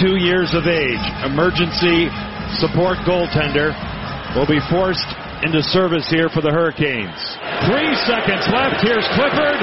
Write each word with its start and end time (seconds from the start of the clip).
42 0.00 0.16
years 0.24 0.48
of 0.56 0.64
age, 0.64 1.04
emergency 1.28 2.08
support 2.56 2.96
goaltender, 3.04 3.76
will 4.32 4.48
be 4.48 4.60
forced 4.72 5.04
into 5.44 5.60
service 5.60 6.08
here 6.08 6.32
for 6.32 6.40
the 6.40 6.48
Hurricanes. 6.48 7.20
Three 7.68 7.92
seconds 8.08 8.48
left. 8.48 8.80
Here's 8.80 9.04
Clifford. 9.12 9.60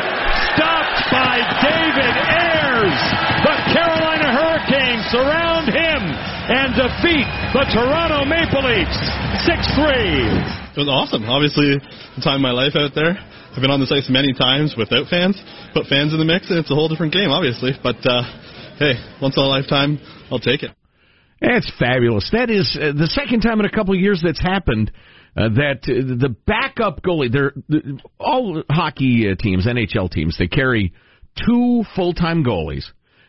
Stopped 0.54 1.02
by 1.09 1.42
David 1.66 2.14
Ayres. 2.38 3.02
The 3.45 3.55
Carolina 3.73 4.30
Hurricanes 4.30 5.05
surround 5.09 5.73
him 5.73 6.02
and 6.05 6.70
defeat 6.78 7.26
the 7.58 7.66
Toronto 7.73 8.22
Maple 8.26 8.62
Leafs 8.62 8.98
6 9.42 9.58
3. 9.73 10.78
It 10.78 10.81
was 10.86 10.90
awesome. 10.90 11.26
Obviously, 11.26 11.81
the 11.81 12.22
time 12.22 12.45
of 12.45 12.45
my 12.45 12.54
life 12.54 12.78
out 12.78 12.94
there. 12.94 13.17
I've 13.58 13.66
been 13.66 13.73
on 13.73 13.81
this 13.81 13.90
ice 13.90 14.06
many 14.06 14.38
times 14.38 14.78
without 14.78 15.09
fans. 15.09 15.34
Put 15.73 15.90
fans 15.90 16.14
in 16.14 16.22
the 16.22 16.30
mix, 16.30 16.54
and 16.54 16.59
it's 16.62 16.70
a 16.70 16.78
whole 16.78 16.90
different 16.90 17.14
game, 17.14 17.34
obviously. 17.34 17.73
But 17.81 17.98
uh, 18.06 18.22
hey, 18.80 18.94
once 19.22 19.36
in 19.38 19.44
a 19.44 19.48
lifetime, 19.48 19.99
I'll 20.31 20.40
take 20.40 20.63
it. 20.63 20.72
That's 21.41 21.72
fabulous. 21.77 22.30
That 22.31 22.49
is 22.49 22.77
uh, 22.80 22.94
the 22.94 23.08
second 23.08 23.41
time 23.41 23.59
in 23.59 23.66
a 23.66 23.72
couple 23.72 23.94
of 23.94 24.00
years 24.00 24.22
that's 24.23 24.41
happened. 24.41 24.91
Uh, 25.36 25.50
that 25.50 25.84
uh, 25.84 26.17
the 26.17 26.36
backup 26.48 27.03
goalie, 27.03 27.31
they're 27.31 27.53
all 28.20 28.63
hockey 28.72 29.30
uh, 29.30 29.36
teams, 29.36 29.67
NHL 29.67 30.09
teams, 30.09 30.36
they 30.40 30.48
carry 30.48 30.94
two 31.45 31.84
full-time 31.95 32.44
goalies, 32.44 32.86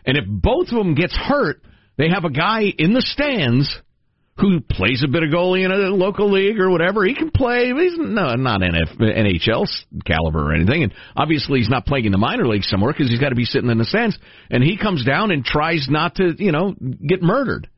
and 0.06 0.16
if 0.16 0.24
both 0.27 0.68
of 0.68 0.78
them 0.78 0.94
gets 0.94 1.14
hurt, 1.14 1.60
they 1.98 2.08
have 2.08 2.24
a 2.24 2.30
guy 2.30 2.62
in 2.78 2.94
the 2.94 3.02
stands 3.02 3.78
who 4.39 4.61
plays 4.61 5.03
a 5.05 5.08
bit 5.08 5.22
of 5.22 5.31
goalie 5.31 5.64
in 5.64 5.70
a 5.70 5.94
local 5.94 6.31
league 6.31 6.58
or 6.61 6.70
whatever. 6.70 7.05
He 7.05 7.14
can 7.14 7.31
play. 7.31 7.67
He's 7.67 7.98
no, 7.98 8.34
not 8.34 8.61
NF, 8.61 8.98
NHL 8.98 9.67
caliber 10.05 10.50
or 10.50 10.55
anything. 10.55 10.84
And 10.84 10.95
obviously, 11.17 11.58
he's 11.61 11.69
not 11.69 11.86
playing 11.86 12.06
in 12.06 12.12
the 12.12 12.19
minor 12.19 12.47
league 12.47 12.64
somewhere 12.64 12.92
because 12.92 13.11
he's 13.11 13.20
got 13.20 13.30
to 13.30 13.34
be 13.34 13.45
sitting 13.45 13.70
in 13.70 13.78
the 13.78 13.84
stands. 13.84 14.19
And 14.50 14.62
he 14.62 14.77
comes 14.77 15.05
down 15.05 15.30
and 15.30 15.45
tries 15.45 15.89
not 15.91 16.17
to, 16.17 16.34
you 16.39 16.53
know, 16.53 16.75
get 17.06 17.22
murdered 17.22 17.69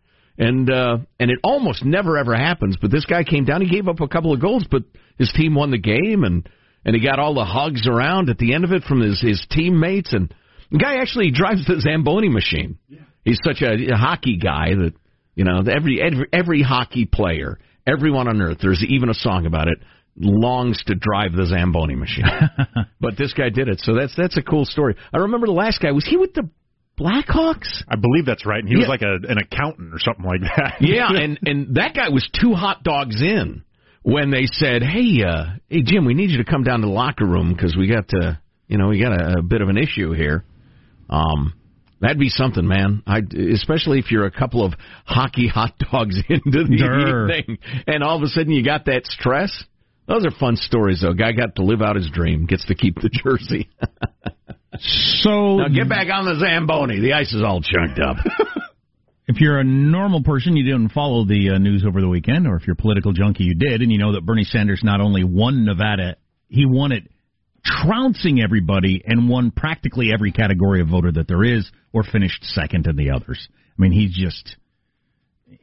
and 0.41 0.71
uh, 0.71 0.97
and 1.19 1.31
it 1.31 1.39
almost 1.45 1.85
never 1.85 2.17
ever 2.17 2.35
happens. 2.35 2.77
But 2.81 2.91
this 2.91 3.05
guy 3.05 3.25
came 3.25 3.45
down. 3.45 3.61
He 3.61 3.69
gave 3.69 3.89
up 3.89 4.01
a 4.01 4.09
couple 4.09 4.33
of 4.33 4.41
goals, 4.41 4.67
but 4.69 4.83
his 5.19 5.31
team 5.33 5.55
won 5.55 5.71
the 5.71 5.79
game, 5.79 6.25
and 6.25 6.49
and 6.85 6.97
he 6.97 7.05
got 7.05 7.19
all 7.19 7.35
the 7.35 7.45
hugs 7.45 7.87
around 7.87 8.31
at 8.31 8.39
the 8.39 8.55
end 8.55 8.65
of 8.65 8.73
it 8.73 8.85
from 8.85 9.01
his 9.03 9.21
his 9.21 9.47
teammates. 9.51 10.15
And 10.15 10.35
the 10.71 10.79
guy 10.79 10.97
actually 10.97 11.31
drives 11.31 11.67
the 11.67 11.79
Zamboni 11.81 12.31
machine. 12.31 12.79
Yeah. 12.89 13.01
He's 13.23 13.39
such 13.45 13.61
a, 13.61 13.93
a 13.93 13.97
hockey 13.97 14.39
guy 14.39 14.75
that 14.75 14.95
you 15.41 15.45
know 15.45 15.63
every 15.73 16.03
every 16.03 16.27
every 16.35 16.63
hockey 16.63 17.07
player, 17.07 17.59
everyone 17.87 18.29
on 18.29 18.43
earth. 18.43 18.59
There's 18.61 18.85
even 18.87 19.09
a 19.09 19.15
song 19.15 19.47
about 19.47 19.69
it. 19.69 19.79
Longs 20.19 20.83
to 20.87 20.95
drive 20.95 21.33
the 21.33 21.47
Zamboni 21.47 21.97
machine, 21.97 22.27
but 23.01 23.17
this 23.17 23.33
guy 23.33 23.49
did 23.49 23.69
it. 23.69 23.81
So 23.81 23.95
that's 23.95 24.15
that's 24.15 24.37
a 24.37 24.43
cool 24.43 24.67
story. 24.67 24.97
I 25.15 25.17
remember 25.17 25.47
the 25.47 25.55
last 25.55 25.81
guy 25.81 25.93
was 25.93 26.07
he 26.07 26.19
with 26.19 26.35
the 26.35 26.51
Blackhawks? 26.99 27.85
I 27.89 27.97
believe 27.97 28.27
that's 28.27 28.45
right. 28.45 28.59
And 28.59 28.69
he 28.69 28.75
yeah. 28.75 28.81
was 28.81 28.89
like 28.89 29.01
a, 29.01 29.15
an 29.31 29.39
accountant 29.39 29.95
or 29.95 29.99
something 29.99 30.27
like 30.27 30.43
that. 30.43 30.75
yeah, 30.83 31.09
and 31.11 31.39
and 31.47 31.77
that 31.77 31.95
guy 31.95 32.11
was 32.11 32.29
two 32.39 32.53
hot 32.53 32.83
dogs 32.83 33.23
in 33.23 33.63
when 34.03 34.31
they 34.31 34.45
said, 34.45 34.83
"Hey, 34.83 35.25
uh, 35.27 35.57
hey 35.71 35.81
Jim, 35.83 36.05
we 36.05 36.13
need 36.13 36.29
you 36.29 36.45
to 36.45 36.51
come 36.51 36.65
down 36.65 36.81
to 36.81 36.87
the 36.87 36.93
locker 36.93 37.25
room 37.25 37.55
because 37.55 37.75
we 37.79 37.89
got 37.89 38.09
to, 38.09 38.39
you 38.69 38.77
know, 38.77 38.89
we 38.89 39.01
got 39.01 39.19
a, 39.19 39.39
a 39.39 39.43
bit 39.43 39.63
of 39.63 39.71
an 39.71 39.79
issue 39.79 40.13
here." 40.13 40.45
Um, 41.09 41.55
that'd 42.01 42.19
be 42.19 42.29
something, 42.29 42.67
man. 42.67 43.03
I 43.07 43.21
especially 43.53 43.99
if 43.99 44.11
you're 44.11 44.27
a 44.27 44.31
couple 44.31 44.65
of 44.65 44.75
hockey 45.05 45.49
hot 45.53 45.79
dogs 45.79 46.19
into 46.29 46.65
the 46.65 46.77
Durr. 46.77 47.31
evening, 47.31 47.59
and 47.87 48.03
all 48.03 48.17
of 48.17 48.23
a 48.23 48.29
sudden 48.29 48.53
you 48.53 48.65
got 48.65 48.87
that 48.87 49.07
stress. 49.07 49.65
Those 50.07 50.27
are 50.27 50.33
fun 50.33 50.57
stories, 50.57 51.03
though. 51.03 51.13
Guy 51.13 51.33
got 51.33 51.55
to 51.57 51.63
live 51.63 51.83
out 51.83 51.95
his 51.95 52.11
dream, 52.11 52.47
gets 52.47 52.67
to 52.67 52.75
keep 52.75 52.97
the 52.97 53.11
jersey. 53.25 53.71
So 54.79 55.57
now 55.57 55.69
get 55.69 55.89
back 55.89 56.09
on 56.13 56.25
the 56.25 56.35
Zamboni. 56.41 57.01
The 57.01 57.13
ice 57.13 57.33
is 57.33 57.43
all 57.43 57.61
chunked 57.61 58.01
up. 58.01 58.17
if 59.29 59.41
you're 59.41 59.61
a 59.61 59.65
normal 59.65 60.25
person, 60.25 60.57
you 60.57 60.65
didn't 60.65 60.91
follow 60.91 61.25
the 61.25 61.51
uh, 61.55 61.59
news 61.59 61.85
over 61.87 62.01
the 62.01 62.09
weekend, 62.09 62.49
or 62.49 62.57
if 62.57 62.67
you're 62.67 62.75
a 62.75 62.83
political 62.83 63.13
junkie, 63.13 63.45
you 63.45 63.55
did, 63.55 63.83
and 63.83 63.93
you 63.93 63.99
know 63.99 64.15
that 64.15 64.25
Bernie 64.27 64.45
Sanders 64.45 64.81
not 64.83 65.01
only 65.01 65.23
won 65.23 65.65
Nevada, 65.65 66.17
he 66.49 66.67
won 66.67 66.91
it 66.91 67.05
trouncing 67.65 68.41
everybody 68.41 69.03
and 69.05 69.29
won 69.29 69.51
practically 69.51 70.11
every 70.13 70.33
category 70.33 70.81
of 70.81 70.89
voter 70.89 71.13
that 71.13 71.29
there 71.29 71.45
is, 71.45 71.71
or 71.93 72.03
finished 72.03 72.45
second 72.45 72.87
in 72.87 72.97
the 72.97 73.11
others. 73.11 73.49
I 73.51 73.83
mean, 73.83 73.93
he's 73.93 74.15
just 74.15 74.57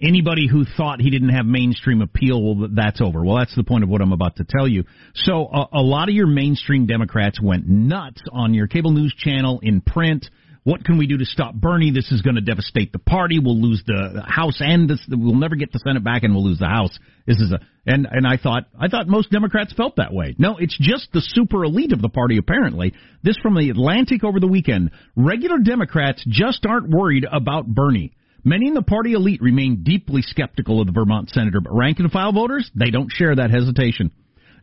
anybody 0.02 0.48
who 0.48 0.66
thought 0.66 1.02
he 1.02 1.10
didn't 1.10 1.30
have 1.30 1.46
mainstream 1.46 2.02
appeal, 2.02 2.42
well, 2.42 2.70
that's 2.74 3.02
over. 3.02 3.24
Well, 3.24 3.38
that's 3.38 3.56
the 3.56 3.64
point 3.64 3.84
of 3.84 3.90
what 3.90 4.02
I'm 4.02 4.12
about 4.12 4.38
to 4.38 4.46
tell 4.48 4.68
you. 4.68 4.84
So, 5.16 5.48
a, 5.48 5.68
a 5.74 5.82
lot 5.82 6.10
of 6.10 6.16
your 6.16 6.28
mainstream 6.28 6.86
Democrats 6.86 7.42
went 7.42 7.68
nuts 7.68 8.22
on 8.32 8.54
your 8.54 8.68
cable 8.68 8.92
news 8.92 9.14
channel, 9.18 9.60
in 9.62 9.82
print. 9.82 10.30
What 10.68 10.84
can 10.84 10.98
we 10.98 11.08
do 11.08 11.18
to 11.18 11.24
stop 11.24 11.54
Bernie? 11.54 11.92
This 11.92 12.12
is 12.12 12.22
going 12.22 12.36
to 12.36 12.42
devastate 12.42 12.92
the 12.92 13.00
party. 13.00 13.40
We'll 13.40 13.58
lose 13.58 13.82
the 13.88 14.22
House 14.28 14.58
and 14.60 14.90
this, 14.90 15.00
we'll 15.08 15.40
never 15.40 15.56
get 15.56 15.72
the 15.72 15.80
Senate 15.80 16.04
back, 16.04 16.24
and 16.24 16.36
we'll 16.36 16.44
lose 16.44 16.60
the 16.60 16.68
House. 16.68 16.92
This 17.26 17.38
is 17.38 17.54
a 17.54 17.60
and 17.86 18.06
and 18.12 18.28
I 18.28 18.36
thought 18.36 18.66
I 18.78 18.90
thought 18.90 19.08
most 19.08 19.32
Democrats 19.32 19.72
felt 19.72 19.96
that 19.96 20.12
way. 20.14 20.36
No, 20.38 20.58
it's 20.58 20.78
just 20.78 21.14
the 21.14 21.22
super 21.22 21.64
elite 21.64 21.94
of 21.94 22.02
the 22.02 22.10
party. 22.10 22.38
Apparently, 22.38 22.94
this 23.24 23.38
from 23.42 23.56
the 23.56 23.70
Atlantic 23.70 24.26
over 24.26 24.42
the 24.42 24.48
weekend. 24.48 24.92
Regular 25.16 25.60
Democrats 25.60 26.22
just 26.28 26.66
aren't 26.66 26.90
worried 26.90 27.26
about 27.32 27.66
Bernie. 27.66 28.12
Many 28.44 28.68
in 28.68 28.74
the 28.74 28.82
party 28.82 29.14
elite 29.14 29.42
remain 29.42 29.84
deeply 29.86 30.22
skeptical 30.22 30.82
of 30.82 30.88
the 30.88 30.92
Vermont 30.92 31.30
senator, 31.30 31.62
but 31.62 31.74
rank 31.74 32.00
and 32.00 32.12
file 32.12 32.34
voters, 32.34 32.70
they 32.76 32.92
don't 32.92 33.10
share 33.10 33.34
that 33.34 33.52
hesitation. 33.52 34.12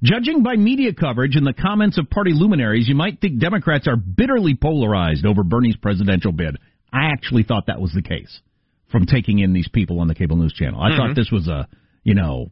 Judging 0.04 0.42
by 0.42 0.56
media 0.56 0.92
coverage 0.92 1.34
and 1.34 1.46
the 1.46 1.54
comments 1.54 1.96
of 1.96 2.10
party 2.10 2.32
luminaries, 2.34 2.86
you 2.86 2.94
might 2.94 3.22
think 3.22 3.38
Democrats 3.38 3.88
are 3.88 3.96
bitterly 3.96 4.54
polarized 4.54 5.24
over 5.24 5.42
Bernie's 5.42 5.76
presidential 5.76 6.30
bid. 6.30 6.58
I 6.92 7.06
actually 7.06 7.42
thought 7.42 7.68
that 7.68 7.80
was 7.80 7.92
the 7.94 8.02
case 8.02 8.40
from 8.92 9.06
taking 9.06 9.38
in 9.38 9.54
these 9.54 9.68
people 9.68 10.00
on 10.00 10.08
the 10.08 10.14
cable 10.14 10.36
news 10.36 10.52
channel. 10.52 10.78
I 10.78 10.90
mm-hmm. 10.90 10.98
thought 10.98 11.16
this 11.16 11.30
was 11.32 11.48
a, 11.48 11.68
you 12.02 12.14
know, 12.14 12.50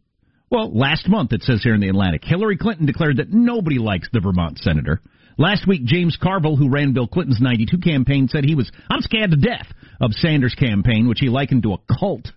well, 0.50 0.74
last 0.74 1.06
month 1.08 1.34
it 1.34 1.42
says 1.42 1.62
here 1.62 1.74
in 1.74 1.80
the 1.82 1.90
Atlantic, 1.90 2.24
Hillary 2.24 2.56
Clinton 2.56 2.86
declared 2.86 3.18
that 3.18 3.30
nobody 3.30 3.78
likes 3.78 4.08
the 4.10 4.20
Vermont 4.20 4.58
senator. 4.58 5.02
Last 5.36 5.68
week, 5.68 5.84
James 5.84 6.16
Carville, 6.20 6.56
who 6.56 6.70
ran 6.70 6.94
Bill 6.94 7.06
Clinton's 7.06 7.40
92 7.40 7.78
campaign, 7.78 8.28
said 8.28 8.44
he 8.44 8.54
was, 8.54 8.70
I'm 8.90 9.02
scared 9.02 9.30
to 9.30 9.36
death 9.36 9.66
of 10.00 10.12
Sanders' 10.14 10.54
campaign, 10.54 11.06
which 11.06 11.20
he 11.20 11.28
likened 11.28 11.64
to 11.64 11.74
a 11.74 11.98
cult. 11.98 12.32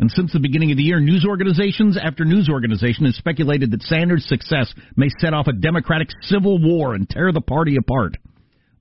And 0.00 0.10
since 0.10 0.32
the 0.32 0.40
beginning 0.40 0.70
of 0.70 0.78
the 0.78 0.82
year, 0.82 0.98
news 0.98 1.26
organizations 1.28 1.98
after 2.02 2.24
news 2.24 2.48
organization 2.48 3.04
has 3.04 3.16
speculated 3.16 3.70
that 3.70 3.82
Sanders' 3.82 4.26
success 4.26 4.72
may 4.96 5.10
set 5.20 5.34
off 5.34 5.46
a 5.46 5.52
Democratic 5.52 6.08
civil 6.22 6.58
war 6.58 6.94
and 6.94 7.06
tear 7.08 7.32
the 7.32 7.42
party 7.42 7.76
apart. 7.76 8.16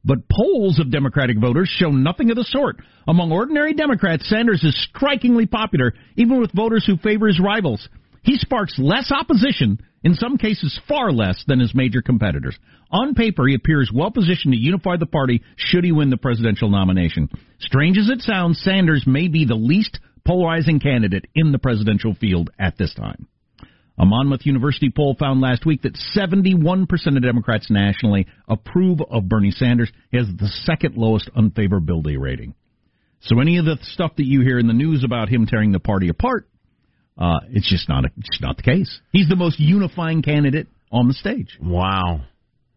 But 0.05 0.29
polls 0.29 0.79
of 0.79 0.91
Democratic 0.91 1.37
voters 1.37 1.67
show 1.67 1.91
nothing 1.91 2.29
of 2.29 2.37
the 2.37 2.45
sort. 2.45 2.77
Among 3.05 3.33
ordinary 3.33 3.73
Democrats, 3.73 4.29
Sanders 4.29 4.63
is 4.63 4.87
strikingly 4.89 5.45
popular, 5.45 5.93
even 6.15 6.39
with 6.39 6.53
voters 6.53 6.85
who 6.85 6.95
favor 6.95 7.27
his 7.27 7.39
rivals. 7.39 7.85
He 8.23 8.37
sparks 8.37 8.79
less 8.79 9.11
opposition, 9.11 9.77
in 10.05 10.13
some 10.13 10.37
cases 10.37 10.79
far 10.87 11.11
less, 11.11 11.43
than 11.47 11.59
his 11.59 11.75
major 11.75 12.01
competitors. 12.01 12.57
On 12.91 13.13
paper, 13.13 13.45
he 13.45 13.55
appears 13.55 13.91
well 13.93 14.09
positioned 14.09 14.53
to 14.53 14.59
unify 14.59 14.95
the 14.95 15.05
party 15.05 15.43
should 15.57 15.83
he 15.83 15.91
win 15.91 16.09
the 16.09 16.17
presidential 16.17 16.69
nomination. 16.69 17.29
Strange 17.59 17.97
as 17.97 18.09
it 18.09 18.21
sounds, 18.21 18.61
Sanders 18.63 19.03
may 19.05 19.27
be 19.27 19.43
the 19.43 19.55
least 19.55 19.99
polarizing 20.25 20.79
candidate 20.79 21.25
in 21.35 21.51
the 21.51 21.59
presidential 21.59 22.15
field 22.15 22.49
at 22.59 22.77
this 22.77 22.93
time. 22.93 23.27
A 23.97 24.05
Monmouth 24.05 24.45
University 24.45 24.89
poll 24.89 25.15
found 25.19 25.41
last 25.41 25.65
week 25.65 25.81
that 25.81 25.99
71% 26.15 26.87
of 27.17 27.21
Democrats 27.21 27.69
nationally 27.69 28.27
approve 28.47 29.01
of 29.01 29.27
Bernie 29.27 29.51
Sanders. 29.51 29.91
He 30.09 30.17
has 30.17 30.27
the 30.27 30.47
second 30.63 30.95
lowest 30.95 31.29
unfavorability 31.35 32.17
rating. 32.17 32.55
So 33.21 33.41
any 33.41 33.57
of 33.57 33.65
the 33.65 33.77
stuff 33.81 34.13
that 34.15 34.25
you 34.25 34.39
hear 34.41 34.57
in 34.57 34.67
the 34.67 34.73
news 34.73 35.03
about 35.03 35.27
him 35.27 35.45
tearing 35.45 35.73
the 35.73 35.79
party 35.79 36.07
apart, 36.07 36.47
uh, 37.17 37.41
it's 37.49 37.69
just 37.69 37.89
not 37.89 38.05
a, 38.05 38.09
it's 38.17 38.39
not 38.41 38.55
the 38.55 38.63
case. 38.63 39.01
He's 39.11 39.27
the 39.27 39.35
most 39.35 39.59
unifying 39.59 40.21
candidate 40.21 40.67
on 40.89 41.09
the 41.09 41.13
stage. 41.13 41.57
Wow. 41.61 42.21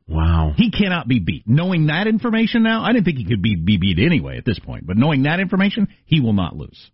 Wow. 0.09 0.55
He 0.57 0.73
cannot 0.73 1.07
be 1.07 1.21
beat. 1.21 1.45
Knowing 1.47 1.87
that 1.87 2.09
information 2.09 2.65
now, 2.65 2.83
I 2.83 2.93
didn't 2.93 3.05
think 3.05 3.19
he 3.19 3.25
could 3.25 3.43
be, 3.43 3.55
be 3.55 3.79
beat 3.79 4.01
anyway 4.01 4.39
at 4.39 4.45
this 4.45 4.59
point, 4.59 4.87
but 4.87 4.97
knowing 4.97 5.23
that 5.23 5.39
information, 5.39 5.87
he 6.05 6.21
will 6.21 6.33
not 6.33 6.57
lose. 6.57 6.91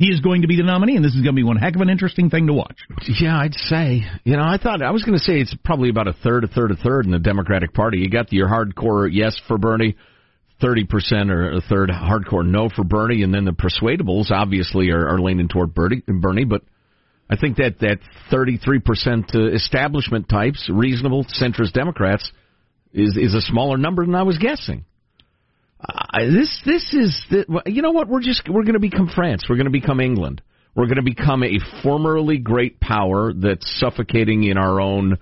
He 0.00 0.06
is 0.06 0.20
going 0.20 0.40
to 0.40 0.48
be 0.48 0.56
the 0.56 0.62
nominee, 0.62 0.96
and 0.96 1.04
this 1.04 1.12
is 1.12 1.20
going 1.20 1.36
to 1.36 1.38
be 1.38 1.42
one 1.42 1.58
heck 1.58 1.74
of 1.74 1.82
an 1.82 1.90
interesting 1.90 2.30
thing 2.30 2.46
to 2.46 2.54
watch. 2.54 2.78
Yeah, 3.20 3.36
I'd 3.36 3.52
say. 3.52 4.00
You 4.24 4.34
know, 4.38 4.44
I 4.44 4.56
thought 4.56 4.80
I 4.80 4.92
was 4.92 5.02
going 5.02 5.18
to 5.18 5.22
say 5.22 5.34
it's 5.34 5.54
probably 5.62 5.90
about 5.90 6.08
a 6.08 6.14
third, 6.14 6.42
a 6.42 6.48
third, 6.48 6.70
a 6.70 6.74
third 6.74 7.04
in 7.04 7.10
the 7.10 7.18
Democratic 7.18 7.74
Party. 7.74 7.98
You 7.98 8.08
got 8.08 8.32
your 8.32 8.48
hardcore 8.48 9.10
yes 9.12 9.38
for 9.46 9.58
Bernie, 9.58 9.96
thirty 10.58 10.84
percent 10.84 11.30
or 11.30 11.52
a 11.52 11.60
third 11.60 11.90
hardcore 11.90 12.46
no 12.46 12.70
for 12.70 12.82
Bernie, 12.82 13.22
and 13.22 13.34
then 13.34 13.44
the 13.44 13.52
persuadables 13.52 14.30
obviously 14.30 14.88
are, 14.88 15.06
are 15.06 15.20
leaning 15.20 15.48
toward 15.48 15.74
Bernie. 15.74 16.02
Bernie, 16.08 16.46
but 16.46 16.62
I 17.28 17.36
think 17.36 17.58
that 17.58 17.80
that 17.80 17.98
33% 18.32 19.34
uh, 19.34 19.54
establishment 19.54 20.30
types, 20.30 20.70
reasonable 20.72 21.24
centrist 21.24 21.74
Democrats, 21.74 22.32
is 22.94 23.18
is 23.18 23.34
a 23.34 23.42
smaller 23.42 23.76
number 23.76 24.06
than 24.06 24.14
I 24.14 24.22
was 24.22 24.38
guessing. 24.38 24.86
Uh, 25.82 26.24
this 26.26 26.60
this 26.64 26.94
is 26.94 27.22
the, 27.30 27.62
you 27.66 27.82
know 27.82 27.92
what 27.92 28.08
we're 28.08 28.20
just 28.20 28.42
we're 28.48 28.64
going 28.64 28.74
to 28.74 28.80
become 28.80 29.08
France. 29.14 29.44
We're 29.48 29.56
going 29.56 29.66
to 29.66 29.70
become 29.70 30.00
England. 30.00 30.42
We're 30.74 30.86
going 30.86 30.96
to 30.96 31.02
become 31.02 31.42
a 31.42 31.58
formerly 31.82 32.38
great 32.38 32.80
power 32.80 33.32
that's 33.32 33.80
suffocating 33.80 34.44
in 34.44 34.56
our 34.56 34.80
own 34.80 35.18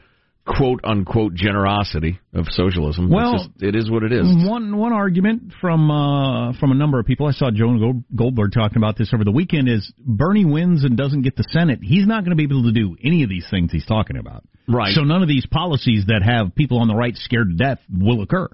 quote 0.48 0.80
unquote 0.84 1.34
generosity 1.34 2.18
of 2.34 2.46
socialism. 2.48 3.10
Well, 3.10 3.34
just, 3.34 3.62
it 3.62 3.76
is 3.76 3.90
what 3.90 4.02
it 4.02 4.12
is. 4.12 4.24
One 4.24 4.76
one 4.76 4.92
argument 4.92 5.52
from 5.60 5.90
uh, 5.90 6.52
from 6.58 6.72
a 6.72 6.74
number 6.74 6.98
of 6.98 7.06
people. 7.06 7.26
I 7.26 7.32
saw 7.32 7.50
Jonah 7.50 7.92
Goldberg 8.14 8.52
talking 8.52 8.78
about 8.78 8.96
this 8.96 9.12
over 9.14 9.24
the 9.24 9.30
weekend. 9.30 9.68
Is 9.68 9.92
Bernie 9.98 10.44
wins 10.44 10.84
and 10.84 10.96
doesn't 10.96 11.22
get 11.22 11.36
the 11.36 11.44
Senate, 11.50 11.80
he's 11.82 12.06
not 12.06 12.24
going 12.24 12.36
to 12.36 12.36
be 12.36 12.44
able 12.44 12.64
to 12.64 12.72
do 12.72 12.96
any 13.04 13.22
of 13.22 13.28
these 13.28 13.46
things 13.50 13.70
he's 13.70 13.86
talking 13.86 14.16
about. 14.16 14.44
Right. 14.66 14.94
So 14.94 15.02
none 15.02 15.22
of 15.22 15.28
these 15.28 15.46
policies 15.46 16.06
that 16.08 16.22
have 16.22 16.54
people 16.54 16.80
on 16.80 16.88
the 16.88 16.94
right 16.94 17.16
scared 17.16 17.48
to 17.50 17.54
death 17.54 17.78
will 17.90 18.22
occur. 18.22 18.48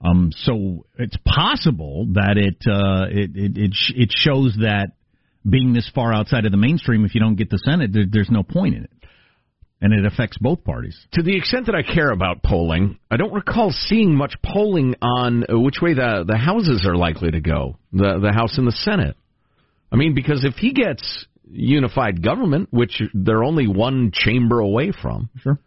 Um, 0.00 0.30
so 0.32 0.86
it's 0.98 1.16
possible 1.24 2.06
that 2.12 2.36
it 2.36 2.62
uh, 2.66 3.06
it 3.10 3.30
it 3.34 3.58
it, 3.58 3.70
sh- 3.74 3.94
it 3.96 4.12
shows 4.12 4.56
that 4.60 4.92
being 5.48 5.72
this 5.72 5.90
far 5.94 6.12
outside 6.12 6.44
of 6.44 6.52
the 6.52 6.58
mainstream, 6.58 7.04
if 7.04 7.14
you 7.14 7.20
don't 7.20 7.36
get 7.36 7.50
the 7.50 7.58
Senate, 7.58 7.92
there, 7.92 8.04
there's 8.08 8.30
no 8.30 8.42
point 8.42 8.76
in 8.76 8.84
it 8.84 8.90
and 9.80 9.92
it 9.92 10.04
affects 10.04 10.36
both 10.38 10.64
parties. 10.64 10.98
To 11.12 11.22
the 11.22 11.36
extent 11.36 11.66
that 11.66 11.74
I 11.74 11.82
care 11.82 12.10
about 12.10 12.42
polling, 12.42 12.98
I 13.10 13.16
don't 13.16 13.32
recall 13.32 13.70
seeing 13.70 14.14
much 14.14 14.34
polling 14.44 14.96
on 15.00 15.44
uh, 15.44 15.58
which 15.58 15.80
way 15.80 15.94
the 15.94 16.24
the 16.26 16.36
houses 16.36 16.84
are 16.86 16.96
likely 16.96 17.30
to 17.30 17.40
go, 17.40 17.76
the 17.92 18.18
the 18.20 18.32
House 18.32 18.58
and 18.58 18.66
the 18.66 18.72
Senate. 18.72 19.16
I 19.90 19.96
mean, 19.96 20.14
because 20.14 20.44
if 20.44 20.54
he 20.54 20.72
gets 20.72 21.26
unified 21.50 22.22
government, 22.22 22.68
which 22.70 23.00
they're 23.14 23.44
only 23.44 23.66
one 23.66 24.10
chamber 24.12 24.60
away 24.60 24.92
from, 24.92 25.30
sure 25.40 25.58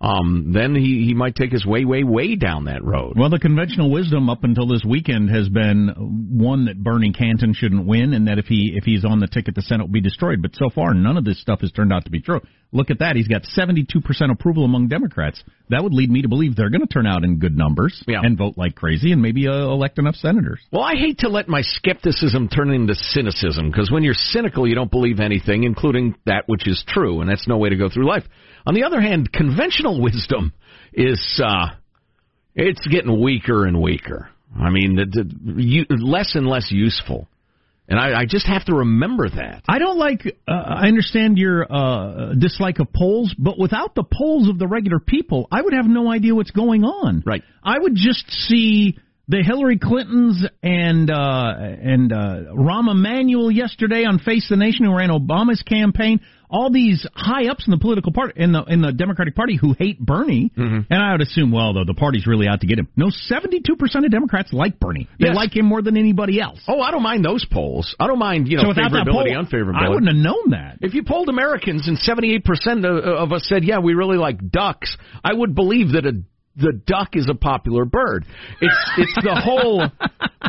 um, 0.00 0.52
then 0.52 0.74
he, 0.74 1.04
he 1.06 1.14
might 1.14 1.34
take 1.34 1.54
us 1.54 1.64
way, 1.64 1.84
way, 1.84 2.04
way 2.04 2.36
down 2.36 2.66
that 2.66 2.84
road. 2.84 3.14
Well, 3.16 3.30
the 3.30 3.38
conventional 3.38 3.90
wisdom 3.90 4.28
up 4.28 4.44
until 4.44 4.66
this 4.66 4.84
weekend 4.86 5.30
has 5.30 5.48
been 5.48 5.88
one 5.96 6.66
that 6.66 6.82
Bernie 6.82 7.12
Canton 7.12 7.54
shouldn't 7.54 7.86
win, 7.86 8.12
and 8.12 8.28
that 8.28 8.38
if 8.38 8.46
he 8.46 8.72
if 8.74 8.84
he's 8.84 9.04
on 9.04 9.20
the 9.20 9.26
ticket, 9.26 9.54
the 9.54 9.62
Senate 9.62 9.84
will 9.84 9.92
be 9.92 10.02
destroyed. 10.02 10.42
But 10.42 10.54
so 10.54 10.68
far, 10.68 10.92
none 10.92 11.16
of 11.16 11.24
this 11.24 11.40
stuff 11.40 11.60
has 11.62 11.72
turned 11.72 11.92
out 11.94 12.04
to 12.04 12.10
be 12.10 12.20
true. 12.20 12.40
Look 12.72 12.90
at 12.90 12.98
that; 12.98 13.16
he's 13.16 13.28
got 13.28 13.44
72 13.44 14.00
percent 14.00 14.30
approval 14.30 14.64
among 14.64 14.88
Democrats. 14.88 15.42
That 15.70 15.82
would 15.82 15.92
lead 15.92 16.10
me 16.10 16.22
to 16.22 16.28
believe 16.28 16.56
they're 16.56 16.70
going 16.70 16.80
to 16.80 16.86
turn 16.86 17.06
out 17.06 17.24
in 17.24 17.38
good 17.38 17.56
numbers 17.56 18.02
yeah. 18.06 18.20
and 18.22 18.36
vote 18.36 18.54
like 18.56 18.74
crazy, 18.74 19.12
and 19.12 19.22
maybe 19.22 19.48
uh, 19.48 19.52
elect 19.52 19.98
enough 19.98 20.16
senators. 20.16 20.60
Well, 20.70 20.82
I 20.82 20.94
hate 20.94 21.18
to 21.18 21.28
let 21.28 21.48
my 21.48 21.62
skepticism 21.62 22.48
turn 22.48 22.70
into 22.70 22.94
cynicism 22.94 23.70
because 23.70 23.90
when 23.90 24.02
you're 24.02 24.14
cynical, 24.14 24.68
you 24.68 24.74
don't 24.74 24.90
believe 24.90 25.20
anything, 25.20 25.64
including 25.64 26.16
that 26.26 26.44
which 26.46 26.66
is 26.68 26.84
true, 26.86 27.20
and 27.20 27.30
that's 27.30 27.48
no 27.48 27.56
way 27.56 27.68
to 27.68 27.76
go 27.76 27.88
through 27.88 28.08
life. 28.08 28.24
On 28.66 28.74
the 28.74 28.84
other 28.84 29.00
hand, 29.00 29.32
conventional 29.32 30.02
wisdom 30.02 30.52
is 30.92 31.40
uh, 31.42 31.68
it's 32.54 32.86
getting 32.88 33.20
weaker 33.22 33.66
and 33.66 33.80
weaker. 33.80 34.30
I 34.58 34.70
mean, 34.70 34.96
the, 34.96 35.06
the, 35.06 35.62
you, 35.62 35.84
less 35.90 36.34
and 36.34 36.46
less 36.46 36.70
useful. 36.70 37.28
And 37.88 38.00
I, 38.00 38.20
I 38.20 38.24
just 38.26 38.46
have 38.46 38.64
to 38.64 38.74
remember 38.74 39.28
that. 39.28 39.62
I 39.68 39.78
don't 39.78 39.98
like. 39.98 40.26
Uh, 40.48 40.52
I 40.52 40.88
understand 40.88 41.38
your 41.38 41.66
uh, 41.70 42.34
dislike 42.34 42.80
of 42.80 42.92
polls, 42.92 43.34
but 43.38 43.58
without 43.58 43.94
the 43.94 44.02
polls 44.02 44.48
of 44.48 44.58
the 44.58 44.66
regular 44.66 44.98
people, 44.98 45.46
I 45.52 45.62
would 45.62 45.72
have 45.72 45.86
no 45.86 46.10
idea 46.10 46.34
what's 46.34 46.50
going 46.50 46.82
on. 46.82 47.22
Right. 47.24 47.42
I 47.62 47.78
would 47.78 47.94
just 47.94 48.28
see 48.28 48.96
the 49.28 49.42
Hillary 49.42 49.78
Clintons 49.78 50.44
and 50.62 51.10
uh, 51.10 51.54
and 51.58 52.12
uh, 52.12 52.54
Rahm 52.54 52.90
Emanuel 52.90 53.50
yesterday 53.50 54.04
on 54.04 54.18
Face 54.18 54.48
the 54.48 54.56
Nation, 54.56 54.84
who 54.84 54.96
ran 54.96 55.10
Obama's 55.10 55.62
campaign. 55.62 56.20
All 56.48 56.70
these 56.70 57.06
high 57.14 57.48
ups 57.48 57.66
in 57.66 57.72
the 57.72 57.78
political 57.78 58.12
party 58.12 58.34
in 58.36 58.52
the 58.52 58.62
in 58.64 58.80
the 58.80 58.92
Democratic 58.92 59.34
Party 59.34 59.56
who 59.56 59.74
hate 59.78 59.98
Bernie, 59.98 60.52
mm-hmm. 60.56 60.92
and 60.92 61.02
I 61.02 61.12
would 61.12 61.20
assume, 61.20 61.50
well, 61.50 61.74
though 61.74 61.84
the 61.84 61.94
party's 61.94 62.26
really 62.26 62.46
out 62.46 62.60
to 62.60 62.66
get 62.66 62.78
him. 62.78 62.88
No, 62.96 63.10
seventy 63.10 63.60
two 63.60 63.76
percent 63.76 64.04
of 64.04 64.10
Democrats 64.10 64.52
like 64.52 64.78
Bernie. 64.78 65.08
They 65.18 65.26
yes. 65.26 65.36
like 65.36 65.56
him 65.56 65.66
more 65.66 65.82
than 65.82 65.96
anybody 65.96 66.40
else. 66.40 66.62
Oh, 66.68 66.80
I 66.80 66.90
don't 66.90 67.02
mind 67.02 67.24
those 67.24 67.44
polls. 67.44 67.94
I 67.98 68.06
don't 68.06 68.18
mind 68.18 68.48
you 68.48 68.58
know 68.58 68.72
so 68.72 68.80
favorability, 68.80 69.34
poll, 69.34 69.44
unfavorability. 69.44 69.86
I 69.86 69.88
wouldn't 69.88 70.08
have 70.08 70.16
known 70.16 70.50
that. 70.50 70.78
If 70.82 70.94
you 70.94 71.02
polled 71.02 71.28
Americans 71.28 71.88
and 71.88 71.98
seventy 71.98 72.34
eight 72.34 72.44
percent 72.44 72.84
of 72.84 73.32
us 73.32 73.46
said, 73.48 73.64
yeah, 73.64 73.78
we 73.80 73.94
really 73.94 74.18
like 74.18 74.50
ducks, 74.50 74.96
I 75.24 75.32
would 75.32 75.54
believe 75.54 75.92
that 75.92 76.06
a 76.06 76.22
the 76.56 76.72
duck 76.86 77.10
is 77.14 77.28
a 77.30 77.34
popular 77.34 77.84
bird. 77.84 78.24
It's 78.60 78.90
it's 78.96 79.14
the 79.16 79.34
whole, 79.34 79.84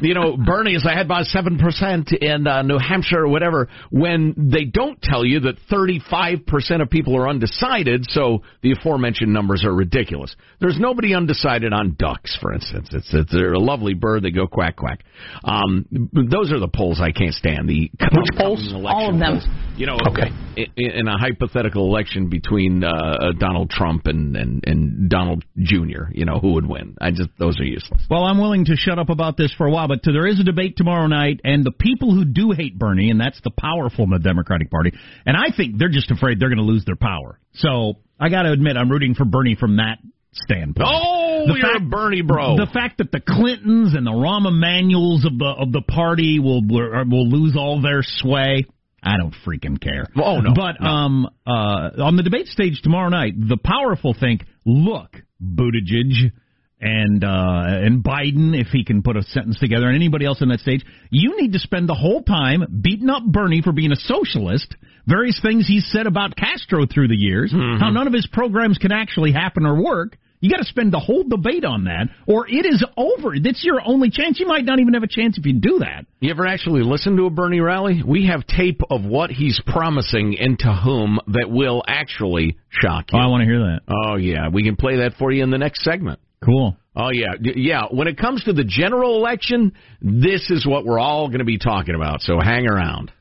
you 0.01 0.13
know, 0.13 0.37
Bernie 0.37 0.73
is 0.73 0.85
ahead 0.85 1.07
by 1.07 1.23
seven 1.23 1.57
percent 1.57 2.13
in 2.13 2.47
uh, 2.47 2.61
New 2.61 2.77
Hampshire 2.77 3.23
or 3.23 3.27
whatever. 3.27 3.67
When 3.91 4.33
they 4.51 4.63
don't 4.63 5.01
tell 5.01 5.25
you 5.25 5.41
that 5.41 5.55
thirty 5.69 6.01
five 6.09 6.45
percent 6.45 6.81
of 6.81 6.89
people 6.89 7.17
are 7.17 7.27
undecided, 7.27 8.05
so 8.09 8.43
the 8.61 8.71
aforementioned 8.71 9.33
numbers 9.33 9.65
are 9.65 9.73
ridiculous. 9.73 10.35
There's 10.61 10.79
nobody 10.79 11.13
undecided 11.13 11.73
on 11.73 11.95
ducks, 11.99 12.37
for 12.41 12.53
instance. 12.53 12.89
It's, 12.91 13.13
it's 13.13 13.31
they're 13.31 13.53
a 13.53 13.59
lovely 13.59 13.93
bird. 13.93 14.23
They 14.23 14.31
go 14.31 14.47
quack 14.47 14.77
quack. 14.77 15.03
Um, 15.43 15.85
those 16.13 16.51
are 16.53 16.59
the 16.59 16.69
polls 16.73 17.01
I 17.01 17.11
can't 17.11 17.33
stand. 17.33 17.67
The 17.67 17.91
which 17.99 18.37
polls? 18.37 18.73
All 18.73 19.13
of 19.13 19.19
them. 19.19 19.41
Polls. 19.41 19.47
You 19.75 19.87
know, 19.87 19.97
okay. 20.09 20.29
In, 20.55 20.91
in 20.91 21.07
a 21.07 21.17
hypothetical 21.17 21.85
election 21.85 22.29
between 22.29 22.83
uh, 22.83 23.33
Donald 23.37 23.69
Trump 23.69 24.07
and, 24.07 24.35
and 24.37 24.63
and 24.65 25.09
Donald 25.09 25.43
Jr 25.57 25.96
you 26.11 26.25
know, 26.25 26.39
who 26.39 26.53
would 26.53 26.67
win. 26.67 26.95
I 26.99 27.11
just 27.11 27.29
those 27.39 27.59
are 27.59 27.63
useless. 27.63 28.01
Well, 28.09 28.23
I'm 28.23 28.37
willing 28.37 28.65
to 28.65 28.75
shut 28.75 28.99
up 28.99 29.09
about 29.09 29.37
this 29.37 29.53
for 29.57 29.67
a 29.67 29.71
while, 29.71 29.87
but 29.87 29.99
there 30.03 30.27
is 30.27 30.39
a 30.39 30.43
debate 30.43 30.75
tomorrow 30.77 31.07
night, 31.07 31.39
and 31.43 31.63
the 31.63 31.71
people 31.71 32.13
who 32.13 32.25
do 32.25 32.51
hate 32.51 32.77
Bernie, 32.77 33.09
and 33.09 33.19
that's 33.19 33.39
the 33.43 33.51
powerful 33.51 34.03
in 34.03 34.09
the 34.11 34.19
Democratic 34.19 34.69
Party, 34.69 34.91
and 35.25 35.35
I 35.35 35.55
think 35.55 35.77
they're 35.77 35.89
just 35.89 36.11
afraid 36.11 36.39
they're 36.39 36.49
going 36.49 36.57
to 36.57 36.63
lose 36.63 36.85
their 36.85 36.95
power. 36.95 37.39
So 37.53 37.95
I 38.19 38.29
got 38.29 38.43
to 38.43 38.51
admit, 38.51 38.77
I'm 38.77 38.89
rooting 38.89 39.15
for 39.15 39.25
Bernie 39.25 39.55
from 39.59 39.77
that 39.77 39.99
standpoint. 40.33 40.87
Oh, 40.91 41.45
the 41.47 41.53
you're 41.53 41.73
fact, 41.73 41.81
a 41.81 41.85
Bernie 41.85 42.21
bro. 42.21 42.57
The 42.57 42.67
fact 42.71 42.99
that 42.99 43.11
the 43.11 43.19
Clintons 43.19 43.93
and 43.95 44.05
the 44.05 44.11
Rahm 44.11 44.47
Emanuels 44.47 45.25
of 45.25 45.37
the 45.37 45.53
of 45.57 45.71
the 45.71 45.81
party 45.81 46.39
will 46.39 46.61
will 46.61 47.29
lose 47.29 47.55
all 47.57 47.81
their 47.81 48.01
sway. 48.03 48.65
I 49.01 49.17
don't 49.17 49.33
freaking 49.45 49.79
care. 49.81 50.05
Oh 50.15 50.39
no. 50.39 50.53
But 50.53 50.81
no. 50.81 50.87
um 50.87 51.29
uh 51.45 52.03
on 52.03 52.15
the 52.17 52.23
debate 52.23 52.47
stage 52.47 52.81
tomorrow 52.81 53.09
night, 53.09 53.33
the 53.37 53.57
powerful 53.57 54.15
think, 54.19 54.43
look, 54.65 55.15
Buttigieg 55.41 56.31
and 56.79 57.23
uh 57.23 57.63
and 57.65 58.03
Biden, 58.03 58.59
if 58.59 58.67
he 58.67 58.83
can 58.83 59.01
put 59.01 59.17
a 59.17 59.23
sentence 59.23 59.59
together, 59.59 59.87
and 59.87 59.95
anybody 59.95 60.25
else 60.25 60.41
on 60.41 60.49
that 60.49 60.59
stage, 60.59 60.85
you 61.09 61.39
need 61.41 61.53
to 61.53 61.59
spend 61.59 61.89
the 61.89 61.95
whole 61.95 62.21
time 62.21 62.79
beating 62.81 63.09
up 63.09 63.23
Bernie 63.25 63.61
for 63.61 63.71
being 63.71 63.91
a 63.91 63.95
socialist. 63.95 64.75
Various 65.07 65.39
things 65.41 65.67
he's 65.67 65.89
said 65.91 66.05
about 66.05 66.35
Castro 66.35 66.85
through 66.85 67.07
the 67.07 67.15
years, 67.15 67.51
mm-hmm. 67.51 67.79
how 67.79 67.89
none 67.89 68.07
of 68.07 68.13
his 68.13 68.27
programs 68.27 68.77
can 68.77 68.91
actually 68.91 69.31
happen 69.31 69.65
or 69.65 69.81
work. 69.81 70.17
You 70.39 70.51
got 70.51 70.57
to 70.57 70.65
spend 70.65 70.91
the 70.91 70.99
whole 70.99 71.23
debate 71.23 71.65
on 71.65 71.85
that, 71.85 72.09
or 72.27 72.47
it 72.47 72.65
is 72.65 72.85
over. 72.95 73.35
That's 73.41 73.63
your 73.63 73.81
only 73.83 74.11
chance. 74.11 74.39
You 74.39 74.45
might 74.45 74.65
not 74.65 74.79
even 74.79 74.93
have 74.93 75.03
a 75.03 75.07
chance 75.07 75.37
if 75.37 75.45
you 75.45 75.53
do 75.53 75.79
that. 75.79 76.05
You 76.19 76.29
ever 76.29 76.45
actually 76.45 76.83
listen 76.83 77.17
to 77.17 77.25
a 77.25 77.29
Bernie 77.31 77.59
rally? 77.59 78.03
We 78.05 78.27
have 78.27 78.45
tape 78.45 78.81
of 78.91 79.03
what 79.03 79.31
he's 79.31 79.59
promising 79.65 80.37
and 80.39 80.59
to 80.59 80.73
whom 80.73 81.19
that 81.27 81.49
will 81.49 81.83
actually 81.87 82.57
shock 82.69 83.11
you. 83.11 83.19
Oh, 83.19 83.21
I 83.21 83.27
want 83.27 83.41
to 83.41 83.45
hear 83.45 83.59
that. 83.59 83.81
Oh 83.87 84.15
yeah, 84.15 84.49
we 84.49 84.63
can 84.63 84.75
play 84.75 84.97
that 84.97 85.13
for 85.17 85.31
you 85.31 85.43
in 85.43 85.49
the 85.49 85.57
next 85.57 85.83
segment. 85.83 86.19
Cool. 86.45 86.77
Oh 86.95 87.09
yeah, 87.09 87.33
yeah. 87.41 87.83
When 87.91 88.07
it 88.07 88.17
comes 88.17 88.43
to 88.43 88.53
the 88.53 88.63
general 88.63 89.17
election, 89.17 89.73
this 90.01 90.49
is 90.51 90.65
what 90.67 90.85
we're 90.85 90.99
all 90.99 91.27
going 91.27 91.39
to 91.39 91.45
be 91.45 91.57
talking 91.57 91.95
about. 91.95 92.21
So 92.21 92.39
hang 92.39 92.67
around. 92.67 93.11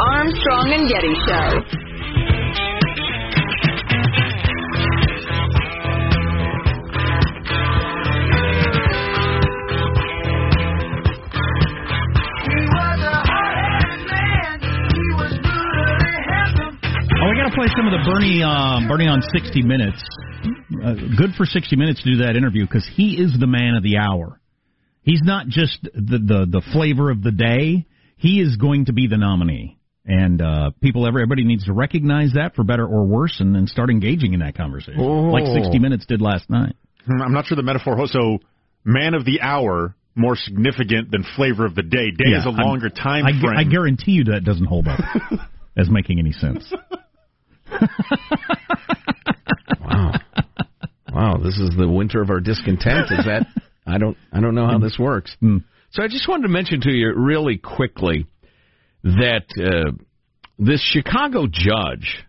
Armstrong 0.00 0.72
and 0.72 0.88
Getty 0.88 1.14
Show. 1.28 1.60
Oh, 17.12 17.28
we 17.28 17.36
got 17.36 17.50
to 17.50 17.54
play 17.54 17.68
some 17.76 17.86
of 17.86 17.92
the 17.92 18.00
Bernie, 18.10 18.42
uh, 18.42 18.88
Bernie 18.88 19.06
on 19.06 19.20
60 19.34 19.62
Minutes. 19.62 20.02
Uh, 20.82 20.94
good 21.18 21.34
for 21.36 21.44
60 21.44 21.76
Minutes 21.76 22.02
to 22.04 22.12
do 22.12 22.16
that 22.22 22.36
interview 22.36 22.64
because 22.64 22.88
he 22.96 23.20
is 23.20 23.38
the 23.38 23.46
man 23.46 23.74
of 23.76 23.82
the 23.82 23.98
hour. 23.98 24.40
He's 25.02 25.20
not 25.22 25.48
just 25.48 25.82
the, 25.82 26.18
the 26.18 26.46
the 26.50 26.62
flavor 26.72 27.10
of 27.10 27.22
the 27.22 27.32
day. 27.32 27.86
He 28.16 28.40
is 28.40 28.56
going 28.56 28.86
to 28.86 28.92
be 28.92 29.06
the 29.06 29.16
nominee, 29.16 29.79
and 30.06 30.40
uh, 30.40 30.70
people, 30.80 31.06
everybody 31.06 31.44
needs 31.44 31.64
to 31.66 31.72
recognize 31.72 32.32
that 32.34 32.54
for 32.54 32.64
better 32.64 32.86
or 32.86 33.04
worse, 33.04 33.36
and 33.40 33.54
then 33.54 33.66
start 33.66 33.90
engaging 33.90 34.32
in 34.34 34.40
that 34.40 34.56
conversation, 34.56 35.00
Oh. 35.00 35.30
like 35.30 35.46
60 35.46 35.78
Minutes 35.78 36.06
did 36.06 36.20
last 36.20 36.48
night. 36.50 36.74
Hmm, 37.06 37.20
I'm 37.22 37.32
not 37.32 37.46
sure 37.46 37.56
the 37.56 37.62
metaphor. 37.62 37.96
So, 38.06 38.38
man 38.84 39.14
of 39.14 39.24
the 39.24 39.40
hour 39.40 39.94
more 40.16 40.34
significant 40.36 41.10
than 41.10 41.24
flavor 41.36 41.64
of 41.64 41.74
the 41.74 41.82
day. 41.82 42.10
Day 42.10 42.30
is 42.30 42.44
a 42.44 42.48
I'm- 42.48 42.56
longer 42.58 42.88
time 42.90 43.24
I, 43.26 43.30
frame. 43.40 43.56
I 43.56 43.64
guarantee 43.64 44.12
you 44.12 44.24
that 44.24 44.42
doesn't 44.44 44.66
hold 44.66 44.88
up 44.88 44.98
as 45.76 45.88
making 45.88 46.18
any 46.18 46.32
sense. 46.32 46.72
Wow. 49.80 50.12
Wow, 51.12 51.36
this 51.42 51.58
is 51.58 51.70
the 51.76 51.88
winter 51.88 52.22
of 52.22 52.30
our 52.30 52.40
discontent. 52.40 53.10
Is 53.10 53.24
that 53.24 53.46
I 53.86 53.98
don't 53.98 54.16
I 54.32 54.40
don't 54.40 54.54
know 54.54 54.66
how 54.66 54.78
this 54.78 54.96
works. 54.98 55.34
Mm. 55.42 55.64
So 55.90 56.02
I 56.02 56.08
just 56.08 56.28
wanted 56.28 56.42
to 56.44 56.48
mention 56.48 56.80
to 56.82 56.90
you 56.90 57.12
really 57.16 57.56
quickly 57.58 58.26
that 59.02 59.46
uh, 59.56 59.92
this 60.58 60.82
Chicago 60.92 61.46
judge 61.50 62.24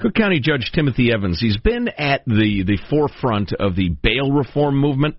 Cook 0.00 0.14
County 0.14 0.38
Judge 0.38 0.70
Timothy 0.72 1.12
Evans, 1.12 1.40
he's 1.40 1.56
been 1.56 1.88
at 1.88 2.24
the, 2.24 2.62
the 2.64 2.78
forefront 2.88 3.52
of 3.52 3.74
the 3.74 3.88
bail 3.88 4.30
reform 4.30 4.76
movement. 4.78 5.16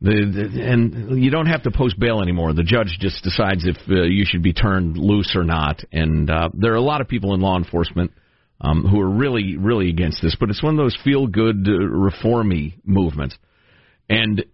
The, 0.00 0.50
the, 0.52 0.62
and 0.62 1.22
you 1.22 1.30
don't 1.30 1.46
have 1.46 1.62
to 1.62 1.70
post 1.70 1.96
bail 1.98 2.22
anymore. 2.22 2.54
The 2.54 2.64
judge 2.64 2.96
just 2.98 3.22
decides 3.22 3.64
if 3.64 3.76
uh, 3.88 4.02
you 4.02 4.24
should 4.26 4.42
be 4.42 4.52
turned 4.52 4.96
loose 4.96 5.36
or 5.36 5.44
not. 5.44 5.80
And 5.92 6.28
uh, 6.28 6.48
there 6.54 6.72
are 6.72 6.76
a 6.76 6.80
lot 6.80 7.00
of 7.00 7.06
people 7.06 7.34
in 7.34 7.40
law 7.40 7.56
enforcement 7.56 8.10
um, 8.60 8.82
who 8.82 9.00
are 9.00 9.08
really, 9.08 9.56
really 9.56 9.90
against 9.90 10.20
this. 10.22 10.36
But 10.38 10.50
it's 10.50 10.62
one 10.62 10.74
of 10.74 10.82
those 10.82 10.98
feel-good, 11.04 11.68
uh, 11.68 11.72
reformy 11.72 12.78
movements. 12.84 13.36
And 14.08 14.44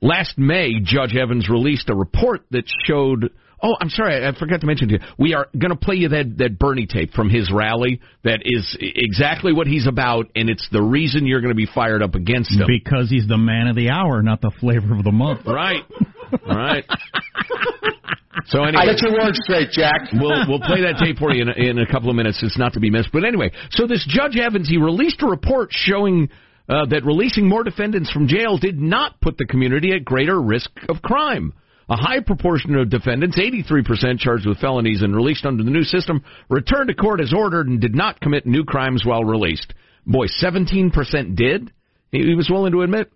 last 0.00 0.38
May, 0.38 0.78
Judge 0.80 1.16
Evans 1.16 1.48
released 1.48 1.88
a 1.88 1.94
report 1.96 2.42
that 2.52 2.64
showed 2.86 3.30
Oh, 3.64 3.74
I'm 3.80 3.88
sorry, 3.88 4.26
I 4.26 4.38
forgot 4.38 4.60
to 4.60 4.66
mention 4.66 4.88
to 4.88 4.94
you. 4.94 5.00
We 5.18 5.32
are 5.32 5.48
going 5.58 5.70
to 5.70 5.76
play 5.76 5.94
you 5.94 6.08
that 6.10 6.36
that 6.36 6.58
Bernie 6.58 6.86
tape 6.86 7.14
from 7.14 7.30
his 7.30 7.50
rally. 7.50 8.00
That 8.22 8.40
is 8.44 8.76
exactly 8.78 9.54
what 9.54 9.66
he's 9.66 9.86
about, 9.86 10.26
and 10.36 10.50
it's 10.50 10.68
the 10.70 10.82
reason 10.82 11.26
you're 11.26 11.40
going 11.40 11.54
to 11.54 11.56
be 11.56 11.68
fired 11.74 12.02
up 12.02 12.14
against 12.14 12.52
him 12.52 12.66
because 12.66 13.08
he's 13.08 13.26
the 13.26 13.38
man 13.38 13.68
of 13.68 13.74
the 13.74 13.88
hour, 13.88 14.22
not 14.22 14.42
the 14.42 14.52
flavor 14.60 14.94
of 14.94 15.02
the 15.02 15.12
month. 15.12 15.46
Right, 15.46 15.82
right. 16.46 16.84
So 18.46 18.62
anyway, 18.62 18.82
I 18.82 18.86
get 18.92 19.00
your 19.00 19.12
words 19.12 19.38
straight, 19.44 19.70
Jack. 19.70 20.12
we'll 20.12 20.46
we'll 20.46 20.60
play 20.60 20.82
that 20.82 21.00
tape 21.02 21.16
for 21.16 21.32
you 21.32 21.42
in 21.42 21.48
a, 21.48 21.70
in 21.70 21.78
a 21.78 21.90
couple 21.90 22.10
of 22.10 22.16
minutes. 22.16 22.40
It's 22.42 22.58
not 22.58 22.74
to 22.74 22.80
be 22.80 22.90
missed. 22.90 23.08
But 23.10 23.24
anyway, 23.24 23.52
so 23.70 23.86
this 23.86 24.04
Judge 24.06 24.36
Evans 24.36 24.68
he 24.68 24.76
released 24.76 25.22
a 25.22 25.26
report 25.26 25.68
showing 25.70 26.28
uh, 26.68 26.84
that 26.86 27.04
releasing 27.04 27.48
more 27.48 27.62
defendants 27.62 28.10
from 28.10 28.28
jail 28.28 28.58
did 28.58 28.78
not 28.78 29.20
put 29.20 29.38
the 29.38 29.46
community 29.46 29.92
at 29.92 30.04
greater 30.04 30.38
risk 30.40 30.70
of 30.88 31.00
crime. 31.00 31.54
A 31.88 31.96
high 31.96 32.20
proportion 32.20 32.74
of 32.76 32.88
defendants, 32.88 33.38
83% 33.38 34.18
charged 34.18 34.46
with 34.46 34.58
felonies 34.58 35.02
and 35.02 35.14
released 35.14 35.44
under 35.44 35.62
the 35.62 35.70
new 35.70 35.82
system, 35.82 36.24
returned 36.48 36.88
to 36.88 36.94
court 36.94 37.20
as 37.20 37.32
ordered 37.34 37.68
and 37.68 37.80
did 37.80 37.94
not 37.94 38.20
commit 38.20 38.46
new 38.46 38.64
crimes 38.64 39.04
while 39.04 39.24
released. 39.24 39.74
Boy, 40.06 40.26
17% 40.26 41.36
did, 41.36 41.72
he 42.10 42.34
was 42.34 42.48
willing 42.50 42.72
to 42.72 42.82
admit. 42.82 43.12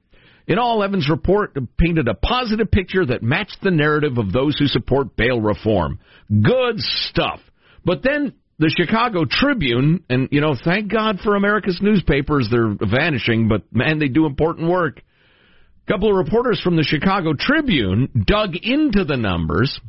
In 0.47 0.59
all, 0.59 0.83
Evans' 0.83 1.11
report 1.11 1.57
painted 1.77 2.09
a 2.09 2.15
positive 2.15 2.71
picture 2.71 3.05
that 3.05 3.23
matched 3.23 3.59
the 3.63 3.71
narrative 3.71 4.17
of 4.17 4.33
those 4.33 4.59
who 4.59 4.67
support 4.67 5.15
bail 5.15 5.41
reform. 5.41 6.01
Good 6.31 6.79
stuff. 6.79 7.41
But 7.85 8.03
then 8.03 8.33
the 8.59 8.75
Chicago 8.77 9.25
Tribune, 9.29 10.05
and 10.09 10.29
you 10.33 10.41
know, 10.41 10.57
thank 10.65 10.91
God 10.91 11.21
for 11.21 11.37
America's 11.37 11.79
newspapers, 11.83 12.49
they're 12.51 12.75
vanishing, 12.81 13.49
but 13.49 13.63
man, 13.73 13.99
they 13.99 14.09
do 14.09 14.27
important 14.27 14.71
work 14.71 15.03
couple 15.89 16.11
of 16.11 16.17
reporters 16.17 16.61
from 16.61 16.77
the 16.77 16.83
Chicago 16.83 17.33
Tribune 17.39 18.25
dug 18.27 18.55
into 18.55 19.05
the 19.05 19.17
numbers, 19.17 19.81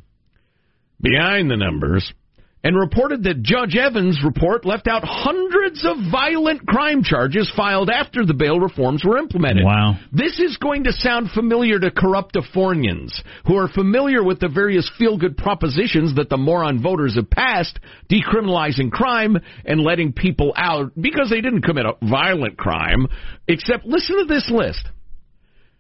behind 1.01 1.51
the 1.51 1.57
numbers, 1.57 2.13
and 2.61 2.77
reported 2.77 3.23
that 3.23 3.41
Judge 3.41 3.75
Evans' 3.77 4.19
report 4.23 4.65
left 4.65 4.87
out 4.87 5.03
hundreds 5.05 5.85
of 5.85 5.95
violent 6.11 6.67
crime 6.67 7.03
charges 7.03 7.51
filed 7.55 7.89
after 7.89 8.25
the 8.25 8.33
bail 8.33 8.59
reforms 8.59 9.03
were 9.05 9.17
implemented. 9.17 9.63
Wow. 9.63 9.97
This 10.11 10.39
is 10.39 10.57
going 10.57 10.83
to 10.83 10.91
sound 10.91 11.31
familiar 11.31 11.79
to 11.79 11.89
corruptifornians 11.89 13.13
who 13.45 13.55
are 13.55 13.69
familiar 13.69 14.21
with 14.23 14.41
the 14.41 14.49
various 14.49 14.91
feel-good 14.97 15.37
propositions 15.37 16.15
that 16.15 16.29
the 16.29 16.35
moron 16.35 16.81
voters 16.81 17.15
have 17.15 17.29
passed, 17.29 17.79
decriminalizing 18.11 18.91
crime 18.91 19.37
and 19.63 19.79
letting 19.79 20.11
people 20.11 20.53
out 20.57 20.91
because 20.99 21.29
they 21.29 21.41
didn't 21.41 21.61
commit 21.61 21.85
a 21.85 21.93
violent 22.05 22.57
crime. 22.57 23.07
Except, 23.47 23.85
listen 23.85 24.17
to 24.17 24.25
this 24.25 24.51
list. 24.53 24.85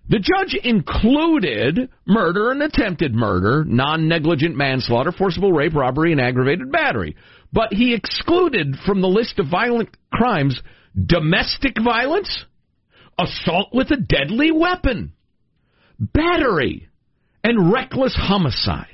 The 0.09 0.17
judge 0.17 0.59
included 0.63 1.87
murder 2.07 2.49
and 2.49 2.63
attempted 2.63 3.13
murder, 3.13 3.63
non 3.63 4.07
negligent 4.07 4.55
manslaughter, 4.55 5.11
forcible 5.11 5.53
rape, 5.53 5.75
robbery, 5.75 6.11
and 6.11 6.19
aggravated 6.19 6.71
battery. 6.71 7.15
But 7.53 7.73
he 7.73 7.93
excluded 7.93 8.75
from 8.87 9.01
the 9.01 9.07
list 9.07 9.37
of 9.37 9.47
violent 9.49 9.89
crimes 10.11 10.59
domestic 10.99 11.75
violence, 11.79 12.45
assault 13.19 13.69
with 13.71 13.91
a 13.91 13.97
deadly 13.97 14.51
weapon, 14.51 15.13
battery, 15.99 16.89
and 17.43 17.71
reckless 17.71 18.15
homicide. 18.15 18.87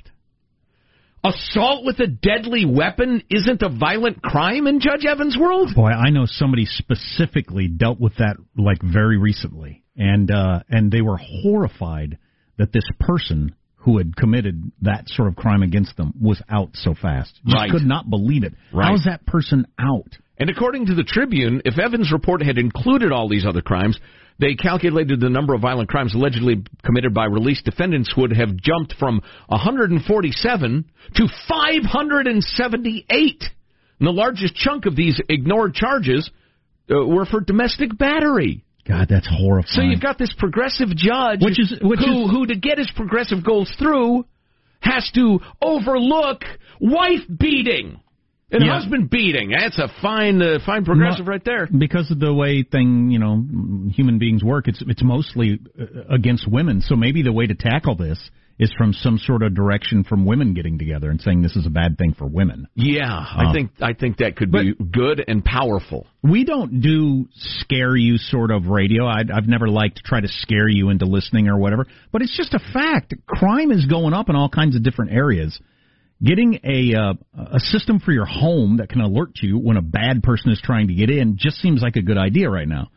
Assault 1.24 1.86
with 1.86 1.98
a 1.98 2.06
deadly 2.06 2.66
weapon 2.66 3.22
isn't 3.30 3.62
a 3.62 3.70
violent 3.70 4.22
crime 4.22 4.66
in 4.66 4.80
Judge 4.80 5.06
Evans' 5.06 5.36
world? 5.40 5.70
Boy, 5.74 5.88
I 5.88 6.10
know 6.10 6.26
somebody 6.26 6.66
specifically 6.66 7.68
dealt 7.68 7.98
with 7.98 8.16
that 8.16 8.36
like 8.56 8.82
very 8.82 9.16
recently 9.16 9.82
and 9.96 10.30
uh, 10.30 10.60
and 10.68 10.90
they 10.90 11.02
were 11.02 11.18
horrified 11.18 12.18
that 12.58 12.72
this 12.72 12.88
person 13.00 13.54
who 13.76 13.98
had 13.98 14.16
committed 14.16 14.72
that 14.82 15.08
sort 15.08 15.28
of 15.28 15.36
crime 15.36 15.62
against 15.62 15.96
them 15.96 16.12
was 16.20 16.42
out 16.48 16.70
so 16.74 16.94
fast. 16.94 17.38
Just 17.44 17.54
right. 17.54 17.70
could 17.70 17.86
not 17.86 18.10
believe 18.10 18.42
it. 18.42 18.52
Right. 18.72 18.88
How's 18.88 19.04
that 19.04 19.24
person 19.26 19.66
out? 19.78 20.08
And 20.38 20.50
according 20.50 20.86
to 20.86 20.94
the 20.94 21.04
Tribune, 21.04 21.62
if 21.64 21.78
Evans' 21.78 22.12
report 22.12 22.42
had 22.42 22.58
included 22.58 23.12
all 23.12 23.28
these 23.28 23.46
other 23.46 23.62
crimes, 23.62 23.98
they 24.38 24.54
calculated 24.54 25.20
the 25.20 25.30
number 25.30 25.54
of 25.54 25.62
violent 25.62 25.88
crimes 25.88 26.14
allegedly 26.14 26.62
committed 26.84 27.14
by 27.14 27.24
released 27.26 27.64
defendants 27.64 28.12
would 28.16 28.32
have 28.36 28.56
jumped 28.56 28.94
from 28.98 29.22
147 29.46 30.84
to 31.14 31.28
578. 31.48 33.44
And 33.98 34.06
the 34.06 34.12
largest 34.12 34.56
chunk 34.56 34.84
of 34.84 34.94
these 34.94 35.18
ignored 35.28 35.74
charges 35.74 36.30
uh, 36.90 37.06
were 37.06 37.24
for 37.24 37.40
domestic 37.40 37.96
battery. 37.96 38.65
God, 38.88 39.08
that's 39.08 39.28
horrifying. 39.28 39.66
So 39.74 39.82
you've 39.82 40.00
got 40.00 40.18
this 40.18 40.32
progressive 40.38 40.88
judge, 40.94 41.40
which 41.42 41.58
is 41.58 41.74
which 41.82 42.00
who, 42.00 42.24
is, 42.24 42.30
who 42.30 42.46
to 42.46 42.56
get 42.56 42.78
his 42.78 42.90
progressive 42.94 43.44
goals 43.44 43.70
through 43.78 44.24
has 44.80 45.10
to 45.14 45.40
overlook 45.60 46.42
wife 46.80 47.22
beating 47.38 47.98
and 48.52 48.64
Yeah. 48.64 48.74
husband 48.74 49.10
beating. 49.10 49.50
That's 49.50 49.78
a 49.78 49.88
fine, 50.00 50.40
uh, 50.40 50.58
fine 50.64 50.84
progressive 50.84 51.26
right 51.26 51.44
there. 51.44 51.66
because 51.66 52.10
of 52.12 52.20
the 52.20 52.32
way 52.32 52.62
thing 52.62 53.10
you 53.10 53.18
know 53.18 53.42
human 53.90 54.18
beings 54.18 54.44
work. 54.44 54.68
It's 54.68 54.82
it's 54.86 55.02
mostly 55.02 55.58
uh, 55.80 56.14
against 56.14 56.46
women. 56.48 56.80
So 56.80 56.94
maybe 56.94 57.22
the 57.22 57.32
way 57.32 57.46
to 57.46 57.54
tackle 57.54 57.96
this 57.96 58.18
is 58.58 58.72
from 58.78 58.92
some 58.92 59.18
sort 59.18 59.42
of 59.42 59.54
direction 59.54 60.02
from 60.02 60.24
women 60.24 60.54
getting 60.54 60.78
together 60.78 61.10
and 61.10 61.20
saying 61.20 61.42
this 61.42 61.56
is 61.56 61.66
a 61.66 61.70
bad 61.70 61.98
thing 61.98 62.14
for 62.14 62.26
women. 62.26 62.66
Yeah, 62.74 63.04
I 63.04 63.46
Uh, 63.46 63.52
think 63.52 63.70
I 63.82 63.92
think 63.92 64.18
that 64.18 64.36
could 64.36 64.50
be 64.50 64.72
good 64.74 65.22
and 65.26 65.44
powerful. 65.44 66.06
We 66.22 66.44
don't 66.44 66.80
do 66.80 67.28
scare 67.34 67.94
you 67.94 68.16
sort 68.16 68.50
of 68.50 68.66
radio. 68.66 69.06
I, 69.06 69.22
I've 69.32 69.46
never 69.46 69.68
liked 69.68 69.96
to 69.98 70.02
try 70.02 70.20
to 70.20 70.28
scare 70.28 70.68
you 70.68 70.88
into 70.88 71.04
listening 71.04 71.48
or 71.48 71.58
whatever, 71.58 71.86
but 72.12 72.22
it's 72.22 72.36
just 72.36 72.54
a 72.54 72.58
fact. 72.72 73.14
Crime 73.26 73.70
is 73.70 73.84
going 73.86 74.14
up 74.14 74.28
in 74.30 74.36
all 74.36 74.48
kinds 74.48 74.74
of 74.74 74.82
different 74.82 75.12
areas. 75.12 75.58
Getting 76.22 76.60
a 76.64 76.94
uh, 76.98 77.12
a 77.56 77.60
system 77.60 78.00
for 78.00 78.10
your 78.10 78.24
home 78.24 78.78
that 78.78 78.88
can 78.88 79.02
alert 79.02 79.32
you 79.42 79.58
when 79.58 79.76
a 79.76 79.82
bad 79.82 80.22
person 80.22 80.50
is 80.50 80.58
trying 80.64 80.88
to 80.88 80.94
get 80.94 81.10
in 81.10 81.36
just 81.36 81.58
seems 81.60 81.82
like 81.82 81.96
a 81.96 82.02
good 82.02 82.16
idea 82.16 82.48
right 82.48 82.66
now. 82.66 82.88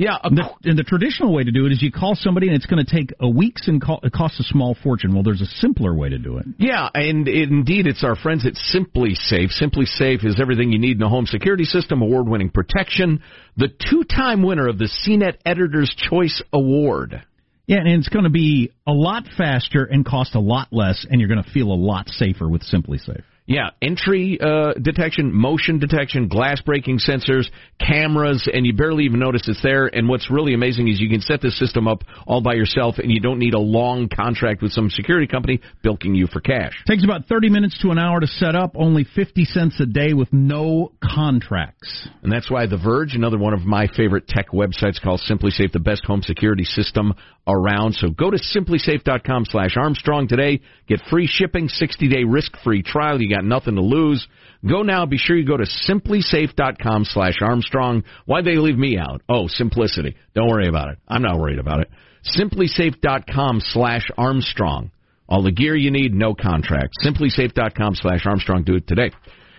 Yeah, 0.00 0.16
a, 0.24 0.30
The, 0.30 0.48
and 0.64 0.78
the 0.78 0.82
traditional 0.82 1.30
way 1.34 1.44
to 1.44 1.52
do 1.52 1.66
it 1.66 1.72
is 1.72 1.82
you 1.82 1.92
call 1.92 2.14
somebody 2.14 2.46
and 2.46 2.56
it's 2.56 2.64
going 2.64 2.82
to 2.82 2.90
take 2.90 3.12
a 3.20 3.28
weeks 3.28 3.68
and 3.68 3.82
call, 3.82 4.00
it 4.02 4.12
costs 4.14 4.40
a 4.40 4.44
small 4.44 4.74
fortune. 4.82 5.12
Well, 5.12 5.22
there's 5.22 5.42
a 5.42 5.46
simpler 5.60 5.94
way 5.94 6.08
to 6.08 6.16
do 6.16 6.38
it. 6.38 6.46
Yeah, 6.56 6.88
and 6.94 7.28
indeed, 7.28 7.86
it's 7.86 8.02
our 8.02 8.16
friends 8.16 8.46
at 8.46 8.54
SimpliSafe. 8.54 9.50
Simply 9.50 9.84
Safe 9.84 10.24
is 10.24 10.40
everything 10.40 10.72
you 10.72 10.78
need 10.78 10.96
in 10.96 11.02
a 11.02 11.08
home 11.10 11.26
security 11.26 11.64
system, 11.64 12.00
award-winning 12.00 12.48
protection, 12.48 13.22
the 13.58 13.68
two-time 13.68 14.42
winner 14.42 14.68
of 14.68 14.78
the 14.78 14.88
CNET 14.88 15.36
Editor's 15.44 15.94
Choice 15.94 16.42
Award. 16.50 17.22
Yeah, 17.66 17.80
and 17.80 17.88
it's 17.88 18.08
going 18.08 18.24
to 18.24 18.30
be 18.30 18.72
a 18.86 18.92
lot 18.92 19.24
faster 19.36 19.84
and 19.84 20.04
cost 20.04 20.34
a 20.34 20.40
lot 20.40 20.68
less, 20.72 21.06
and 21.10 21.20
you're 21.20 21.28
going 21.28 21.44
to 21.44 21.50
feel 21.50 21.66
a 21.66 21.76
lot 21.76 22.08
safer 22.08 22.48
with 22.48 22.62
SimpliSafe. 22.62 23.22
Yeah, 23.50 23.70
entry 23.82 24.38
uh, 24.40 24.74
detection, 24.74 25.34
motion 25.34 25.80
detection, 25.80 26.28
glass 26.28 26.60
breaking 26.60 27.00
sensors, 27.00 27.46
cameras, 27.80 28.48
and 28.52 28.64
you 28.64 28.72
barely 28.72 29.06
even 29.06 29.18
notice 29.18 29.48
it's 29.48 29.60
there. 29.60 29.88
And 29.88 30.08
what's 30.08 30.30
really 30.30 30.54
amazing 30.54 30.86
is 30.86 31.00
you 31.00 31.10
can 31.10 31.20
set 31.20 31.42
this 31.42 31.58
system 31.58 31.88
up 31.88 32.04
all 32.28 32.42
by 32.42 32.54
yourself, 32.54 32.98
and 32.98 33.10
you 33.10 33.18
don't 33.18 33.40
need 33.40 33.54
a 33.54 33.58
long 33.58 34.08
contract 34.08 34.62
with 34.62 34.70
some 34.70 34.88
security 34.88 35.26
company 35.26 35.58
bilking 35.82 36.14
you 36.14 36.28
for 36.28 36.40
cash. 36.40 36.80
Takes 36.86 37.02
about 37.02 37.26
30 37.26 37.50
minutes 37.50 37.76
to 37.82 37.90
an 37.90 37.98
hour 37.98 38.20
to 38.20 38.28
set 38.28 38.54
up, 38.54 38.76
only 38.76 39.02
50 39.02 39.44
cents 39.46 39.80
a 39.80 39.86
day 39.86 40.12
with 40.12 40.32
no 40.32 40.92
contracts. 41.02 42.08
And 42.22 42.30
that's 42.30 42.52
why 42.52 42.66
The 42.66 42.78
Verge, 42.78 43.16
another 43.16 43.36
one 43.36 43.52
of 43.52 43.62
my 43.62 43.88
favorite 43.96 44.28
tech 44.28 44.50
websites, 44.50 45.02
calls 45.02 45.28
SimpliSafe 45.28 45.72
the 45.72 45.80
best 45.80 46.04
home 46.04 46.22
security 46.22 46.62
system 46.62 47.14
around. 47.50 47.94
So 47.94 48.10
go 48.10 48.30
to 48.30 48.38
simplisafe.com 48.38 49.44
slash 49.46 49.76
Armstrong 49.76 50.28
today. 50.28 50.60
Get 50.86 51.00
free 51.10 51.26
shipping, 51.26 51.68
60-day 51.68 52.24
risk-free 52.24 52.82
trial. 52.82 53.20
You 53.20 53.34
got 53.34 53.44
nothing 53.44 53.76
to 53.76 53.82
lose. 53.82 54.26
Go 54.68 54.82
now. 54.82 55.06
Be 55.06 55.18
sure 55.18 55.36
you 55.36 55.46
go 55.46 55.56
to 55.56 55.66
simplisafe.com 55.88 57.04
slash 57.04 57.34
Armstrong. 57.40 58.04
Why'd 58.26 58.44
they 58.44 58.56
leave 58.56 58.78
me 58.78 58.98
out? 58.98 59.22
Oh, 59.28 59.46
simplicity. 59.48 60.16
Don't 60.34 60.48
worry 60.48 60.68
about 60.68 60.90
it. 60.90 60.98
I'm 61.08 61.22
not 61.22 61.38
worried 61.38 61.58
about 61.58 61.80
it. 61.80 61.90
Simplisafe.com 62.36 63.60
slash 63.62 64.06
Armstrong. 64.18 64.90
All 65.28 65.42
the 65.42 65.52
gear 65.52 65.76
you 65.76 65.90
need, 65.90 66.12
no 66.12 66.34
contract. 66.34 66.94
Simplisafe.com 67.04 67.94
slash 67.94 68.26
Armstrong. 68.26 68.64
Do 68.64 68.74
it 68.74 68.86
today. 68.86 69.12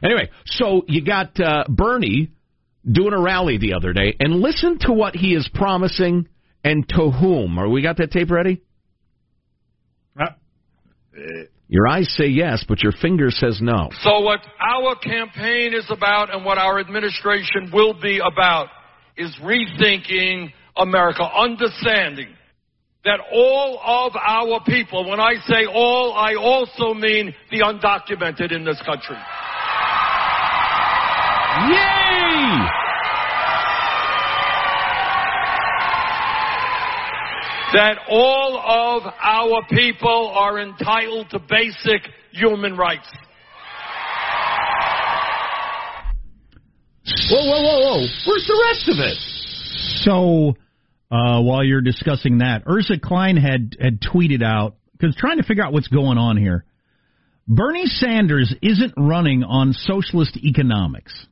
Anyway, 0.03 0.29
so 0.45 0.83
you 0.87 1.03
got 1.03 1.39
uh, 1.39 1.63
Bernie 1.69 2.29
doing 2.89 3.13
a 3.13 3.21
rally 3.21 3.57
the 3.57 3.73
other 3.73 3.93
day, 3.93 4.15
and 4.19 4.41
listen 4.41 4.79
to 4.79 4.91
what 4.91 5.15
he 5.15 5.35
is 5.35 5.49
promising 5.53 6.27
and 6.63 6.87
to 6.89 7.11
whom. 7.11 7.57
Are 7.57 7.69
we 7.69 7.81
got 7.81 7.97
that 7.97 8.11
tape 8.11 8.31
ready? 8.31 8.61
Uh, 10.19 10.25
Your 11.67 11.87
eyes 11.87 12.13
say 12.17 12.27
yes, 12.27 12.63
but 12.67 12.81
your 12.83 12.91
finger 12.93 13.31
says 13.31 13.59
no. 13.61 13.89
So 14.01 14.21
what 14.21 14.39
our 14.59 14.95
campaign 14.95 15.73
is 15.73 15.85
about 15.89 16.33
and 16.33 16.45
what 16.45 16.57
our 16.57 16.79
administration 16.79 17.69
will 17.73 17.93
be 17.99 18.19
about 18.19 18.67
is 19.17 19.35
rethinking 19.41 20.53
America, 20.77 21.23
understanding 21.23 22.29
that 23.03 23.19
all 23.33 23.79
of 23.83 24.13
our 24.15 24.61
people, 24.65 25.09
when 25.09 25.19
I 25.19 25.35
say 25.47 25.65
all, 25.65 26.13
I 26.13 26.35
also 26.35 26.93
mean 26.93 27.33
the 27.49 27.59
undocumented 27.59 28.51
in 28.51 28.63
this 28.63 28.81
country. 28.85 29.17
Yay! 31.69 31.90
That 37.73 37.99
all 38.09 38.57
of 38.57 39.13
our 39.21 39.65
people 39.69 40.31
are 40.35 40.59
entitled 40.59 41.29
to 41.29 41.39
basic 41.39 42.01
human 42.31 42.75
rights. 42.75 43.07
Whoa, 47.29 47.39
whoa, 47.39 47.61
whoa, 47.61 47.79
whoa. 47.79 48.07
Where's 48.27 48.47
the 48.47 48.63
rest 48.67 48.89
of 48.89 48.99
it? 48.99 49.17
So, 50.03 50.55
uh, 51.09 51.41
while 51.41 51.63
you're 51.63 51.81
discussing 51.81 52.39
that, 52.39 52.63
Ezra 52.67 52.99
Klein 52.99 53.37
had 53.37 53.77
had 53.81 54.01
tweeted 54.01 54.43
out 54.43 54.75
because 54.91 55.15
trying 55.15 55.37
to 55.37 55.43
figure 55.43 55.63
out 55.63 55.73
what's 55.73 55.87
going 55.87 56.17
on 56.17 56.37
here. 56.37 56.65
Bernie 57.47 57.85
Sanders 57.85 58.53
isn't 58.61 58.93
running 58.97 59.43
on 59.43 59.73
socialist 59.73 60.37
economics. 60.37 61.25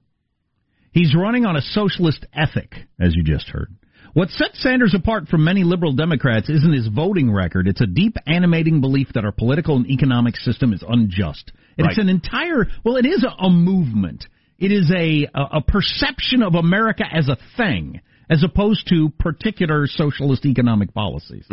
He's 0.91 1.15
running 1.15 1.45
on 1.45 1.55
a 1.55 1.61
socialist 1.61 2.25
ethic, 2.33 2.73
as 2.99 3.13
you 3.15 3.23
just 3.23 3.47
heard. 3.47 3.73
What 4.13 4.29
sets 4.29 4.61
Sanders 4.61 4.93
apart 4.95 5.27
from 5.27 5.43
many 5.43 5.63
liberal 5.63 5.93
Democrats 5.93 6.49
isn't 6.49 6.73
his 6.73 6.87
voting 6.87 7.31
record. 7.31 7.67
It's 7.67 7.81
a 7.81 7.85
deep, 7.85 8.15
animating 8.27 8.81
belief 8.81 9.09
that 9.13 9.25
our 9.25 9.31
political 9.31 9.75
and 9.77 9.87
economic 9.87 10.35
system 10.37 10.73
is 10.73 10.83
unjust. 10.87 11.51
And 11.77 11.87
It's 11.87 11.97
an 11.97 12.09
entire, 12.09 12.67
well, 12.83 12.97
it 12.97 13.05
is 13.05 13.23
a, 13.23 13.45
a 13.45 13.49
movement. 13.49 14.25
It 14.57 14.71
is 14.71 14.91
a, 14.91 15.27
a, 15.33 15.57
a 15.57 15.61
perception 15.61 16.43
of 16.43 16.55
America 16.55 17.03
as 17.09 17.29
a 17.29 17.37
thing, 17.55 18.01
as 18.29 18.43
opposed 18.43 18.87
to 18.89 19.09
particular 19.19 19.87
socialist 19.87 20.45
economic 20.45 20.93
policies. 20.93 21.45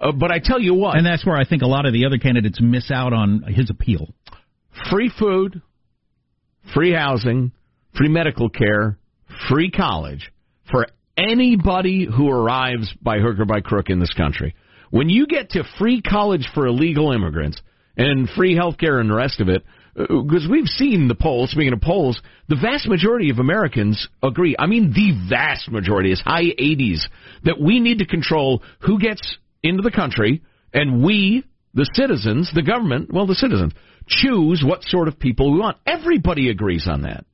Uh, 0.00 0.12
but 0.12 0.30
I 0.30 0.38
tell 0.38 0.60
you 0.60 0.74
what, 0.74 0.98
And 0.98 1.06
that's 1.06 1.24
where 1.24 1.36
I 1.36 1.46
think 1.46 1.62
a 1.62 1.66
lot 1.66 1.86
of 1.86 1.94
the 1.94 2.04
other 2.04 2.18
candidates 2.18 2.60
miss 2.60 2.90
out 2.90 3.14
on 3.14 3.42
his 3.48 3.70
appeal. 3.70 4.08
free 4.90 5.10
food, 5.18 5.62
free 6.74 6.92
housing, 6.92 7.52
free 7.96 8.08
medical 8.08 8.50
care, 8.50 8.98
free 9.48 9.70
college 9.70 10.30
for 10.70 10.86
anybody 11.16 12.06
who 12.06 12.28
arrives 12.30 12.92
by 13.00 13.18
hook 13.18 13.38
or 13.38 13.44
by 13.44 13.60
crook 13.60 13.90
in 13.90 14.00
this 14.00 14.12
country. 14.12 14.54
When 14.90 15.08
you 15.08 15.26
get 15.26 15.50
to 15.50 15.64
free 15.78 16.02
college 16.02 16.48
for 16.54 16.66
illegal 16.66 17.12
immigrants 17.12 17.60
and 17.96 18.28
free 18.30 18.54
health 18.54 18.78
care 18.78 19.00
and 19.00 19.10
the 19.10 19.14
rest 19.14 19.40
of 19.40 19.48
it, 19.48 19.64
uh, 19.98 20.22
because 20.22 20.46
we've 20.50 20.66
seen 20.66 21.08
the 21.08 21.14
polls, 21.14 21.50
speaking 21.50 21.72
of 21.72 21.80
polls, 21.80 22.20
the 22.48 22.56
vast 22.60 22.86
majority 22.86 23.30
of 23.30 23.38
Americans 23.38 24.08
agree. 24.22 24.54
I 24.58 24.66
mean, 24.66 24.92
the 24.92 25.28
vast 25.28 25.70
majority 25.70 26.12
is 26.12 26.20
high 26.20 26.44
80s 26.44 27.00
that 27.44 27.60
we 27.60 27.80
need 27.80 27.98
to 27.98 28.06
control 28.06 28.62
who 28.80 28.98
gets 28.98 29.38
into 29.62 29.82
the 29.82 29.90
country 29.90 30.42
and 30.72 31.02
we, 31.02 31.44
the 31.74 31.88
citizens, 31.94 32.50
the 32.54 32.62
government, 32.62 33.12
well, 33.12 33.26
the 33.26 33.34
citizens, 33.34 33.72
choose 34.06 34.62
what 34.64 34.84
sort 34.84 35.08
of 35.08 35.18
people 35.18 35.52
we 35.52 35.58
want. 35.58 35.78
Everybody 35.86 36.50
agrees 36.50 36.86
on 36.88 37.02
that. 37.02 37.24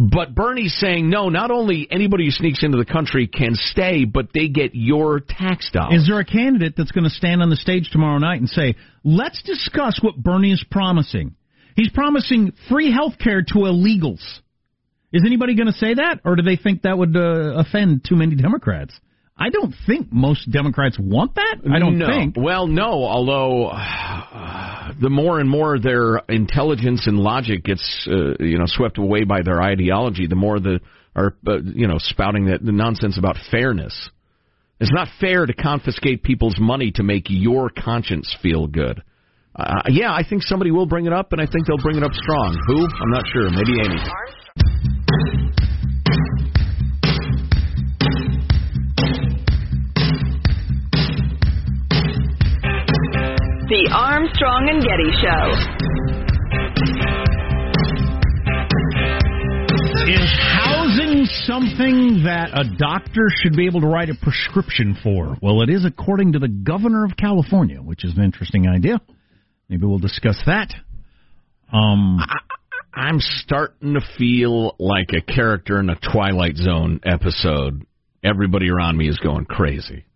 But 0.00 0.32
Bernie's 0.32 0.78
saying 0.78 1.10
no, 1.10 1.28
not 1.28 1.50
only 1.50 1.88
anybody 1.90 2.26
who 2.26 2.30
sneaks 2.30 2.62
into 2.62 2.78
the 2.78 2.84
country 2.84 3.26
can 3.26 3.56
stay, 3.56 4.04
but 4.04 4.28
they 4.32 4.46
get 4.46 4.70
your 4.72 5.18
tax 5.18 5.68
dollars. 5.72 6.02
Is 6.02 6.06
there 6.06 6.20
a 6.20 6.24
candidate 6.24 6.74
that's 6.76 6.92
going 6.92 7.02
to 7.02 7.10
stand 7.10 7.42
on 7.42 7.50
the 7.50 7.56
stage 7.56 7.90
tomorrow 7.90 8.18
night 8.18 8.38
and 8.38 8.48
say, 8.48 8.76
let's 9.02 9.42
discuss 9.42 9.98
what 10.00 10.16
Bernie 10.16 10.52
is 10.52 10.64
promising? 10.70 11.34
He's 11.74 11.90
promising 11.90 12.52
free 12.68 12.92
health 12.92 13.14
care 13.18 13.42
to 13.42 13.54
illegals. 13.54 14.22
Is 15.12 15.24
anybody 15.26 15.56
going 15.56 15.66
to 15.66 15.72
say 15.72 15.94
that, 15.94 16.20
or 16.24 16.36
do 16.36 16.42
they 16.42 16.56
think 16.56 16.82
that 16.82 16.96
would 16.96 17.16
uh, 17.16 17.58
offend 17.58 18.04
too 18.08 18.14
many 18.14 18.36
Democrats? 18.36 18.94
I 19.38 19.50
don't 19.50 19.72
think 19.86 20.08
most 20.12 20.50
Democrats 20.50 20.98
want 20.98 21.36
that. 21.36 21.58
I 21.70 21.78
don't 21.78 21.98
no. 21.98 22.08
think. 22.08 22.34
Well, 22.36 22.66
no, 22.66 23.04
although 23.04 23.68
uh, 23.68 24.92
the 25.00 25.10
more 25.10 25.38
and 25.38 25.48
more 25.48 25.78
their 25.78 26.18
intelligence 26.28 27.06
and 27.06 27.18
logic 27.18 27.62
gets 27.62 28.08
uh, 28.10 28.42
you 28.42 28.58
know 28.58 28.64
swept 28.66 28.98
away 28.98 29.22
by 29.24 29.42
their 29.42 29.62
ideology, 29.62 30.26
the 30.26 30.34
more 30.34 30.58
the 30.58 30.80
are 31.14 31.36
uh, 31.46 31.58
you 31.62 31.86
know 31.86 31.98
spouting 31.98 32.46
that 32.46 32.64
the 32.64 32.72
nonsense 32.72 33.16
about 33.16 33.36
fairness. 33.50 34.10
It's 34.80 34.92
not 34.92 35.08
fair 35.20 35.46
to 35.46 35.52
confiscate 35.52 36.22
people's 36.22 36.56
money 36.58 36.92
to 36.92 37.02
make 37.02 37.26
your 37.28 37.68
conscience 37.70 38.34
feel 38.42 38.66
good. 38.68 39.02
Uh, 39.54 39.82
yeah, 39.88 40.12
I 40.12 40.22
think 40.28 40.42
somebody 40.44 40.70
will 40.70 40.86
bring 40.86 41.06
it 41.06 41.12
up, 41.12 41.32
and 41.32 41.40
I 41.40 41.46
think 41.46 41.66
they'll 41.66 41.82
bring 41.82 41.96
it 41.96 42.04
up 42.04 42.12
strong. 42.12 42.56
Who? 42.68 42.82
I'm 42.82 43.10
not 43.10 43.24
sure. 43.32 43.50
Maybe 43.50 43.80
Amy. 43.80 45.47
The 53.68 53.90
Armstrong 53.92 54.70
and 54.72 54.80
Getty 54.80 55.12
Show. 55.20 55.44
Is 60.10 60.30
housing 60.40 61.26
something 61.44 62.24
that 62.24 62.48
a 62.54 62.64
doctor 62.78 63.28
should 63.42 63.54
be 63.54 63.66
able 63.66 63.82
to 63.82 63.86
write 63.86 64.08
a 64.08 64.14
prescription 64.22 64.96
for? 65.02 65.36
Well, 65.42 65.60
it 65.60 65.68
is 65.68 65.84
according 65.84 66.32
to 66.32 66.38
the 66.38 66.48
governor 66.48 67.04
of 67.04 67.18
California, 67.18 67.82
which 67.82 68.06
is 68.06 68.16
an 68.16 68.24
interesting 68.24 68.66
idea. 68.66 69.02
Maybe 69.68 69.84
we'll 69.84 69.98
discuss 69.98 70.40
that. 70.46 70.72
Um, 71.70 72.20
I'm 72.94 73.18
starting 73.20 73.92
to 73.92 74.00
feel 74.16 74.76
like 74.78 75.10
a 75.14 75.20
character 75.20 75.78
in 75.78 75.90
a 75.90 75.96
Twilight 76.10 76.56
Zone 76.56 77.00
episode. 77.04 77.84
Everybody 78.24 78.70
around 78.70 78.96
me 78.96 79.10
is 79.10 79.18
going 79.18 79.44
crazy. 79.44 80.06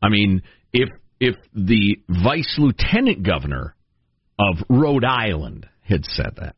I 0.00 0.08
mean, 0.08 0.42
if 0.72 0.88
if 1.22 1.36
the 1.54 1.98
vice 2.08 2.56
lieutenant 2.58 3.22
governor 3.22 3.76
of 4.40 4.56
Rhode 4.68 5.04
Island 5.04 5.68
had 5.82 6.04
said 6.04 6.32
that, 6.40 6.56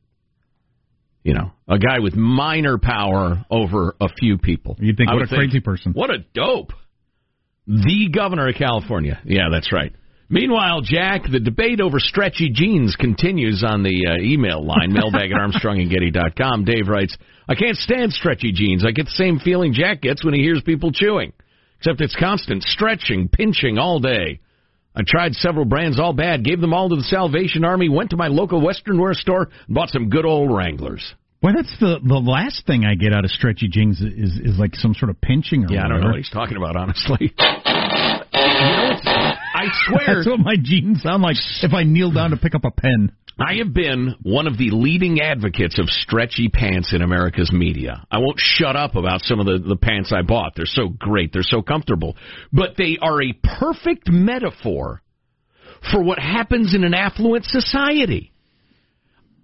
you 1.22 1.35
know, 1.35 1.53
a 1.68 1.79
guy 1.79 1.98
with 1.98 2.14
minor 2.14 2.79
power 2.79 3.44
over 3.50 3.94
a 4.00 4.09
few 4.09 4.38
people, 4.38 4.77
You'd 4.79 4.96
think, 4.96 5.11
I 5.11 5.14
what 5.14 5.22
a 5.22 5.27
crazy 5.27 5.61
person. 5.61 5.92
What 5.92 6.09
a 6.09 6.24
dope. 6.33 6.72
The 7.66 8.09
governor 8.11 8.48
of 8.48 8.55
California. 8.55 9.20
Yeah, 9.27 9.50
that's 9.53 9.70
right. 9.70 9.92
Meanwhile, 10.31 10.81
Jack, 10.81 11.24
the 11.31 11.40
debate 11.40 11.83
over 11.83 11.98
stretchy 11.98 12.50
jeans 12.50 12.96
continues 12.96 13.62
on 13.66 13.83
the 13.83 14.07
uh, 14.09 14.22
email 14.22 14.64
line, 14.64 14.92
mailbag 14.94 15.31
at 15.31 15.37
armstrongandgetty.com. 15.37 16.64
Dave 16.64 16.88
writes, 16.88 17.14
I 17.46 17.55
can't 17.55 17.77
stand 17.77 18.14
stretchy 18.14 18.53
jeans. 18.53 18.83
I 18.87 18.92
get 18.92 19.05
the 19.05 19.12
same 19.12 19.40
feeling 19.40 19.74
Jack 19.74 20.00
gets 20.00 20.24
when 20.24 20.33
he 20.33 20.40
hears 20.40 20.62
people 20.64 20.90
chewing, 20.90 21.35
except 21.79 22.00
it's 22.00 22.16
constant 22.18 22.62
stretching, 22.62 23.29
pinching 23.29 23.77
all 23.77 24.00
day. 24.00 24.40
I 24.96 25.02
tried 25.07 25.35
several 25.35 25.64
brands, 25.64 25.98
all 25.98 26.12
bad, 26.12 26.44
gave 26.44 26.61
them 26.61 26.72
all 26.72 26.88
to 26.88 26.96
the 26.96 27.02
Salvation 27.02 27.64
Army, 27.64 27.88
went 27.88 28.11
to 28.11 28.16
my 28.16 28.28
local 28.28 28.61
Western 28.61 29.00
wear 29.00 29.14
store, 29.14 29.48
and 29.66 29.74
bought 29.74 29.88
some 29.90 30.09
good 30.09 30.24
old 30.24 30.54
Wranglers. 30.54 31.14
Well, 31.42 31.52
that's 31.54 31.76
the 31.78 31.98
the 32.02 32.14
last 32.14 32.66
thing 32.66 32.87
I 32.87 32.94
get 32.94 33.12
out 33.12 33.26
of 33.26 33.30
stretchy 33.30 33.68
jeans 33.68 34.00
is 34.00 34.38
is 34.42 34.59
like 34.59 34.74
some 34.76 34.94
sort 34.94 35.11
of 35.11 35.20
pinching 35.20 35.64
or 35.64 35.74
Yeah, 35.74 35.85
I 35.85 35.88
don't 35.88 36.00
know 36.00 36.07
what 36.09 36.16
he's 36.16 36.30
talking 36.30 36.57
about, 36.57 36.74
honestly. 36.74 37.18
you 37.20 37.28
know, 37.28 38.14
I 38.33 39.66
swear, 39.87 40.16
That's 40.16 40.26
what 40.26 40.40
my 40.40 40.57
jeans 40.61 41.02
sound 41.02 41.22
like 41.22 41.37
if 41.62 41.74
I 41.74 41.83
kneel 41.83 42.12
down 42.12 42.30
to 42.30 42.38
pick 42.38 42.54
up 42.54 42.64
a 42.64 42.70
pen. 42.70 43.12
I 43.38 43.55
have 43.55 43.75
been 43.75 44.14
one 44.23 44.47
of 44.47 44.59
the 44.59 44.70
leading 44.70 45.20
advocates 45.20 45.79
of 45.81 45.88
stretchy 45.88 46.49
pants 46.49 46.92
in 46.94 47.03
America's 47.03 47.51
media. 47.53 48.07
I 48.11 48.18
won't 48.18 48.38
shut 48.38 48.77
up 48.77 48.94
about 48.94 49.23
some 49.23 49.40
of 49.40 49.47
the, 49.47 49.59
the 49.59 49.77
pants 49.77 50.12
I 50.14 50.23
bought. 50.23 50.53
They're 50.55 50.66
so 50.66 50.88
great. 50.88 51.33
They're 51.33 51.42
so 51.42 51.61
comfortable. 51.61 52.16
But 52.53 52.77
they 52.79 52.97
are 53.03 53.20
a 53.20 53.33
perfect 53.59 54.09
metaphor 54.09 55.03
for 55.90 56.03
what 56.03 56.18
happens 56.18 56.75
in 56.75 56.85
an 56.85 56.94
affluent 56.94 57.44
society. 57.47 58.33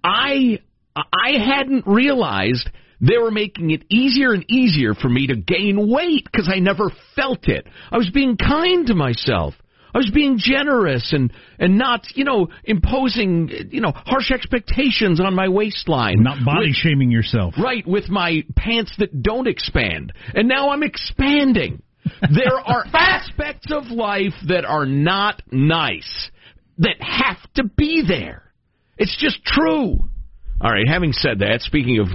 I 0.04 0.60
I 0.96 1.32
hadn't 1.44 1.86
realized 1.86 2.68
they 3.00 3.18
were 3.18 3.30
making 3.30 3.70
it 3.70 3.84
easier 3.90 4.32
and 4.32 4.44
easier 4.50 4.94
for 4.94 5.08
me 5.08 5.26
to 5.28 5.36
gain 5.36 5.90
weight 5.90 6.24
because 6.30 6.50
I 6.52 6.60
never 6.60 6.90
felt 7.16 7.48
it. 7.48 7.66
I 7.90 7.96
was 7.96 8.10
being 8.10 8.36
kind 8.36 8.86
to 8.86 8.94
myself. 8.94 9.54
I 9.94 9.98
was 9.98 10.10
being 10.12 10.38
generous 10.38 11.12
and 11.12 11.32
and 11.58 11.78
not, 11.78 12.06
you 12.14 12.24
know, 12.24 12.48
imposing, 12.64 13.50
you 13.70 13.80
know, 13.80 13.92
harsh 13.94 14.30
expectations 14.30 15.20
on 15.20 15.34
my 15.34 15.48
waistline. 15.48 16.22
Not 16.22 16.44
body 16.44 16.68
With- 16.68 16.76
shaming 16.76 17.10
yourself. 17.10 17.54
Right, 17.58 17.86
with 17.86 18.08
my 18.08 18.44
pants 18.56 18.92
that 18.98 19.22
don't 19.22 19.46
expand. 19.48 20.12
And 20.34 20.48
now 20.48 20.70
I'm 20.70 20.82
expanding. 20.82 21.82
There 22.22 22.58
are 22.66 22.84
aspects 22.92 23.70
of 23.70 23.86
life 23.88 24.34
that 24.48 24.64
are 24.64 24.86
not 24.86 25.42
nice 25.50 26.30
that 26.78 26.96
have 27.00 27.38
to 27.54 27.64
be 27.64 28.02
there. 28.06 28.42
It's 28.96 29.16
just 29.18 29.44
true. 29.44 29.98
All 30.62 30.70
right, 30.70 30.86
having 30.88 31.12
said 31.12 31.38
that, 31.38 31.62
speaking 31.62 31.98
of 32.00 32.08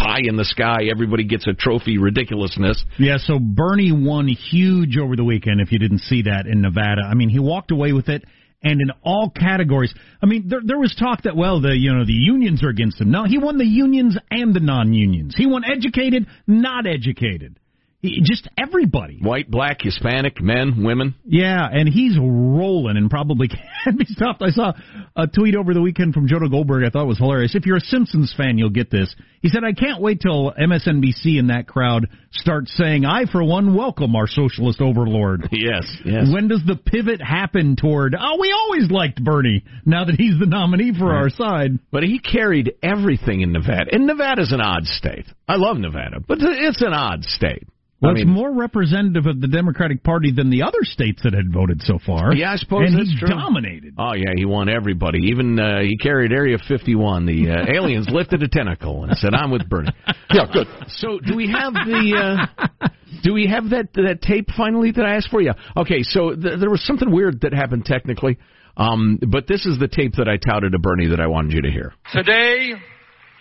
pie 0.00 0.20
in 0.24 0.36
the 0.36 0.44
sky, 0.44 0.88
everybody 0.90 1.24
gets 1.24 1.46
a 1.46 1.52
trophy 1.52 1.98
ridiculousness. 1.98 2.84
Yeah, 2.98 3.18
so 3.18 3.38
Bernie 3.38 3.92
won 3.92 4.28
huge 4.28 4.96
over 4.96 5.16
the 5.16 5.24
weekend, 5.24 5.60
if 5.60 5.72
you 5.72 5.78
didn't 5.78 6.00
see 6.00 6.22
that 6.22 6.46
in 6.46 6.62
Nevada. 6.62 7.02
I 7.08 7.14
mean, 7.14 7.28
he 7.28 7.38
walked 7.38 7.70
away 7.70 7.92
with 7.92 8.08
it, 8.08 8.24
and 8.62 8.80
in 8.80 8.90
all 9.02 9.30
categories. 9.30 9.92
I 10.22 10.26
mean, 10.26 10.48
there 10.48 10.60
there 10.64 10.78
was 10.78 10.94
talk 10.98 11.22
that 11.22 11.36
well, 11.36 11.60
the 11.60 11.76
you 11.76 11.92
know 11.92 12.04
the 12.04 12.12
unions 12.12 12.62
are 12.62 12.68
against 12.68 13.00
him. 13.00 13.10
No, 13.10 13.24
he 13.24 13.38
won 13.38 13.58
the 13.58 13.64
unions 13.64 14.16
and 14.30 14.54
the 14.54 14.60
non-unions. 14.60 15.34
He 15.36 15.46
won 15.46 15.64
educated, 15.64 16.26
not 16.46 16.86
educated. 16.86 17.58
Just 18.02 18.48
everybody. 18.56 19.18
White, 19.20 19.50
black, 19.50 19.82
Hispanic, 19.82 20.40
men, 20.40 20.84
women. 20.84 21.14
Yeah, 21.26 21.66
and 21.70 21.86
he's 21.86 22.16
rolling 22.18 22.96
and 22.96 23.10
probably 23.10 23.48
can't 23.84 23.98
be 23.98 24.06
stopped. 24.06 24.40
I 24.42 24.50
saw 24.50 24.72
a 25.14 25.26
tweet 25.26 25.54
over 25.54 25.74
the 25.74 25.82
weekend 25.82 26.14
from 26.14 26.26
Jonah 26.26 26.48
Goldberg 26.48 26.84
I 26.84 26.88
thought 26.88 27.06
was 27.06 27.18
hilarious. 27.18 27.54
If 27.54 27.66
you're 27.66 27.76
a 27.76 27.80
Simpsons 27.80 28.32
fan, 28.34 28.56
you'll 28.56 28.70
get 28.70 28.90
this. 28.90 29.14
He 29.42 29.48
said, 29.48 29.64
I 29.64 29.72
can't 29.72 30.00
wait 30.00 30.20
till 30.20 30.50
MSNBC 30.52 31.38
and 31.38 31.50
that 31.50 31.66
crowd 31.66 32.08
start 32.32 32.68
saying, 32.68 33.04
I, 33.04 33.24
for 33.30 33.44
one, 33.44 33.74
welcome 33.74 34.16
our 34.16 34.26
socialist 34.26 34.80
overlord. 34.80 35.48
Yes, 35.60 35.84
yes. 36.06 36.28
When 36.32 36.48
does 36.48 36.62
the 36.66 36.76
pivot 36.76 37.20
happen 37.20 37.76
toward, 37.76 38.14
oh, 38.18 38.38
we 38.40 38.50
always 38.50 38.90
liked 38.90 39.22
Bernie 39.22 39.62
now 39.84 40.06
that 40.06 40.14
he's 40.14 40.38
the 40.38 40.46
nominee 40.46 40.94
for 40.98 41.12
our 41.12 41.28
side? 41.28 41.72
But 41.90 42.02
he 42.02 42.18
carried 42.18 42.74
everything 42.82 43.42
in 43.42 43.52
Nevada. 43.52 43.90
And 43.92 44.06
Nevada's 44.06 44.52
an 44.52 44.62
odd 44.62 44.86
state. 44.86 45.26
I 45.46 45.56
love 45.56 45.76
Nevada, 45.76 46.20
but 46.26 46.38
it's 46.40 46.80
an 46.80 46.94
odd 46.94 47.24
state. 47.24 47.64
Well, 48.00 48.12
I 48.12 48.20
it's 48.20 48.26
more 48.26 48.50
representative 48.50 49.26
of 49.26 49.40
the 49.40 49.48
Democratic 49.48 50.02
Party 50.02 50.32
than 50.32 50.48
the 50.48 50.62
other 50.62 50.78
states 50.82 51.20
that 51.22 51.34
had 51.34 51.52
voted 51.52 51.82
so 51.82 51.98
far. 52.04 52.34
Yeah, 52.34 52.52
I 52.52 52.56
suppose 52.56 52.88
and 52.88 52.98
that's 52.98 53.10
he 53.10 53.18
true. 53.18 53.28
dominated. 53.28 53.94
Oh 53.98 54.12
yeah, 54.14 54.32
he 54.34 54.46
won 54.46 54.70
everybody. 54.70 55.28
Even 55.30 55.58
uh, 55.58 55.80
he 55.80 55.98
carried 55.98 56.32
Area 56.32 56.56
51. 56.66 57.26
The 57.26 57.50
uh, 57.50 57.72
aliens 57.74 58.08
lifted 58.10 58.42
a 58.42 58.48
tentacle 58.48 59.04
and 59.04 59.16
said, 59.18 59.34
"I'm 59.34 59.50
with 59.50 59.68
Bernie." 59.68 59.92
Yeah, 60.32 60.46
good. 60.52 60.68
So 60.98 61.18
do 61.18 61.34
we 61.34 61.50
have 61.50 61.72
the? 61.72 62.46
Uh, 62.48 62.88
do 63.24 63.32
we 63.34 63.48
have 63.48 63.70
that 63.70 63.92
that 63.94 64.22
tape 64.22 64.48
finally 64.56 64.92
that 64.92 65.04
I 65.04 65.16
asked 65.16 65.28
for? 65.28 65.40
Yeah. 65.42 65.54
Okay. 65.76 66.04
So 66.04 66.36
th- 66.36 66.60
there 66.60 66.70
was 66.70 66.86
something 66.86 67.10
weird 67.10 67.40
that 67.40 67.52
happened 67.52 67.84
technically, 67.84 68.38
um, 68.76 69.18
but 69.28 69.48
this 69.48 69.66
is 69.66 69.80
the 69.80 69.88
tape 69.88 70.14
that 70.18 70.28
I 70.28 70.36
touted 70.36 70.70
to 70.72 70.78
Bernie 70.78 71.08
that 71.08 71.18
I 71.20 71.26
wanted 71.26 71.52
you 71.52 71.62
to 71.62 71.70
hear. 71.70 71.92
Today, 72.12 72.74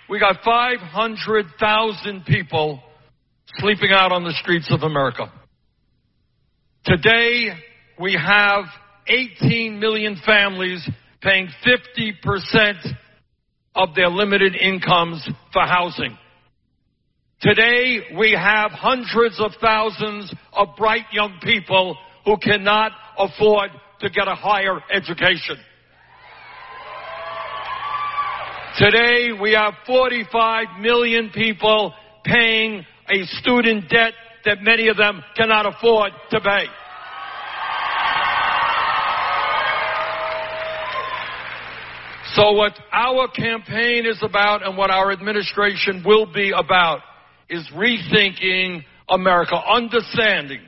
we 0.09 0.19
got 0.19 0.37
500,000 0.43 2.25
people 2.25 2.81
sleeping 3.57 3.91
out 3.91 4.11
on 4.11 4.23
the 4.23 4.33
streets 4.41 4.71
of 4.71 4.83
America. 4.83 5.31
Today, 6.85 7.49
we 7.99 8.13
have 8.13 8.65
18 9.07 9.79
million 9.79 10.19
families 10.25 10.87
paying 11.21 11.49
50% 11.65 12.73
of 13.75 13.95
their 13.95 14.09
limited 14.09 14.55
incomes 14.55 15.27
for 15.51 15.63
housing. 15.63 16.17
Today, 17.41 17.99
we 18.17 18.31
have 18.31 18.71
hundreds 18.71 19.39
of 19.39 19.51
thousands 19.61 20.33
of 20.53 20.69
bright 20.77 21.05
young 21.11 21.39
people 21.41 21.97
who 22.25 22.37
cannot 22.37 22.91
afford 23.17 23.71
to 24.01 24.09
get 24.09 24.27
a 24.27 24.35
higher 24.35 24.79
education. 24.91 25.57
Today, 28.77 29.29
we 29.41 29.53
have 29.53 29.73
45 29.85 30.79
million 30.79 31.31
people 31.33 31.93
paying 32.23 32.85
a 33.09 33.25
student 33.25 33.89
debt 33.89 34.13
that 34.45 34.61
many 34.61 34.87
of 34.87 34.97
them 34.97 35.23
cannot 35.35 35.65
afford 35.65 36.11
to 36.31 36.39
pay. 36.39 36.65
So 42.33 42.51
what 42.51 42.73
our 42.91 43.27
campaign 43.27 44.05
is 44.05 44.19
about 44.21 44.65
and 44.65 44.77
what 44.77 44.91
our 44.91 45.11
administration 45.11 46.03
will 46.05 46.31
be 46.31 46.51
about 46.55 46.99
is 47.49 47.67
rethinking 47.75 48.83
America, 49.09 49.55
understanding 49.55 50.61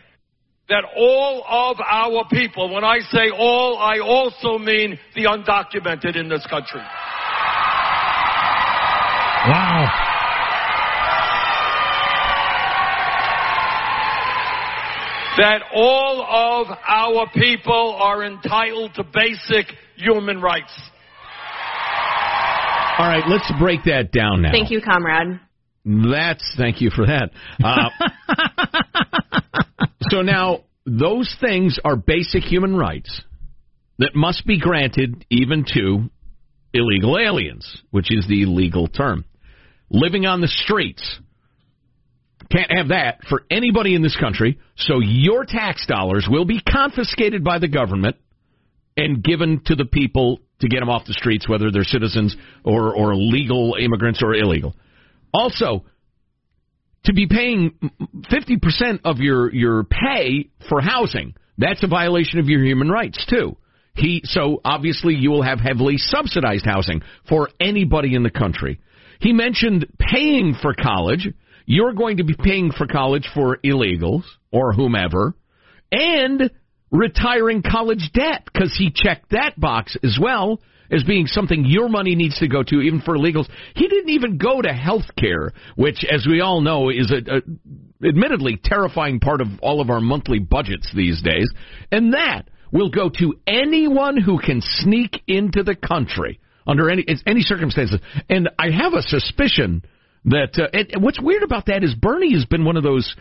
that 0.67 0.83
all 0.97 1.43
of 1.47 1.77
our 1.79 2.25
people, 2.29 2.73
when 2.73 2.83
I 2.83 2.99
say 3.11 3.29
all, 3.29 3.77
I 3.77 3.99
also 3.99 4.57
mean 4.57 4.97
the 5.15 5.25
undocumented 5.25 6.15
in 6.15 6.29
this 6.29 6.45
country. 6.49 6.81
That 15.41 15.63
all 15.73 16.21
of 16.21 16.67
our 16.87 17.27
people 17.33 17.97
are 17.99 18.23
entitled 18.23 18.93
to 18.93 19.03
basic 19.03 19.75
human 19.95 20.39
rights. 20.39 20.71
All 22.99 23.07
right, 23.07 23.23
let's 23.27 23.51
break 23.59 23.85
that 23.85 24.11
down 24.11 24.43
now. 24.43 24.51
Thank 24.51 24.69
you, 24.69 24.81
comrade. 24.81 25.39
That's 25.83 26.55
thank 26.57 26.79
you 26.79 26.91
for 26.91 27.07
that. 27.07 27.31
Uh, 27.63 27.89
so 30.11 30.21
now 30.21 30.65
those 30.85 31.35
things 31.41 31.79
are 31.83 31.95
basic 31.95 32.43
human 32.43 32.75
rights 32.75 33.21
that 33.97 34.11
must 34.13 34.45
be 34.45 34.59
granted 34.59 35.25
even 35.31 35.65
to 35.73 36.11
illegal 36.71 37.17
aliens, 37.17 37.81
which 37.89 38.15
is 38.15 38.27
the 38.27 38.45
legal 38.45 38.87
term. 38.87 39.25
Living 39.89 40.27
on 40.27 40.39
the 40.39 40.47
streets. 40.47 41.19
Can't 42.51 42.71
have 42.71 42.89
that 42.89 43.19
for 43.29 43.43
anybody 43.49 43.95
in 43.95 44.01
this 44.01 44.17
country. 44.17 44.59
So 44.75 44.99
your 44.99 45.45
tax 45.45 45.85
dollars 45.87 46.27
will 46.29 46.45
be 46.45 46.61
confiscated 46.61 47.43
by 47.43 47.59
the 47.59 47.67
government 47.67 48.17
and 48.97 49.23
given 49.23 49.61
to 49.65 49.75
the 49.75 49.85
people 49.85 50.39
to 50.59 50.67
get 50.67 50.79
them 50.79 50.89
off 50.89 51.05
the 51.05 51.13
streets, 51.13 51.47
whether 51.47 51.71
they're 51.71 51.83
citizens 51.83 52.35
or, 52.63 52.93
or 52.95 53.15
legal 53.15 53.75
immigrants 53.79 54.21
or 54.21 54.35
illegal. 54.35 54.75
Also, 55.33 55.85
to 57.05 57.13
be 57.13 57.25
paying 57.27 57.73
50% 58.31 58.99
of 59.05 59.17
your, 59.19 59.51
your 59.53 59.85
pay 59.85 60.49
for 60.69 60.81
housing, 60.81 61.33
that's 61.57 61.83
a 61.83 61.87
violation 61.87 62.39
of 62.39 62.47
your 62.47 62.63
human 62.63 62.89
rights, 62.89 63.25
too. 63.29 63.57
He, 63.95 64.21
so 64.23 64.61
obviously 64.63 65.15
you 65.15 65.31
will 65.31 65.41
have 65.41 65.59
heavily 65.59 65.97
subsidized 65.97 66.65
housing 66.65 67.01
for 67.27 67.49
anybody 67.59 68.15
in 68.15 68.23
the 68.23 68.29
country. 68.29 68.79
He 69.19 69.33
mentioned 69.33 69.87
paying 69.99 70.55
for 70.61 70.73
college. 70.73 71.27
You're 71.65 71.93
going 71.93 72.17
to 72.17 72.23
be 72.23 72.35
paying 72.35 72.71
for 72.71 72.87
college 72.87 73.27
for 73.33 73.57
illegals 73.63 74.23
or 74.51 74.73
whomever, 74.73 75.35
and 75.91 76.51
retiring 76.91 77.63
college 77.63 78.11
debt 78.13 78.43
because 78.51 78.75
he 78.77 78.91
checked 78.93 79.31
that 79.31 79.59
box 79.59 79.97
as 80.03 80.17
well 80.21 80.61
as 80.91 81.03
being 81.03 81.25
something 81.25 81.63
your 81.65 81.87
money 81.87 82.15
needs 82.15 82.37
to 82.39 82.47
go 82.47 82.63
to, 82.63 82.81
even 82.81 83.01
for 83.01 83.15
illegals. 83.15 83.49
He 83.75 83.87
didn't 83.87 84.09
even 84.09 84.37
go 84.37 84.61
to 84.61 84.73
health 84.73 85.15
care, 85.17 85.53
which, 85.75 86.03
as 86.09 86.27
we 86.27 86.41
all 86.41 86.59
know, 86.61 86.89
is 86.89 87.11
a, 87.11 87.37
a 87.37 88.07
admittedly 88.07 88.59
terrifying 88.61 89.19
part 89.19 89.41
of 89.41 89.47
all 89.61 89.79
of 89.79 89.89
our 89.89 90.01
monthly 90.01 90.39
budgets 90.39 90.91
these 90.93 91.21
days, 91.21 91.49
and 91.91 92.13
that 92.13 92.49
will 92.71 92.89
go 92.89 93.09
to 93.09 93.35
anyone 93.47 94.17
who 94.17 94.39
can 94.39 94.61
sneak 94.61 95.21
into 95.27 95.63
the 95.63 95.75
country 95.75 96.39
under 96.67 96.89
any 96.89 97.05
any 97.25 97.41
circumstances. 97.41 97.99
And 98.29 98.49
I 98.59 98.69
have 98.71 98.93
a 98.93 99.01
suspicion 99.01 99.83
that 100.25 100.57
uh, 100.57 100.67
and 100.73 101.03
what's 101.03 101.19
weird 101.19 101.43
about 101.43 101.65
that 101.67 101.83
is 101.83 101.95
Bernie 101.95 102.33
has 102.33 102.45
been 102.45 102.65
one 102.65 102.77
of 102.77 102.83
those 102.83 103.15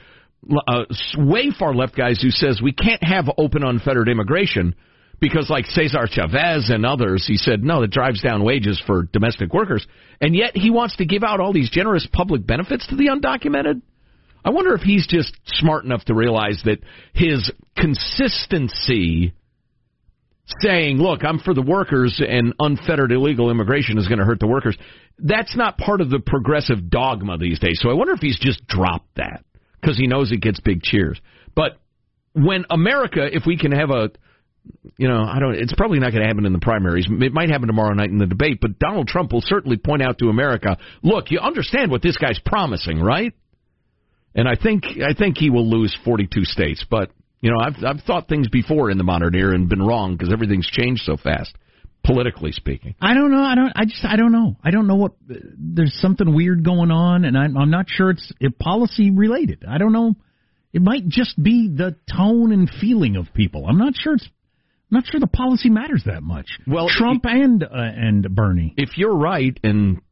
uh, 0.69 0.85
way 1.17 1.51
far 1.57 1.75
left 1.75 1.97
guys 1.97 2.21
who 2.23 2.31
says 2.31 2.61
we 2.63 2.73
can't 2.73 3.03
have 3.03 3.27
open 3.39 3.63
unfettered 3.63 4.09
immigration 4.09 4.75
because 5.21 5.51
like 5.51 5.67
Cesar 5.67 6.07
Chavez 6.11 6.71
and 6.71 6.87
others, 6.87 7.27
he 7.27 7.37
said 7.37 7.63
no, 7.63 7.83
that 7.83 7.91
drives 7.91 8.23
down 8.23 8.43
wages 8.43 8.83
for 8.87 9.05
domestic 9.13 9.53
workers, 9.53 9.87
and 10.21 10.35
yet 10.35 10.57
he 10.57 10.71
wants 10.71 10.97
to 10.97 11.05
give 11.05 11.23
out 11.23 11.41
all 11.41 11.53
these 11.53 11.71
generous 11.71 12.07
public 12.11 12.47
benefits 12.47 12.87
to 12.89 12.97
the 12.97 13.09
undocumented. 13.09 13.83
I 14.43 14.51
wonder 14.51 14.75
if 14.75 14.81
he's 14.81 15.07
just 15.07 15.37
smart 15.45 15.85
enough 15.85 16.05
to 16.07 16.15
realize 16.15 16.63
that 16.65 16.79
his 17.13 17.51
consistency 17.77 19.35
saying, 20.61 20.99
look, 20.99 21.25
I'm 21.25 21.39
for 21.39 21.55
the 21.55 21.63
workers 21.63 22.21
and 22.27 22.55
unfettered 22.59 23.13
illegal 23.13 23.51
immigration 23.51 23.99
is 23.99 24.07
going 24.07 24.19
to 24.19 24.25
hurt 24.25 24.41
the 24.41 24.47
workers, 24.47 24.77
that's 25.19 25.57
not 25.57 25.79
part 25.79 26.01
of 26.01 26.11
the 26.11 26.19
progressive 26.19 26.91
dogma 26.91 27.39
these 27.39 27.59
days. 27.59 27.79
So 27.83 27.91
I 27.91 27.95
wonder 27.95 28.13
if 28.13 28.21
he's 28.21 28.39
just 28.39 28.67
dropped 28.67 29.17
that 29.17 29.45
because 29.81 29.97
he 29.97 30.07
knows 30.07 30.33
it 30.33 30.41
gets 30.41 30.61
big 30.61 30.83
cheers. 30.83 31.21
But 31.55 31.79
when 32.33 32.65
America, 32.71 33.27
if 33.31 33.45
we 33.47 33.57
can 33.57 33.73
have 33.73 33.91
a, 33.91 34.11
you 34.97 35.09
know, 35.09 35.23
I 35.23 35.39
don't, 35.41 35.55
it's 35.55 35.75
probably 35.75 35.99
not 35.99 36.13
going 36.13 36.23
to 36.23 36.29
happen 36.29 36.47
in 36.47 36.53
the 36.53 36.59
primaries. 36.59 37.09
It 37.09 37.33
might 37.33 37.51
happen 37.51 37.67
tomorrow 37.67 37.95
night 37.95 38.11
in 38.11 38.19
the 38.19 38.27
debate, 38.27 38.59
but 38.61 38.79
Donald 38.79 39.09
Trump 39.09 39.33
will 39.33 39.41
certainly 39.41 39.77
point 39.77 40.03
out 40.03 40.19
to 40.19 40.29
America, 40.29 40.77
look, 41.03 41.31
you 41.31 41.41
understand 41.41 41.91
what 41.91 42.03
this 42.03 42.17
guy's 42.17 42.39
promising, 42.45 43.01
right? 43.01 43.33
And 44.35 44.49
I 44.49 44.55
think, 44.55 44.85
I 45.05 45.15
think 45.15 45.39
he 45.39 45.51
will 45.51 45.69
lose 45.69 45.97
42 46.05 46.45
states, 46.45 46.85
but 46.89 47.11
you 47.41 47.51
know, 47.51 47.59
I've 47.59 47.77
I've 47.85 48.03
thought 48.05 48.29
things 48.29 48.49
before 48.49 48.91
in 48.91 48.99
the 48.99 49.05
modern 49.05 49.35
era 49.35 49.55
and 49.55 49.69
been 49.69 49.83
wrong 49.83 50.17
because 50.17 50.33
everything's 50.33 50.69
changed 50.69 51.03
so 51.05 51.17
fast, 51.17 51.55
politically 52.05 52.53
speaking. 52.53 52.95
I 53.01 53.15
don't 53.15 53.31
know. 53.31 53.43
I 53.43 53.55
don't. 53.55 53.73
I 53.75 53.85
just. 53.85 54.05
I 54.05 54.17
don't 54.17 54.33
know. 54.33 54.57
I 54.63 54.71
don't 54.71 54.87
know 54.87 54.97
what. 54.97 55.13
There's 55.27 55.99
something 56.01 56.35
weird 56.35 56.65
going 56.65 56.91
on, 56.91 57.25
and 57.25 57.37
I'm, 57.37 57.57
I'm 57.57 57.71
not 57.71 57.87
sure 57.89 58.11
it's 58.11 58.33
it 58.41 58.59
policy 58.59 59.11
related. 59.11 59.65
I 59.69 59.79
don't 59.79 59.93
know. 59.93 60.17
It 60.73 60.83
might 60.83 61.09
just 61.09 61.43
be 61.43 61.69
the 61.75 61.97
tone 62.15 62.53
and 62.53 62.71
feeling 62.81 63.17
of 63.17 63.33
people. 63.35 63.67
I'm 63.67 63.79
not 63.79 63.95
sure 63.97 64.15
it's. 64.15 64.29
I'm 64.93 64.97
not 64.97 65.07
sure 65.07 65.21
the 65.21 65.29
policy 65.29 65.71
matters 65.71 66.03
that 66.07 66.23
much. 66.23 66.49
Well, 66.67 66.89
Trump 66.89 67.25
and 67.25 67.63
uh, 67.63 67.69
and 67.73 68.35
Bernie. 68.35 68.75
If 68.77 68.99
you're 68.99 69.17
right, 69.17 69.59
and 69.63 70.03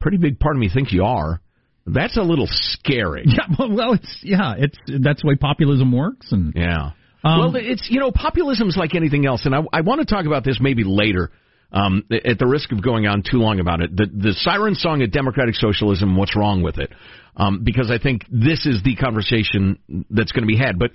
pretty 0.00 0.18
big 0.18 0.40
part 0.40 0.56
of 0.56 0.60
me 0.60 0.68
thinks 0.68 0.92
you 0.92 1.04
are, 1.04 1.40
that's 1.86 2.16
a 2.16 2.22
little 2.22 2.48
scary. 2.48 3.24
Yeah, 3.26 3.46
well, 3.58 3.70
well, 3.70 3.92
it's 3.94 4.18
yeah, 4.22 4.54
it's 4.58 4.78
that's 4.86 5.22
the 5.22 5.28
way 5.28 5.36
populism 5.36 5.92
works, 5.92 6.32
and 6.32 6.52
Yeah. 6.54 6.90
Um, 7.22 7.38
well, 7.38 7.56
it's 7.56 7.88
you 7.90 8.00
know 8.00 8.10
populism 8.10 8.68
is 8.68 8.76
like 8.76 8.94
anything 8.94 9.26
else, 9.26 9.44
and 9.44 9.54
I, 9.54 9.60
I 9.72 9.80
want 9.82 10.00
to 10.00 10.06
talk 10.06 10.26
about 10.26 10.44
this 10.44 10.58
maybe 10.60 10.84
later. 10.84 11.30
Um, 11.72 12.02
at 12.10 12.36
the 12.40 12.48
risk 12.48 12.72
of 12.72 12.82
going 12.82 13.06
on 13.06 13.22
too 13.22 13.36
long 13.36 13.60
about 13.60 13.80
it, 13.80 13.94
the 13.96 14.06
the 14.06 14.32
siren 14.32 14.74
song 14.74 15.02
of 15.02 15.12
democratic 15.12 15.54
socialism. 15.54 16.16
What's 16.16 16.34
wrong 16.34 16.62
with 16.62 16.78
it? 16.78 16.90
Um, 17.36 17.62
because 17.62 17.92
I 17.92 18.02
think 18.02 18.22
this 18.28 18.66
is 18.66 18.82
the 18.82 18.96
conversation 18.96 19.78
that's 20.10 20.32
going 20.32 20.42
to 20.42 20.48
be 20.48 20.56
had. 20.56 20.80
But 20.80 20.90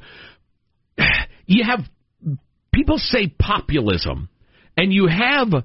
you 1.45 1.63
have 1.63 1.79
people 2.73 2.97
say 2.97 3.27
populism, 3.27 4.27
and 4.75 4.91
you 4.91 5.07
have 5.07 5.63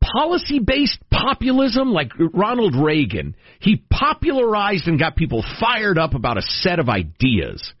policy 0.00 0.58
based 0.58 0.98
populism 1.10 1.92
like 1.92 2.10
Ronald 2.32 2.74
Reagan. 2.76 3.34
He 3.60 3.82
popularized 3.90 4.86
and 4.86 4.98
got 4.98 5.16
people 5.16 5.44
fired 5.60 5.98
up 5.98 6.14
about 6.14 6.38
a 6.38 6.42
set 6.42 6.78
of 6.78 6.88
ideas. 6.88 7.72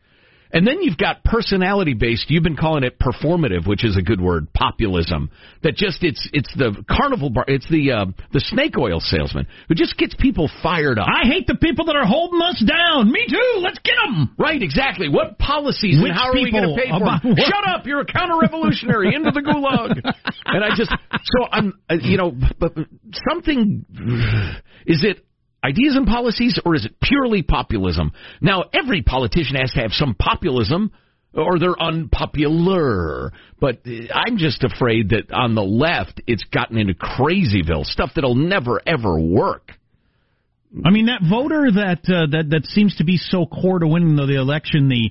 And 0.52 0.66
then 0.66 0.82
you've 0.82 0.96
got 0.96 1.24
personality 1.24 1.94
based. 1.94 2.26
You've 2.28 2.42
been 2.42 2.56
calling 2.56 2.84
it 2.84 2.98
performative, 2.98 3.66
which 3.66 3.84
is 3.84 3.96
a 3.96 4.02
good 4.02 4.20
word, 4.20 4.52
populism. 4.52 5.30
That 5.62 5.74
just 5.74 6.02
it's 6.02 6.28
it's 6.32 6.52
the 6.54 6.84
carnival 6.88 7.30
bar. 7.30 7.44
It's 7.48 7.68
the 7.68 7.92
uh, 7.92 8.06
the 8.32 8.40
snake 8.40 8.78
oil 8.78 9.00
salesman 9.00 9.46
who 9.68 9.74
just 9.74 9.96
gets 9.98 10.14
people 10.18 10.50
fired 10.62 10.98
up. 10.98 11.08
I 11.08 11.26
hate 11.26 11.46
the 11.46 11.56
people 11.56 11.86
that 11.86 11.96
are 11.96 12.06
holding 12.06 12.40
us 12.42 12.62
down. 12.66 13.10
Me 13.10 13.26
too. 13.28 13.60
Let's 13.60 13.78
get 13.80 13.94
them. 14.04 14.34
Right, 14.38 14.62
exactly. 14.62 15.08
What 15.08 15.38
policies 15.38 16.00
Which 16.00 16.10
and 16.10 16.18
how 16.18 16.30
are 16.30 16.34
we 16.34 16.50
going 16.50 16.68
to 16.68 16.80
pay 16.80 16.90
for 16.90 17.02
about 17.02 17.22
them? 17.22 17.32
what? 17.32 17.40
Shut 17.40 17.66
up! 17.68 17.86
You're 17.86 18.00
a 18.00 18.06
counter-revolutionary 18.06 19.14
into 19.14 19.30
the 19.32 19.40
gulag. 19.40 20.00
And 20.46 20.64
I 20.64 20.68
just 20.76 20.90
so 20.90 21.46
I'm 21.50 21.74
uh, 21.90 21.96
you 22.00 22.16
know, 22.16 22.32
but 22.58 22.72
something 23.28 23.84
is 24.86 25.04
it 25.04 25.24
ideas 25.66 25.96
and 25.96 26.06
policies 26.06 26.58
or 26.64 26.74
is 26.74 26.84
it 26.84 27.00
purely 27.02 27.42
populism? 27.42 28.12
Now 28.40 28.64
every 28.72 29.02
politician 29.02 29.56
has 29.56 29.72
to 29.72 29.80
have 29.80 29.92
some 29.92 30.14
populism. 30.14 30.92
Or 31.34 31.58
they're 31.58 31.78
unpopular, 31.78 33.30
but 33.60 33.80
uh, 33.86 34.10
I'm 34.14 34.38
just 34.38 34.64
afraid 34.64 35.10
that 35.10 35.30
on 35.30 35.54
the 35.54 35.62
left 35.62 36.22
it's 36.26 36.44
gotten 36.44 36.78
into 36.78 36.94
crazyville 36.94 37.84
stuff 37.84 38.12
that'll 38.14 38.36
never 38.36 38.80
ever 38.86 39.20
work. 39.20 39.72
I 40.82 40.90
mean, 40.90 41.06
that 41.06 41.20
voter 41.28 41.70
that 41.72 42.00
uh, 42.08 42.26
that 42.30 42.50
that 42.50 42.66
seems 42.66 42.96
to 42.96 43.04
be 43.04 43.18
so 43.18 43.44
core 43.44 43.78
to 43.78 43.86
winning 43.86 44.16
the, 44.16 44.24
the 44.24 44.40
election, 44.40 44.88
the 44.88 45.10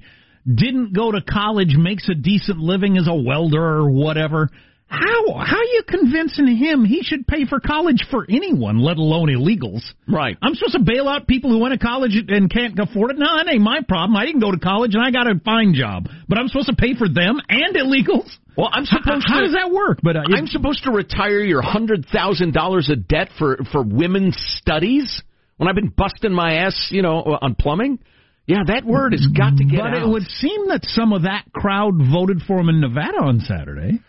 didn't 0.52 0.94
go 0.94 1.12
to 1.12 1.22
college, 1.22 1.76
makes 1.78 2.10
a 2.10 2.16
decent 2.16 2.58
living 2.58 2.98
as 2.98 3.08
a 3.08 3.14
welder 3.14 3.64
or 3.64 3.92
whatever. 3.92 4.50
How 4.88 5.34
how 5.34 5.58
are 5.58 5.64
you 5.64 5.82
convincing 5.88 6.48
him 6.56 6.86
he 6.86 7.02
should 7.02 7.26
pay 7.28 7.46
for 7.46 7.60
college 7.60 8.06
for 8.12 8.26
anyone, 8.30 8.78
let 8.80 8.98
alone 8.98 9.28
illegals? 9.30 9.82
Right. 10.08 10.38
I'm 10.42 10.54
supposed 10.54 10.76
to 10.78 10.84
bail 10.84 11.10
out 11.10 11.28
people 11.28 11.50
who 11.50 11.58
went 11.60 11.80
to 11.80 11.84
college 11.86 12.16
and 12.28 12.50
can't 12.52 12.78
afford 12.80 13.12
it. 13.12 13.18
No, 13.18 13.26
that 13.38 13.52
ain't 13.52 13.62
my 13.64 13.82
problem. 13.88 14.16
I 14.16 14.26
didn't 14.26 14.42
go 14.42 14.52
to 14.52 14.60
college 14.60 14.94
and 14.94 15.04
I 15.04 15.10
got 15.12 15.28
a 15.28 15.40
fine 15.44 15.74
job, 15.74 16.08
but 16.30 16.38
I'm 16.38 16.48
supposed 16.48 16.68
to 16.68 16.76
pay 16.76 16.94
for 16.96 17.10
them 17.10 17.42
and 17.50 17.76
illegals. 17.76 18.30
Well, 18.56 18.70
I'm 18.72 18.86
How, 18.86 19.00
supposed 19.02 19.26
how 19.28 19.40
to. 19.40 19.46
does 19.48 19.54
that 19.56 19.72
work? 19.72 20.00
But 20.04 20.16
uh, 20.18 20.22
I'm 20.34 20.48
supposed 20.48 20.84
to 20.84 20.92
retire 20.92 21.42
your 21.42 21.62
hundred 21.64 22.06
thousand 22.06 22.54
dollars 22.54 22.90
of 22.90 23.08
debt 23.08 23.30
for 23.40 23.58
for 23.72 23.82
women's 23.84 24.38
studies 24.60 25.22
when 25.58 25.68
I've 25.68 25.76
been 25.76 25.90
busting 25.96 26.32
my 26.32 26.58
ass, 26.58 26.90
you 26.92 27.02
know, 27.02 27.38
on 27.42 27.56
plumbing. 27.56 28.00
Yeah, 28.46 28.60
that 28.68 28.86
word 28.86 29.14
has 29.14 29.26
got 29.36 29.58
to 29.58 29.66
get 29.66 29.80
but 29.80 29.96
out. 29.96 30.04
it 30.04 30.08
would 30.08 30.28
seem 30.28 30.68
that 30.68 30.82
some 30.84 31.12
of 31.12 31.24
that 31.24 31.46
crowd 31.52 31.94
voted 31.98 32.42
for 32.46 32.60
him 32.60 32.70
in 32.70 32.80
Nevada 32.80 33.18
on 33.24 33.40
Saturday. 33.40 34.00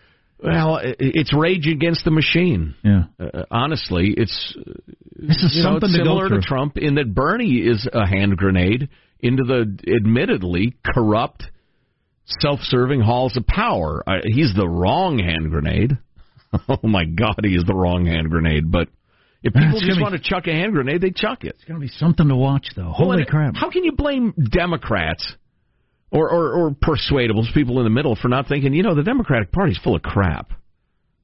Well, 0.43 0.79
it's 0.81 1.33
rage 1.33 1.67
against 1.67 2.05
the 2.05 2.11
machine. 2.11 2.75
Yeah. 2.83 3.05
Uh, 3.19 3.43
honestly, 3.49 4.13
it's 4.15 4.55
This 5.15 5.37
is 5.43 5.55
you 5.55 5.63
know, 5.63 5.71
something 5.71 5.89
to 5.89 5.95
similar 5.95 6.29
to 6.29 6.41
Trump 6.41 6.77
in 6.77 6.95
that 6.95 7.13
Bernie 7.13 7.57
is 7.57 7.87
a 7.91 8.05
hand 8.05 8.37
grenade 8.37 8.89
into 9.19 9.43
the 9.43 9.77
admittedly 9.95 10.75
corrupt, 10.85 11.43
self-serving 12.25 13.01
halls 13.01 13.35
of 13.35 13.47
power. 13.47 14.03
Uh, 14.05 14.19
he's 14.23 14.53
the 14.55 14.67
wrong 14.67 15.17
hand 15.17 15.49
grenade. 15.49 15.97
oh 16.69 16.79
my 16.83 17.05
God, 17.05 17.39
he 17.43 17.55
is 17.55 17.63
the 17.65 17.73
wrong 17.73 18.05
hand 18.05 18.29
grenade. 18.29 18.71
But 18.71 18.89
if 19.41 19.53
people 19.53 19.79
just 19.79 19.97
be- 19.97 20.01
want 20.01 20.13
to 20.13 20.21
chuck 20.21 20.47
a 20.47 20.51
hand 20.51 20.73
grenade, 20.73 21.01
they 21.01 21.11
chuck 21.11 21.43
it. 21.43 21.55
It's 21.55 21.63
going 21.63 21.79
to 21.79 21.85
be 21.85 21.91
something 21.91 22.27
to 22.27 22.35
watch, 22.35 22.67
though. 22.75 22.91
Holy 22.91 23.17
Well, 23.17 23.25
crap. 23.27 23.55
How 23.55 23.69
can 23.69 23.83
you 23.83 23.93
blame 23.93 24.33
Democrats 24.51 25.35
or, 26.11 26.29
or, 26.31 26.53
or 26.53 26.71
persuadables, 26.71 27.53
people 27.53 27.79
in 27.79 27.83
the 27.83 27.89
middle, 27.89 28.15
for 28.15 28.27
not 28.27 28.47
thinking, 28.47 28.73
you 28.73 28.83
know, 28.83 28.95
the 28.95 29.03
Democratic 29.03 29.51
Party's 29.51 29.77
full 29.77 29.95
of 29.95 30.01
crap? 30.01 30.51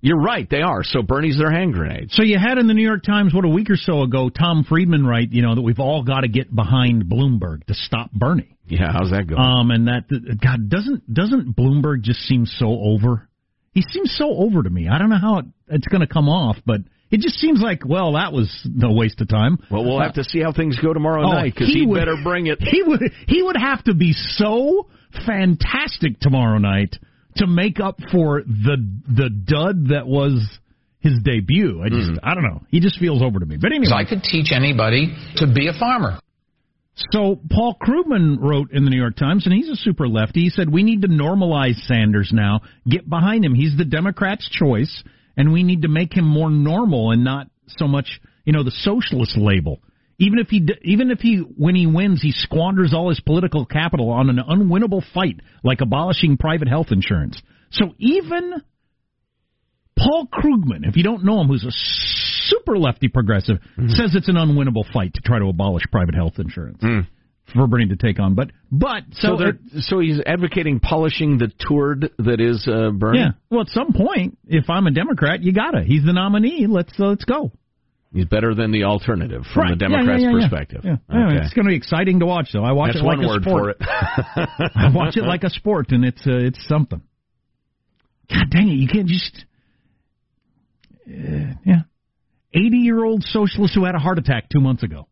You're 0.01 0.19
right, 0.19 0.45
they 0.49 0.61
are. 0.61 0.83
So 0.83 1.01
Bernie's 1.01 1.37
their 1.37 1.49
hand 1.49 1.73
grenade. 1.73 2.11
So 2.11 2.23
you 2.23 2.37
had 2.37 2.57
in 2.57 2.67
the 2.67 2.73
New 2.73 2.83
York 2.83 3.03
Times, 3.03 3.33
what, 3.33 3.45
a 3.45 3.49
week 3.49 3.69
or 3.69 3.77
so 3.77 4.01
ago, 4.01 4.29
Tom 4.29 4.65
Friedman 4.67 5.05
write, 5.05 5.31
you 5.31 5.41
know, 5.41 5.55
that 5.55 5.61
we've 5.61 5.79
all 5.79 6.03
got 6.03 6.21
to 6.21 6.27
get 6.27 6.53
behind 6.53 7.05
Bloomberg 7.05 7.65
to 7.67 7.73
stop 7.73 8.11
Bernie. 8.11 8.57
Yeah, 8.67 8.91
how's 8.91 9.11
that 9.11 9.27
going? 9.27 9.39
Um, 9.39 9.71
and 9.71 9.87
that, 9.87 10.03
God, 10.43 10.67
doesn't, 10.69 11.13
doesn't 11.13 11.55
Bloomberg 11.55 12.01
just 12.01 12.19
seem 12.19 12.45
so 12.45 12.65
over? 12.67 13.29
He 13.71 13.81
seems 13.91 14.13
so 14.17 14.29
over 14.29 14.61
to 14.61 14.69
me. 14.69 14.89
I 14.89 14.97
don't 14.97 15.09
know 15.09 15.19
how 15.21 15.37
it, 15.37 15.45
it's 15.69 15.87
going 15.87 16.01
to 16.01 16.13
come 16.13 16.27
off, 16.27 16.57
but 16.65 16.81
it 17.13 17.19
just 17.21 17.35
seems 17.35 17.61
like, 17.61 17.85
well, 17.85 18.13
that 18.13 18.33
was 18.33 18.49
no 18.65 18.91
waste 18.91 19.21
of 19.21 19.29
time. 19.29 19.57
well, 19.71 19.83
we'll 19.85 20.01
have 20.01 20.15
to 20.15 20.23
see 20.23 20.39
how 20.41 20.51
things 20.51 20.77
go 20.81 20.91
tomorrow 20.93 21.23
Oh, 21.27 21.31
night 21.31 21.53
because 21.53 21.67
he 21.67 21.81
he 21.81 21.85
would- 21.85 21.99
better 21.99 22.17
bring 22.21 22.47
it. 22.47 22.57
He 22.61 22.81
would 22.83 23.01
he 23.27 23.41
would 23.41 23.57
have 23.57 23.83
to 23.85 23.93
be 23.93 24.13
so 24.13 24.87
fantastic 25.25 26.19
tomorrow 26.19 26.57
night 26.57 26.95
to 27.37 27.47
make 27.47 27.79
up 27.79 27.97
for 28.11 28.41
the 28.43 28.77
the 29.07 29.29
dud 29.29 29.87
that 29.89 30.07
was 30.07 30.59
his 30.99 31.19
debut. 31.23 31.81
I 31.83 31.89
just 31.89 32.11
mm-hmm. 32.11 32.19
I 32.25 32.33
don't 32.33 32.43
know. 32.43 32.61
He 32.69 32.79
just 32.79 32.99
feels 32.99 33.21
over 33.21 33.39
to 33.39 33.45
me. 33.45 33.57
But 33.57 33.71
anyway, 33.71 33.85
So 33.87 33.95
I 33.95 34.05
could 34.05 34.23
teach 34.23 34.51
anybody 34.53 35.13
to 35.37 35.47
be 35.51 35.67
a 35.67 35.73
farmer. 35.73 36.19
so 37.11 37.39
Paul 37.51 37.75
Krugman 37.81 38.37
wrote 38.39 38.71
in 38.71 38.85
the 38.85 38.89
New 38.91 38.97
York 39.01 39.15
Times, 39.17 39.45
and 39.45 39.53
he's 39.53 39.69
a 39.69 39.75
super 39.75 40.07
lefty. 40.07 40.41
He 40.43 40.49
said 40.49 40.71
we 40.71 40.83
need 40.83 41.01
to 41.01 41.07
normalize 41.07 41.75
Sanders 41.87 42.31
now. 42.33 42.61
Get 42.87 43.09
behind 43.09 43.43
him. 43.43 43.53
He's 43.53 43.75
the 43.77 43.85
Democrats' 43.85 44.47
choice, 44.49 45.03
and 45.35 45.51
we 45.51 45.63
need 45.63 45.83
to 45.83 45.87
make 45.87 46.13
him 46.15 46.25
more 46.25 46.49
normal 46.49 47.11
and 47.11 47.23
not 47.23 47.47
so 47.67 47.87
much, 47.87 48.19
you 48.45 48.53
know, 48.53 48.63
the 48.63 48.71
socialist 48.71 49.37
label. 49.37 49.79
Even 50.19 50.39
if 50.39 50.47
he, 50.49 50.59
d- 50.59 50.79
even 50.83 51.11
if 51.11 51.19
he, 51.19 51.37
when 51.37 51.75
he 51.75 51.87
wins, 51.87 52.21
he 52.21 52.31
squanders 52.31 52.93
all 52.93 53.09
his 53.09 53.19
political 53.19 53.65
capital 53.65 54.11
on 54.11 54.29
an 54.29 54.37
unwinnable 54.37 55.01
fight 55.13 55.39
like 55.63 55.81
abolishing 55.81 56.37
private 56.37 56.67
health 56.67 56.87
insurance. 56.91 57.41
So 57.71 57.95
even 57.97 58.53
Paul 59.97 60.27
Krugman, 60.31 60.87
if 60.87 60.95
you 60.95 61.03
don't 61.03 61.25
know 61.25 61.41
him, 61.41 61.47
who's 61.47 61.65
a 61.65 61.71
super 61.71 62.77
lefty 62.77 63.07
progressive, 63.07 63.57
mm-hmm. 63.57 63.89
says 63.89 64.15
it's 64.15 64.29
an 64.29 64.35
unwinnable 64.35 64.91
fight 64.93 65.15
to 65.15 65.21
try 65.21 65.39
to 65.39 65.45
abolish 65.45 65.83
private 65.91 66.15
health 66.15 66.33
insurance 66.37 66.79
hmm. 66.81 67.01
For 67.51 67.67
Bernie 67.67 67.87
to 67.89 67.95
take 67.95 68.19
on. 68.19 68.35
But 68.35 68.51
but 68.71 69.03
So, 69.13 69.29
so, 69.29 69.37
they're, 69.37 69.59
so 69.81 69.99
he's 69.99 70.19
advocating 70.25 70.79
polishing 70.79 71.37
the 71.37 71.47
turd 71.67 72.09
that 72.19 72.39
is 72.39 72.67
uh, 72.67 72.91
Bernie. 72.91 73.19
yeah. 73.19 73.31
Well, 73.49 73.61
at 73.61 73.67
some 73.69 73.93
point, 73.93 74.37
if 74.47 74.69
I'm 74.69 74.87
a 74.87 74.91
Democrat, 74.91 75.41
you 75.43 75.51
gotta. 75.53 75.83
He's 75.83 76.03
the 76.03 76.13
nominee. 76.13 76.67
Let's 76.67 76.93
uh, 76.99 77.07
let's 77.07 77.25
go. 77.25 77.51
He's 78.13 78.25
better 78.25 78.53
than 78.53 78.71
the 78.71 78.83
alternative 78.83 79.43
from 79.53 79.63
Right. 79.63 79.79
the 79.79 79.85
Yeah, 79.85 79.89
yeah, 79.89 79.97
Democrats' 79.97 80.23
yeah, 80.23 80.29
yeah. 80.29 80.39
perspective. 80.49 80.81
Yeah. 80.83 80.95
Anyway, 81.09 81.33
Okay. 81.33 81.45
it's 81.45 81.53
going 81.55 81.65
to 81.65 81.69
be 81.71 81.75
exciting 81.75 82.19
to 82.19 82.27
watch, 82.27 82.49
though. 82.53 82.63
I 82.63 82.71
watch 82.73 82.89
That's 82.93 82.99
it 83.03 83.07
like 83.07 83.17
one 83.17 83.25
a 83.25 83.27
word 83.27 83.41
sport. 83.41 83.63
for 83.63 83.69
it. 83.71 83.77
I 84.75 84.91
watch 84.93 85.17
it 85.17 85.23
like 85.25 85.43
a 85.43 85.49
sport, 85.49 85.87
and 85.91 86.05
it's 86.05 86.21
uh, 86.27 86.37
it's 86.37 86.63
something. 86.67 87.01
God 88.29 88.45
dang 88.51 88.69
it! 88.69 88.73
You 88.75 88.87
can't 88.87 89.07
just 89.07 89.45
uh, 91.07 91.53
yeah. 91.65 91.81
Eighty 92.53 92.77
year 92.77 93.03
old 93.03 93.23
socialist 93.23 93.73
who 93.75 93.83
had 93.85 93.95
a 93.95 93.99
heart 93.99 94.19
attack 94.19 94.47
two 94.49 94.61
months 94.61 94.83
ago, 94.83 95.07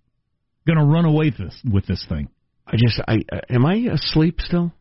going 0.66 0.78
to 0.78 0.86
run 0.86 1.06
away 1.06 1.26
with 1.26 1.38
this 1.38 1.62
with 1.72 1.86
this 1.86 2.06
thing. 2.08 2.30
I 2.68 2.76
just, 2.78 3.00
I 3.08 3.18
uh, 3.32 3.40
am 3.50 3.66
I 3.66 3.76
asleep 3.92 4.40
still? 4.40 4.72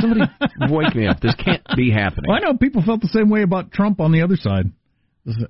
Somebody 0.00 0.22
wake 0.70 0.94
me 0.94 1.06
up. 1.06 1.20
This 1.20 1.34
can't 1.36 1.62
be 1.76 1.90
happening. 1.90 2.24
Well, 2.28 2.36
I 2.36 2.40
know 2.40 2.56
people 2.58 2.82
felt 2.82 3.00
the 3.00 3.08
same 3.08 3.30
way 3.30 3.42
about 3.42 3.70
Trump 3.72 4.00
on 4.00 4.12
the 4.12 4.22
other 4.22 4.36
side. 4.36 4.72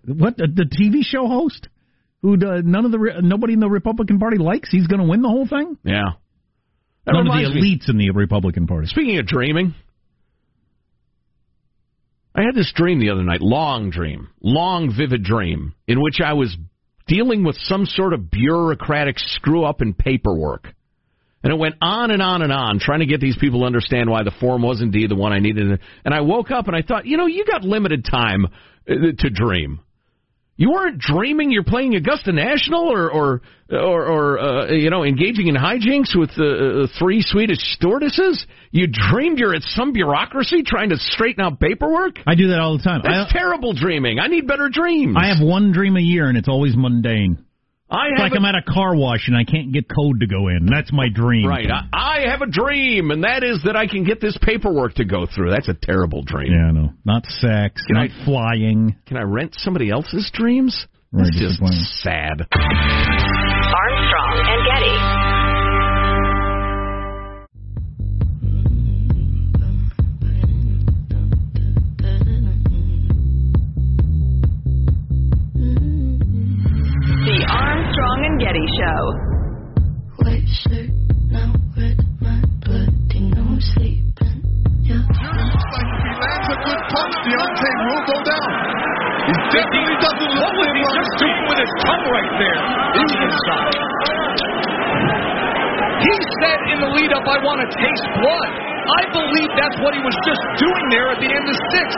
What 0.04 0.36
the, 0.36 0.48
the 0.52 0.64
TV 0.64 1.02
show 1.02 1.26
host 1.26 1.68
who 2.22 2.34
uh, 2.34 2.60
none 2.64 2.84
of 2.84 2.90
the 2.92 3.20
nobody 3.22 3.52
in 3.54 3.60
the 3.60 3.68
Republican 3.68 4.18
Party 4.18 4.38
likes? 4.38 4.70
He's 4.70 4.86
going 4.86 5.00
to 5.00 5.06
win 5.08 5.22
the 5.22 5.28
whole 5.28 5.46
thing. 5.46 5.78
Yeah. 5.84 6.02
That 7.06 7.12
None 7.12 7.26
of 7.26 7.32
the 7.32 7.38
reminds 7.38 7.54
me- 7.54 7.78
elites 7.78 7.88
in 7.88 7.96
the 7.96 8.10
Republican 8.10 8.66
Party. 8.66 8.86
Speaking 8.88 9.18
of 9.18 9.26
dreaming, 9.26 9.74
I 12.34 12.42
had 12.42 12.54
this 12.54 12.72
dream 12.74 13.00
the 13.00 13.10
other 13.10 13.22
night, 13.22 13.40
long 13.40 13.90
dream, 13.90 14.28
long 14.42 14.92
vivid 14.96 15.24
dream, 15.24 15.74
in 15.86 16.00
which 16.00 16.20
I 16.24 16.34
was 16.34 16.56
dealing 17.08 17.42
with 17.42 17.56
some 17.62 17.86
sort 17.86 18.12
of 18.12 18.30
bureaucratic 18.30 19.18
screw 19.18 19.64
up 19.64 19.82
in 19.82 19.94
paperwork. 19.94 20.68
And 21.42 21.52
it 21.52 21.58
went 21.58 21.76
on 21.80 22.10
and 22.10 22.20
on 22.20 22.42
and 22.42 22.52
on, 22.52 22.78
trying 22.78 23.00
to 23.00 23.06
get 23.06 23.20
these 23.20 23.36
people 23.38 23.60
to 23.60 23.66
understand 23.66 24.10
why 24.10 24.22
the 24.22 24.32
form 24.40 24.62
was 24.62 24.80
indeed 24.80 25.10
the 25.10 25.16
one 25.16 25.32
I 25.32 25.38
needed. 25.38 25.80
And 26.04 26.14
I 26.14 26.20
woke 26.20 26.50
up 26.50 26.66
and 26.66 26.76
I 26.76 26.82
thought, 26.82 27.06
you 27.06 27.16
know, 27.16 27.26
you 27.26 27.44
got 27.44 27.62
limited 27.62 28.04
time 28.04 28.46
uh, 28.88 28.94
to 29.18 29.30
dream. 29.30 29.80
You 30.58 30.72
weren't 30.72 30.98
dreaming 30.98 31.52
you're 31.52 31.62
playing 31.62 31.94
Augusta 31.94 32.32
National 32.32 32.80
or 32.92 33.08
or 33.08 33.42
or, 33.70 34.06
or 34.06 34.38
uh, 34.40 34.72
you 34.72 34.90
know 34.90 35.04
engaging 35.04 35.46
in 35.46 35.54
hijinks 35.54 36.18
with 36.18 36.30
uh, 36.36 36.42
uh, 36.82 36.86
three 36.98 37.22
Swedish 37.22 37.58
stewardesses. 37.76 38.44
You 38.72 38.88
dreamed 38.88 39.38
you're 39.38 39.54
at 39.54 39.62
some 39.62 39.92
bureaucracy 39.92 40.64
trying 40.64 40.88
to 40.88 40.96
straighten 40.96 41.44
out 41.44 41.60
paperwork. 41.60 42.16
I 42.26 42.34
do 42.34 42.48
that 42.48 42.58
all 42.58 42.76
the 42.76 42.82
time. 42.82 43.02
That's 43.04 43.32
I, 43.32 43.38
terrible 43.38 43.72
dreaming. 43.72 44.18
I 44.18 44.26
need 44.26 44.48
better 44.48 44.68
dreams. 44.68 45.14
I 45.16 45.28
have 45.28 45.40
one 45.40 45.70
dream 45.70 45.96
a 45.96 46.00
year, 46.00 46.28
and 46.28 46.36
it's 46.36 46.48
always 46.48 46.76
mundane. 46.76 47.44
I 47.90 48.08
It's 48.08 48.20
have 48.20 48.24
like 48.26 48.32
a- 48.32 48.36
I'm 48.36 48.44
at 48.44 48.54
a 48.54 48.62
car 48.62 48.94
wash 48.94 49.28
and 49.28 49.36
I 49.36 49.44
can't 49.44 49.72
get 49.72 49.86
code 49.88 50.20
to 50.20 50.26
go 50.26 50.48
in. 50.48 50.66
That's 50.66 50.92
my 50.92 51.08
dream. 51.08 51.46
Right. 51.46 51.70
I, 51.70 51.86
I 51.92 52.20
have 52.30 52.42
a 52.42 52.46
dream, 52.46 53.10
and 53.10 53.24
that 53.24 53.42
is 53.42 53.62
that 53.64 53.76
I 53.76 53.86
can 53.86 54.04
get 54.04 54.20
this 54.20 54.36
paperwork 54.42 54.94
to 54.96 55.04
go 55.06 55.26
through. 55.26 55.50
That's 55.50 55.68
a 55.68 55.74
terrible 55.74 56.22
dream. 56.22 56.52
Yeah, 56.52 56.70
no, 56.70 56.92
not 57.06 57.24
sex, 57.26 57.82
Can 57.86 57.94
not 57.96 58.10
I- 58.10 58.24
flying. 58.26 58.96
Can 59.06 59.16
I 59.16 59.22
rent 59.22 59.54
somebody 59.56 59.88
else's 59.90 60.30
dreams? 60.34 60.86
Very 61.12 61.24
That's 61.30 61.38
just 61.40 62.02
sad. 62.02 62.46
Armstrong 62.52 64.36
and 64.44 64.60
Getty. 64.68 65.17
Getty 78.38 78.66
Show. 78.78 79.02
White 80.22 80.46
shirt, 80.62 80.90
now 81.26 81.50
red, 81.74 81.98
my 82.22 82.38
bloody 82.62 83.34
nose 83.34 83.66
sleeping. 83.74 84.38
Yeah. 84.86 85.02
He 85.02 85.26
lands 85.26 86.46
a 86.46 86.58
good 86.62 86.82
punch. 86.86 87.14
Deontay 87.26 87.74
will 87.82 88.04
go 88.06 88.16
down. 88.22 88.50
He 89.26 89.34
definitely 89.58 89.96
doesn't 89.98 90.30
look 90.38 90.54
What 90.54 90.54
was 90.54 90.70
he 90.70 90.82
just 90.86 91.12
doing 91.18 91.42
with 91.50 91.58
his 91.66 91.72
tongue 91.82 92.06
right 92.14 92.32
there? 92.38 92.58
He's 92.94 93.14
inside. 93.26 93.74
He 95.98 96.14
said 96.38 96.60
in 96.72 96.78
the 96.78 96.90
lead 96.94 97.10
up, 97.18 97.26
I 97.26 97.42
want 97.42 97.58
to 97.58 97.68
taste 97.74 98.06
blood. 98.22 98.50
I 98.86 99.02
believe 99.18 99.50
that's 99.58 99.78
what 99.82 99.98
he 99.98 100.00
was 100.00 100.14
just 100.22 100.42
doing 100.62 100.84
there 100.94 101.10
at 101.10 101.18
the 101.18 101.26
end 101.26 101.42
of 101.42 101.56
six, 101.74 101.88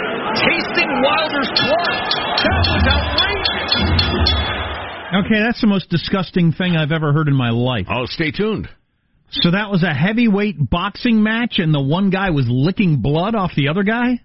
tasting 0.41 0.91
Wilder's 1.05 1.53
blood. 1.53 2.01
That 2.41 2.61
was 2.65 2.83
outrageous. 2.97 4.60
Okay, 5.13 5.41
that's 5.41 5.61
the 5.61 5.67
most 5.67 5.91
disgusting 5.91 6.53
thing 6.53 6.77
I've 6.77 6.93
ever 6.93 7.13
heard 7.13 7.29
in 7.29 7.35
my 7.35 7.51
life. 7.51 7.87
Oh, 7.91 8.07
stay 8.07 8.31
tuned. 8.31 8.69
So 9.31 9.53
that 9.53 9.71
was 9.71 9.83
a 9.83 9.95
heavyweight 9.95 10.71
boxing 10.71 11.23
match, 11.23 11.59
and 11.59 11.73
the 11.73 11.81
one 11.81 12.11
guy 12.11 12.31
was 12.31 12.47
licking 12.49 13.01
blood 13.01 13.35
off 13.35 13.53
the 13.57 13.69
other 13.69 13.83
guy. 13.83 14.21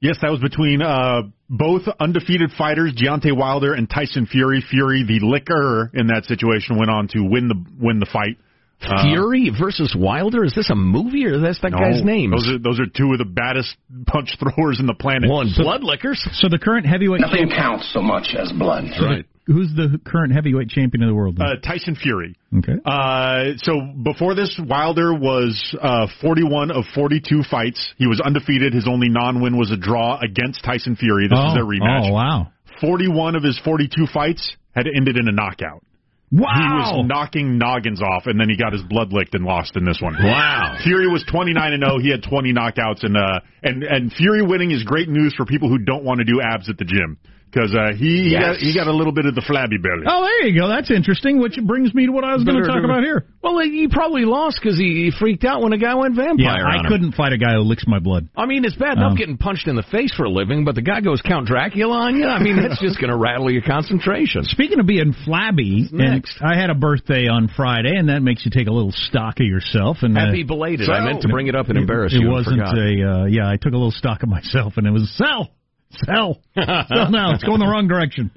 Yes, 0.00 0.16
that 0.22 0.30
was 0.30 0.40
between 0.40 0.80
uh, 0.80 1.22
both 1.50 1.82
undefeated 1.98 2.52
fighters, 2.56 2.94
Deontay 2.94 3.36
Wilder 3.36 3.74
and 3.74 3.90
Tyson 3.90 4.26
Fury. 4.26 4.62
Fury, 4.70 5.04
the 5.06 5.24
licker 5.26 5.90
in 5.92 6.06
that 6.06 6.24
situation, 6.24 6.78
went 6.78 6.90
on 6.90 7.08
to 7.08 7.20
win 7.20 7.48
the 7.48 7.64
win 7.80 7.98
the 7.98 8.06
fight. 8.06 8.38
Uh, 8.80 9.02
Fury 9.02 9.50
versus 9.58 9.94
Wilder? 9.98 10.44
Is 10.44 10.54
this 10.54 10.70
a 10.70 10.76
movie 10.76 11.26
or 11.26 11.40
that's 11.40 11.60
that 11.62 11.72
no, 11.72 11.78
guy's 11.78 12.04
name? 12.04 12.30
Those 12.30 12.48
are 12.48 12.58
those 12.58 12.78
are 12.78 12.86
two 12.86 13.10
of 13.12 13.18
the 13.18 13.24
baddest 13.24 13.76
punch 14.06 14.38
throwers 14.38 14.78
in 14.78 14.86
the 14.86 14.94
planet. 14.94 15.28
Well, 15.28 15.40
and 15.40 15.50
blood 15.56 15.82
lickers. 15.82 16.24
So 16.34 16.48
the 16.48 16.60
current 16.60 16.86
heavyweight 16.86 17.20
Nothing 17.20 17.48
champ- 17.48 17.58
counts 17.58 17.90
so 17.92 18.00
much 18.00 18.36
as 18.38 18.52
blood. 18.52 18.84
Right. 19.02 19.26
Who's 19.48 19.72
the 19.74 19.98
current 20.04 20.32
heavyweight 20.32 20.68
champion 20.68 21.02
of 21.02 21.08
the 21.08 21.14
world? 21.14 21.38
Uh, 21.40 21.56
Tyson 21.56 21.96
Fury. 21.96 22.36
okay. 22.58 22.74
Uh, 22.84 23.56
so 23.56 23.80
before 24.02 24.34
this, 24.34 24.60
Wilder 24.62 25.14
was 25.14 25.76
uh, 25.80 26.06
41 26.20 26.70
of 26.70 26.84
42 26.94 27.42
fights. 27.50 27.94
He 27.96 28.06
was 28.06 28.20
undefeated. 28.20 28.74
His 28.74 28.86
only 28.86 29.08
non-win 29.08 29.56
was 29.56 29.72
a 29.72 29.76
draw 29.76 30.20
against 30.20 30.62
Tyson 30.62 30.96
Fury. 30.96 31.28
This 31.28 31.38
oh, 31.40 31.48
is 31.48 31.54
their 31.54 31.64
rematch. 31.64 32.10
Oh 32.10 32.12
wow! 32.12 32.52
41 32.80 33.36
of 33.36 33.42
his 33.42 33.58
42 33.64 34.06
fights 34.12 34.54
had 34.74 34.86
ended 34.86 35.16
in 35.16 35.26
a 35.26 35.32
knockout. 35.32 35.82
Wow! 36.30 36.52
He 36.52 36.68
was 36.68 37.06
knocking 37.08 37.56
noggins 37.56 38.02
off, 38.02 38.26
and 38.26 38.38
then 38.38 38.50
he 38.50 38.56
got 38.58 38.74
his 38.74 38.82
blood 38.82 39.14
licked 39.14 39.34
and 39.34 39.46
lost 39.46 39.76
in 39.76 39.86
this 39.86 39.98
one. 40.02 40.14
Wow. 40.22 40.76
Fury 40.84 41.08
was 41.08 41.24
29 41.24 41.72
and 41.72 41.82
0. 41.82 41.98
He 42.00 42.10
had 42.10 42.22
20 42.22 42.52
knockouts, 42.52 43.02
and 43.02 43.16
uh, 43.16 43.40
and 43.62 43.82
and 43.82 44.12
Fury 44.12 44.42
winning 44.42 44.70
is 44.70 44.84
great 44.84 45.08
news 45.08 45.32
for 45.34 45.46
people 45.46 45.70
who 45.70 45.78
don't 45.78 46.04
want 46.04 46.18
to 46.18 46.24
do 46.24 46.42
abs 46.42 46.68
at 46.68 46.76
the 46.76 46.84
gym 46.84 47.16
because 47.50 47.74
uh, 47.74 47.96
he 47.96 48.28
he, 48.28 48.36
got, 48.36 48.56
he 48.56 48.74
got 48.74 48.86
a 48.86 48.92
little 48.92 49.12
bit 49.12 49.26
of 49.26 49.34
the 49.34 49.42
flabby 49.42 49.78
belly. 49.78 50.04
Oh, 50.06 50.22
there 50.22 50.46
you 50.48 50.58
go. 50.60 50.68
That's 50.68 50.90
interesting. 50.90 51.40
Which 51.40 51.58
brings 51.62 51.94
me 51.94 52.06
to 52.06 52.12
what 52.12 52.24
I 52.24 52.34
was 52.34 52.44
going 52.44 52.60
to 52.60 52.68
talk 52.68 52.84
about 52.84 53.02
here. 53.02 53.24
Well, 53.42 53.58
he 53.60 53.88
probably 53.88 54.24
lost 54.24 54.58
because 54.62 54.78
he, 54.78 55.08
he 55.08 55.12
freaked 55.16 55.44
out 55.44 55.62
when 55.62 55.72
a 55.72 55.78
guy 55.78 55.94
went 55.94 56.16
vampire. 56.16 56.58
Yeah, 56.58 56.66
I 56.66 56.78
him. 56.78 56.86
couldn't 56.88 57.12
fight 57.12 57.32
a 57.32 57.38
guy 57.38 57.54
who 57.54 57.60
licks 57.60 57.84
my 57.86 57.98
blood. 57.98 58.28
I 58.36 58.46
mean, 58.46 58.64
it's 58.64 58.76
bad 58.76 58.98
enough 58.98 59.12
Um, 59.12 59.16
getting 59.16 59.38
punched 59.38 59.68
in 59.68 59.76
the 59.76 59.82
face 59.84 60.12
for 60.14 60.24
a 60.24 60.30
living, 60.30 60.64
but 60.64 60.74
the 60.74 60.82
guy 60.82 61.00
goes 61.00 61.22
Count 61.22 61.46
Dracula 61.46 61.94
on 61.94 62.16
you. 62.16 62.26
I 62.26 62.42
mean, 62.42 62.56
that's 62.56 62.80
just 62.80 63.00
going 63.00 63.10
to 63.10 63.16
rattle 63.16 63.50
your 63.50 63.62
concentration. 63.62 64.44
Speaking 64.44 64.80
of 64.80 64.86
being 64.86 65.14
flabby, 65.24 65.88
and 65.90 65.98
next? 65.98 66.38
I 66.42 66.56
had 66.58 66.70
a 66.70 66.74
birthday 66.74 67.28
on 67.28 67.48
Friday, 67.54 67.94
and 67.96 68.08
that 68.08 68.20
makes 68.22 68.44
you 68.44 68.50
take 68.50 68.66
a 68.66 68.72
little 68.72 68.92
stock 68.92 69.40
of 69.40 69.46
yourself. 69.46 69.98
And 70.02 70.16
uh, 70.16 70.26
Happy 70.26 70.42
belated. 70.42 70.90
I 70.90 71.04
meant 71.04 71.22
to 71.22 71.28
bring 71.28 71.46
it 71.46 71.54
up 71.54 71.68
and 71.68 71.78
embarrass 71.78 72.12
it 72.12 72.16
you. 72.20 72.26
and 72.26 72.32
wasn't 72.32 72.58
forgot. 72.58 72.76
a 72.76 73.22
uh, 73.22 73.24
yeah. 73.26 73.48
I 73.48 73.56
took 73.56 73.72
a 73.72 73.76
little 73.76 73.92
stock 73.92 74.22
of 74.22 74.28
myself, 74.28 74.74
and 74.76 74.86
it 74.86 74.90
was 74.90 75.10
sell, 75.16 75.48
sell, 75.90 76.40
sell 76.54 77.10
now. 77.10 77.34
It's 77.34 77.44
going 77.44 77.60
the 77.60 77.66
wrong 77.66 77.88
direction. 77.88 78.30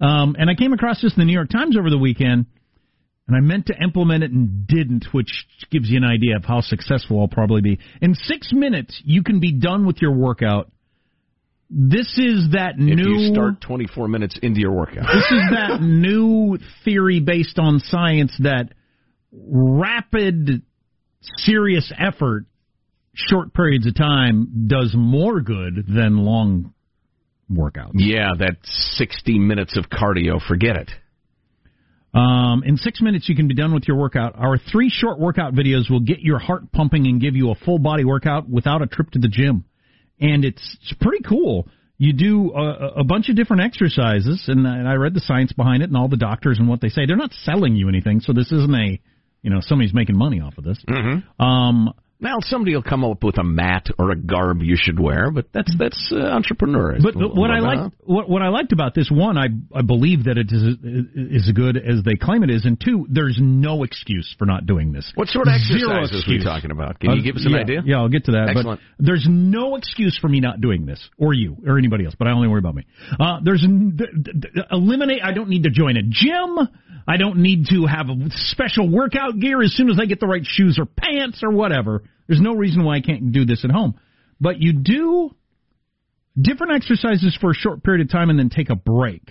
Um, 0.00 0.36
and 0.38 0.50
I 0.50 0.54
came 0.54 0.72
across 0.72 1.00
this 1.00 1.14
in 1.14 1.20
the 1.20 1.24
New 1.24 1.32
York 1.32 1.50
Times 1.50 1.76
over 1.78 1.88
the 1.88 1.98
weekend, 1.98 2.46
and 3.26 3.36
I 3.36 3.40
meant 3.40 3.66
to 3.66 3.74
implement 3.82 4.22
it 4.22 4.32
and 4.32 4.66
didn't, 4.66 5.06
which 5.12 5.46
gives 5.70 5.88
you 5.88 5.96
an 5.96 6.04
idea 6.04 6.36
of 6.36 6.44
how 6.44 6.60
successful 6.60 7.20
I'll 7.20 7.28
probably 7.28 7.62
be. 7.62 7.78
In 8.02 8.14
six 8.14 8.52
minutes, 8.52 9.00
you 9.04 9.22
can 9.22 9.40
be 9.40 9.52
done 9.52 9.86
with 9.86 10.02
your 10.02 10.12
workout. 10.12 10.70
This 11.70 12.18
is 12.18 12.50
that 12.52 12.74
if 12.76 12.98
new 12.98 13.20
you 13.20 13.32
start 13.32 13.60
24 13.62 14.08
minutes 14.08 14.38
into 14.42 14.60
your 14.60 14.72
workout. 14.72 15.06
this 15.06 15.24
is 15.30 15.42
that 15.52 15.78
new 15.82 16.58
theory 16.84 17.20
based 17.20 17.58
on 17.58 17.80
science 17.80 18.36
that 18.40 18.68
rapid, 19.32 20.62
serious 21.38 21.90
effort, 21.98 22.44
short 23.14 23.54
periods 23.54 23.86
of 23.86 23.94
time, 23.94 24.66
does 24.66 24.94
more 24.94 25.40
good 25.40 25.86
than 25.88 26.18
long 26.18 26.74
workouts. 27.52 27.92
Yeah, 27.94 28.30
that 28.38 28.56
60 28.62 29.38
minutes 29.38 29.76
of 29.76 29.86
cardio, 29.90 30.40
forget 30.40 30.76
it. 30.76 30.90
Um, 32.14 32.62
in 32.64 32.76
six 32.76 33.00
minutes, 33.00 33.28
you 33.28 33.34
can 33.34 33.48
be 33.48 33.54
done 33.54 33.74
with 33.74 33.88
your 33.88 33.96
workout. 33.96 34.34
Our 34.36 34.56
three 34.56 34.88
short 34.88 35.18
workout 35.18 35.52
videos 35.52 35.90
will 35.90 36.00
get 36.00 36.20
your 36.20 36.38
heart 36.38 36.70
pumping 36.70 37.06
and 37.06 37.20
give 37.20 37.34
you 37.34 37.50
a 37.50 37.56
full 37.56 37.78
body 37.78 38.04
workout 38.04 38.48
without 38.48 38.82
a 38.82 38.86
trip 38.86 39.10
to 39.10 39.18
the 39.18 39.28
gym. 39.28 39.64
And 40.20 40.44
it's, 40.44 40.76
it's 40.80 40.94
pretty 41.00 41.24
cool. 41.28 41.66
You 41.98 42.12
do 42.12 42.52
a, 42.52 43.00
a 43.00 43.04
bunch 43.04 43.28
of 43.30 43.36
different 43.36 43.62
exercises, 43.62 44.44
and 44.46 44.66
I 44.66 44.78
and 44.78 44.88
I 44.88 44.94
read 44.94 45.14
the 45.14 45.20
science 45.20 45.52
behind 45.52 45.82
it 45.82 45.90
and 45.90 45.96
all 45.96 46.08
the 46.08 46.16
doctors 46.16 46.58
and 46.58 46.68
what 46.68 46.80
they 46.80 46.88
say. 46.88 47.06
They're 47.06 47.16
not 47.16 47.32
selling 47.32 47.76
you 47.76 47.88
anything, 47.88 48.20
so 48.20 48.32
this 48.32 48.50
isn't 48.50 48.74
a, 48.74 49.00
you 49.42 49.50
know, 49.50 49.60
somebody's 49.60 49.94
making 49.94 50.18
money 50.18 50.40
off 50.40 50.58
of 50.58 50.64
this. 50.64 50.82
Mm-hmm. 50.88 51.42
Um, 51.42 51.94
Now 52.24 52.38
somebody 52.40 52.74
will 52.74 52.82
come 52.82 53.04
up 53.04 53.22
with 53.22 53.36
a 53.36 53.44
mat 53.44 53.88
or 53.98 54.10
a 54.10 54.16
garb 54.16 54.62
you 54.62 54.76
should 54.80 54.98
wear, 54.98 55.30
but 55.30 55.44
that's 55.52 55.70
that's 55.78 56.10
uh, 56.10 56.16
entrepreneur. 56.16 56.96
But 56.98 57.12
but 57.12 57.36
what 57.36 57.50
I 57.50 57.58
liked 57.58 57.96
what 58.00 58.30
what 58.30 58.40
I 58.40 58.48
liked 58.48 58.72
about 58.72 58.94
this 58.94 59.10
one, 59.12 59.36
I 59.36 59.48
I 59.74 59.82
believe 59.82 60.24
that 60.24 60.38
it 60.38 60.48
is 60.50 60.62
is 61.14 61.48
as 61.48 61.52
good 61.52 61.76
as 61.76 62.02
they 62.02 62.14
claim 62.16 62.42
it 62.42 62.48
is, 62.48 62.64
and 62.64 62.80
two, 62.80 63.06
there's 63.10 63.38
no 63.38 63.82
excuse 63.82 64.34
for 64.38 64.46
not 64.46 64.64
doing 64.64 64.90
this. 64.90 65.12
What 65.14 65.28
sort 65.28 65.48
of 65.48 65.54
Zero 65.60 66.00
exercises 66.02 66.26
are 66.26 66.30
we 66.30 66.42
talking 66.42 66.70
about? 66.70 66.98
Can 66.98 67.10
you 67.10 67.20
Uh, 67.20 67.24
give 67.24 67.36
us 67.36 67.44
an 67.44 67.52
yeah, 67.52 67.58
idea? 67.58 67.82
Yeah, 67.84 67.96
I'll 67.96 68.08
get 68.08 68.24
to 68.24 68.32
that. 68.32 68.48
Excellent. 68.48 68.80
But 68.96 69.04
there's 69.04 69.26
no 69.28 69.76
excuse 69.76 70.16
for 70.18 70.28
me 70.28 70.40
not 70.40 70.62
doing 70.62 70.86
this, 70.86 71.06
or 71.18 71.34
you, 71.34 71.58
or 71.66 71.76
anybody 71.76 72.06
else. 72.06 72.14
But 72.18 72.28
I 72.28 72.30
only 72.30 72.48
worry 72.48 72.60
about 72.60 72.74
me. 72.74 72.86
Uh, 73.20 73.40
there's 73.44 73.60
th- 73.60 73.98
th- 73.98 74.36
th- 74.40 74.66
eliminate. 74.72 75.20
I 75.22 75.32
don't 75.32 75.50
need 75.50 75.64
to 75.64 75.70
join 75.70 75.98
a 75.98 76.02
gym. 76.02 76.68
I 77.06 77.18
don't 77.18 77.38
need 77.38 77.66
to 77.68 77.84
have 77.84 78.08
a 78.08 78.16
special 78.30 78.88
workout 78.88 79.38
gear 79.38 79.62
as 79.62 79.74
soon 79.74 79.90
as 79.90 79.98
I 80.00 80.06
get 80.06 80.20
the 80.20 80.26
right 80.26 80.40
shoes 80.42 80.78
or 80.78 80.86
pants 80.86 81.42
or 81.42 81.50
whatever. 81.50 82.02
There's 82.26 82.40
no 82.40 82.54
reason 82.54 82.84
why 82.84 82.96
I 82.96 83.00
can't 83.00 83.32
do 83.32 83.44
this 83.44 83.64
at 83.64 83.70
home. 83.70 83.94
But 84.40 84.60
you 84.60 84.72
do 84.72 85.30
different 86.40 86.74
exercises 86.74 87.36
for 87.40 87.50
a 87.50 87.54
short 87.54 87.82
period 87.84 88.06
of 88.06 88.10
time 88.10 88.30
and 88.30 88.38
then 88.38 88.50
take 88.50 88.70
a 88.70 88.76
break. 88.76 89.22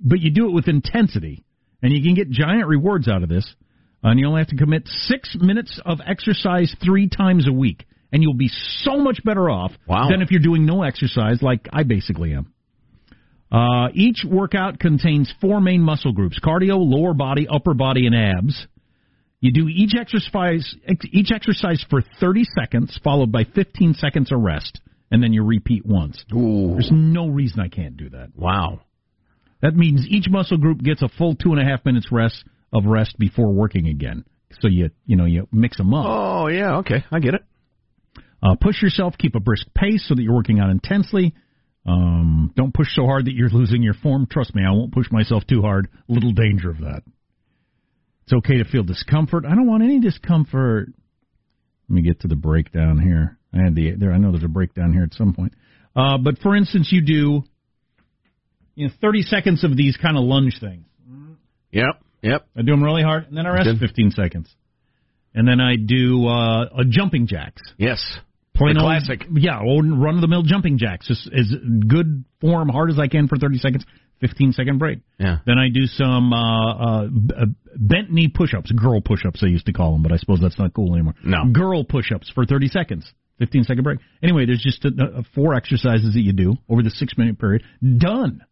But 0.00 0.20
you 0.20 0.30
do 0.30 0.46
it 0.48 0.52
with 0.52 0.68
intensity, 0.68 1.44
and 1.82 1.92
you 1.92 2.02
can 2.02 2.14
get 2.14 2.30
giant 2.30 2.66
rewards 2.66 3.08
out 3.08 3.22
of 3.22 3.28
this. 3.28 3.46
And 4.02 4.18
you 4.20 4.26
only 4.28 4.40
have 4.40 4.48
to 4.48 4.56
commit 4.56 4.86
six 4.86 5.36
minutes 5.40 5.80
of 5.84 5.98
exercise 6.06 6.74
three 6.84 7.08
times 7.08 7.48
a 7.48 7.52
week, 7.52 7.84
and 8.12 8.22
you'll 8.22 8.34
be 8.34 8.50
so 8.82 8.98
much 8.98 9.24
better 9.24 9.50
off 9.50 9.72
Wow. 9.88 10.08
than 10.08 10.22
if 10.22 10.30
you're 10.30 10.40
doing 10.40 10.64
no 10.66 10.82
exercise 10.84 11.42
like 11.42 11.68
I 11.72 11.82
basically 11.82 12.32
am. 12.32 12.52
Uh, 13.50 13.88
each 13.94 14.24
workout 14.24 14.78
contains 14.78 15.32
four 15.40 15.60
main 15.60 15.80
muscle 15.82 16.12
groups: 16.12 16.38
cardio, 16.38 16.76
lower 16.78 17.12
body, 17.14 17.48
upper 17.48 17.74
body, 17.74 18.06
and 18.06 18.14
abs. 18.14 18.66
You 19.40 19.52
do 19.52 19.68
each 19.68 19.94
exercise 19.98 20.74
each 21.12 21.30
exercise 21.32 21.84
for 21.88 22.02
30 22.20 22.44
seconds, 22.58 22.98
followed 23.04 23.30
by 23.30 23.44
15 23.44 23.94
seconds 23.94 24.32
of 24.32 24.40
rest, 24.40 24.80
and 25.10 25.22
then 25.22 25.32
you 25.32 25.44
repeat 25.44 25.86
once. 25.86 26.24
Ooh. 26.34 26.72
There's 26.72 26.90
no 26.92 27.28
reason 27.28 27.60
I 27.60 27.68
can't 27.68 27.96
do 27.96 28.10
that. 28.10 28.30
Wow. 28.34 28.80
That 29.62 29.76
means 29.76 30.06
each 30.08 30.28
muscle 30.28 30.58
group 30.58 30.82
gets 30.82 31.02
a 31.02 31.08
full 31.08 31.34
two 31.34 31.52
and 31.52 31.60
a 31.60 31.64
half 31.64 31.84
minutes 31.84 32.08
rest 32.10 32.44
of 32.72 32.84
rest 32.84 33.18
before 33.18 33.52
working 33.52 33.88
again. 33.88 34.24
So 34.60 34.68
you 34.68 34.90
you 35.06 35.16
know 35.16 35.24
you 35.24 35.46
mix 35.52 35.76
them 35.76 35.94
up. 35.94 36.06
Oh 36.06 36.48
yeah, 36.48 36.78
okay, 36.78 37.04
I 37.10 37.20
get 37.20 37.34
it. 37.34 37.42
Uh, 38.42 38.54
push 38.60 38.80
yourself, 38.82 39.14
keep 39.18 39.34
a 39.34 39.40
brisk 39.40 39.66
pace 39.74 40.06
so 40.06 40.14
that 40.14 40.22
you're 40.22 40.34
working 40.34 40.60
out 40.60 40.70
intensely. 40.70 41.34
Um, 41.86 42.52
don't 42.54 42.72
push 42.72 42.88
so 42.94 43.04
hard 43.04 43.26
that 43.26 43.34
you're 43.34 43.48
losing 43.48 43.82
your 43.82 43.94
form. 43.94 44.26
Trust 44.30 44.54
me, 44.54 44.62
I 44.66 44.70
won't 44.70 44.92
push 44.92 45.10
myself 45.10 45.44
too 45.46 45.62
hard. 45.62 45.88
Little 46.06 46.32
danger 46.32 46.70
of 46.70 46.78
that. 46.78 47.02
It's 48.28 48.34
okay 48.34 48.58
to 48.58 48.64
feel 48.66 48.82
discomfort. 48.82 49.46
I 49.46 49.54
don't 49.54 49.66
want 49.66 49.82
any 49.82 50.00
discomfort. 50.00 50.88
Let 51.88 51.94
me 51.94 52.02
get 52.02 52.20
to 52.20 52.28
the 52.28 52.36
breakdown 52.36 53.00
here. 53.00 53.38
I 53.54 53.64
had 53.64 53.74
the 53.74 53.92
there. 53.92 54.12
I 54.12 54.18
know 54.18 54.32
there's 54.32 54.44
a 54.44 54.48
breakdown 54.48 54.92
here 54.92 55.02
at 55.02 55.14
some 55.14 55.32
point. 55.32 55.54
Uh, 55.96 56.18
but 56.18 56.36
for 56.40 56.54
instance, 56.54 56.88
you 56.92 57.00
do 57.00 57.42
you 58.74 58.86
know 58.86 58.92
30 59.00 59.22
seconds 59.22 59.64
of 59.64 59.74
these 59.78 59.96
kind 59.96 60.18
of 60.18 60.24
lunge 60.24 60.58
things. 60.60 60.84
Yep. 61.72 62.02
Yep. 62.20 62.46
I 62.54 62.60
do 62.60 62.72
them 62.72 62.84
really 62.84 63.02
hard, 63.02 63.28
and 63.28 63.34
then 63.34 63.46
I 63.46 63.50
rest 63.50 63.70
15 63.80 64.10
seconds. 64.10 64.54
And 65.32 65.48
then 65.48 65.58
I 65.58 65.76
do 65.76 66.26
uh, 66.26 66.64
a 66.80 66.84
jumping 66.86 67.28
jacks. 67.28 67.62
Yes. 67.78 68.18
Plain 68.58 68.74
The 68.74 68.82
old- 68.82 68.90
classic. 68.90 69.26
Yeah, 69.32 69.60
old 69.60 69.86
run 69.90 70.16
of 70.16 70.20
the 70.20 70.28
mill 70.28 70.42
jumping 70.42 70.76
jacks. 70.78 71.06
Just 71.08 71.30
as 71.32 71.52
good 71.86 72.24
form, 72.40 72.68
hard 72.68 72.90
as 72.90 72.98
I 72.98 73.08
can 73.08 73.28
for 73.28 73.36
30 73.38 73.58
seconds. 73.58 73.84
15 74.20 74.52
second 74.52 74.78
break. 74.78 74.98
Yeah. 75.20 75.38
Then 75.46 75.58
I 75.58 75.68
do 75.72 75.86
some 75.86 76.32
uh, 76.32 76.72
uh, 76.74 77.06
bent 77.76 78.10
knee 78.10 78.26
push 78.28 78.52
ups, 78.52 78.72
girl 78.72 79.00
push 79.00 79.24
ups, 79.24 79.40
they 79.40 79.46
used 79.48 79.66
to 79.66 79.72
call 79.72 79.92
them, 79.92 80.02
but 80.02 80.10
I 80.10 80.16
suppose 80.16 80.40
that's 80.42 80.58
not 80.58 80.74
cool 80.74 80.94
anymore. 80.94 81.14
No. 81.24 81.44
Girl 81.52 81.84
push 81.84 82.10
ups 82.12 82.28
for 82.34 82.44
30 82.44 82.66
seconds. 82.68 83.12
15 83.38 83.62
second 83.62 83.84
break. 83.84 84.00
Anyway, 84.20 84.44
there's 84.46 84.60
just 84.60 84.84
a, 84.84 84.90
a 85.18 85.22
four 85.36 85.54
exercises 85.54 86.14
that 86.14 86.20
you 86.22 86.32
do 86.32 86.54
over 86.68 86.82
the 86.82 86.90
six 86.90 87.16
minute 87.16 87.38
period. 87.38 87.62
Done. 87.98 88.42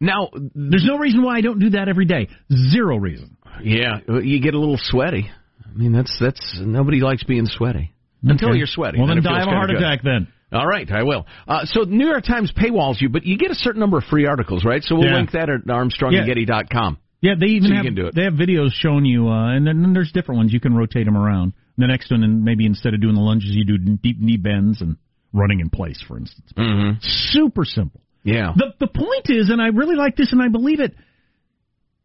Now, 0.00 0.28
There's 0.32 0.84
no 0.86 0.98
reason 0.98 1.24
why 1.24 1.38
I 1.38 1.40
don't 1.40 1.58
do 1.58 1.70
that 1.70 1.88
every 1.88 2.04
day. 2.04 2.28
Zero 2.70 2.96
reason. 2.98 3.36
yeah, 3.64 3.98
you 4.22 4.40
get 4.40 4.54
a 4.54 4.58
little 4.60 4.78
sweaty. 4.78 5.28
I 5.66 5.76
mean, 5.76 5.90
that's 5.92 6.16
that's 6.20 6.60
nobody 6.60 7.00
likes 7.00 7.24
being 7.24 7.46
sweaty 7.46 7.92
until 8.22 8.50
Okay. 8.50 8.58
you're 8.58 8.66
sweating. 8.66 9.00
Well, 9.00 9.08
then 9.08 9.18
it 9.18 9.22
die 9.22 9.42
of 9.42 9.48
a 9.48 9.50
heart 9.50 9.68
good. 9.70 9.76
attack 9.76 10.02
then. 10.02 10.28
All 10.50 10.66
right, 10.66 10.90
I 10.90 11.02
will. 11.02 11.26
Uh, 11.46 11.64
so 11.66 11.82
New 11.82 12.06
York 12.06 12.24
Times 12.24 12.50
paywalls 12.52 13.00
you, 13.00 13.08
but 13.10 13.24
you 13.26 13.36
get 13.36 13.50
a 13.50 13.54
certain 13.54 13.80
number 13.80 13.98
of 13.98 14.04
free 14.04 14.26
articles, 14.26 14.64
right? 14.64 14.82
So 14.82 14.94
we'll 14.96 15.04
Yeah. 15.06 15.16
link 15.16 15.32
that 15.32 15.50
at 15.50 15.66
armstrongandgetty.com. 15.66 16.96
Yeah, 17.20 17.34
they 17.38 17.46
even 17.48 17.68
So 17.70 17.74
have 17.74 17.84
can 17.84 17.94
do 17.94 18.06
it. 18.06 18.14
they 18.14 18.22
have 18.24 18.34
videos 18.34 18.72
showing 18.72 19.04
you, 19.04 19.28
uh, 19.28 19.48
and 19.54 19.66
then, 19.66 19.82
then 19.82 19.92
there's 19.92 20.12
different 20.12 20.38
ones. 20.38 20.52
You 20.52 20.60
can 20.60 20.74
rotate 20.74 21.04
them 21.04 21.16
around. 21.16 21.52
The 21.76 21.86
next 21.86 22.10
one, 22.10 22.22
and 22.24 22.44
maybe 22.44 22.64
instead 22.64 22.94
of 22.94 23.00
doing 23.00 23.14
the 23.14 23.20
lunges, 23.20 23.50
you 23.54 23.64
do 23.64 23.76
deep 23.78 24.20
knee 24.20 24.36
bends 24.36 24.80
and 24.80 24.96
running 25.32 25.60
in 25.60 25.68
place, 25.68 26.00
for 26.06 26.16
instance. 26.16 26.50
Mm-hmm. 26.56 26.98
Super 27.00 27.64
simple. 27.64 28.00
Yeah. 28.24 28.52
The 28.56 28.72
the 28.80 28.86
point 28.88 29.26
is, 29.30 29.50
and 29.50 29.60
I 29.60 29.68
really 29.68 29.96
like 29.96 30.16
this, 30.16 30.32
and 30.32 30.40
I 30.42 30.48
believe 30.48 30.80
it. 30.80 30.94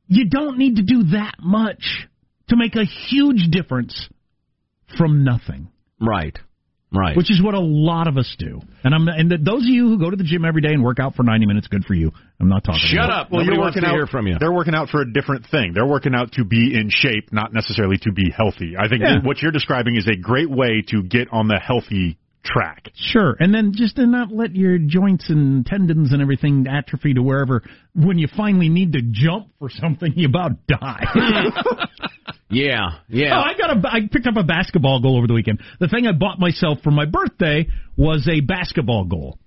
You 0.07 0.26
don't 0.30 0.57
need 0.57 0.76
to 0.78 0.84
do 0.84 1.03
that 1.14 1.36
much 1.41 2.07
to 2.49 2.55
make 2.57 2.76
a 2.76 2.84
huge 2.84 3.47
difference 3.49 4.09
from 4.97 5.24
nothing. 5.24 5.70
Right. 6.05 6.37
Right. 6.95 7.17
Which 7.17 7.31
is 7.31 7.41
what 7.41 7.55
a 7.55 7.59
lot 7.59 8.07
of 8.07 8.17
us 8.17 8.35
do. 8.37 8.61
And 8.83 8.93
I'm 8.93 9.07
and 9.07 9.31
those 9.43 9.63
of 9.63 9.67
you 9.67 9.87
who 9.89 9.97
go 9.97 10.11
to 10.11 10.15
the 10.15 10.23
gym 10.23 10.45
every 10.45 10.61
day 10.61 10.73
and 10.73 10.83
work 10.83 10.99
out 10.99 11.15
for 11.15 11.23
90 11.23 11.47
minutes, 11.47 11.67
good 11.67 11.85
for 11.85 11.95
you. 11.95 12.11
I'm 12.39 12.49
not 12.49 12.63
talking. 12.63 12.81
Shut 12.83 13.05
about 13.05 13.09
up. 13.25 13.31
Well, 13.31 13.39
Nobody 13.41 13.55
you're 13.55 13.61
wants 13.63 13.75
working 13.77 13.89
to 13.89 13.89
out. 13.89 13.95
hear 13.97 14.05
from 14.05 14.27
you. 14.27 14.37
They're 14.39 14.53
working 14.53 14.75
out 14.75 14.89
for 14.89 15.01
a 15.01 15.11
different 15.11 15.47
thing. 15.49 15.71
They're 15.73 15.87
working 15.87 16.13
out 16.13 16.33
to 16.33 16.45
be 16.45 16.75
in 16.79 16.89
shape, 16.91 17.33
not 17.33 17.51
necessarily 17.51 17.97
to 18.03 18.11
be 18.11 18.29
healthy. 18.29 18.75
I 18.77 18.89
think 18.89 19.01
Yeah. 19.01 19.21
what 19.23 19.41
you're 19.41 19.51
describing 19.51 19.95
is 19.95 20.07
a 20.07 20.15
great 20.15 20.51
way 20.51 20.83
to 20.89 21.01
get 21.01 21.29
on 21.31 21.47
the 21.47 21.57
healthy 21.59 22.19
track. 22.43 22.89
Sure, 22.93 23.35
and 23.39 23.51
then 23.55 23.71
just 23.73 23.95
to 23.95 24.05
not 24.05 24.31
let 24.31 24.55
your 24.55 24.77
joints 24.77 25.29
and 25.31 25.65
tendons 25.65 26.11
and 26.13 26.21
everything 26.21 26.67
atrophy 26.69 27.15
to 27.15 27.23
wherever. 27.23 27.63
When 27.95 28.19
you 28.19 28.27
finally 28.37 28.69
need 28.69 28.93
to 28.93 29.01
jump 29.01 29.47
for 29.57 29.69
something, 29.71 30.13
you 30.17 30.27
about 30.27 30.67
die. 30.67 31.05
Yeah. 32.53 32.99
Yeah. 33.09 33.37
Oh, 33.37 33.41
I 33.41 33.57
got 33.57 33.77
a. 33.77 33.81
I 33.87 33.99
picked 34.11 34.27
up 34.27 34.35
a 34.37 34.43
basketball 34.43 35.01
goal 35.01 35.17
over 35.17 35.27
the 35.27 35.33
weekend. 35.33 35.61
The 35.79 35.87
thing 35.87 36.07
I 36.07 36.11
bought 36.11 36.39
myself 36.39 36.79
for 36.83 36.91
my 36.91 37.05
birthday 37.05 37.67
was 37.97 38.27
a 38.27 38.39
basketball 38.41 39.05
goal, 39.05 39.37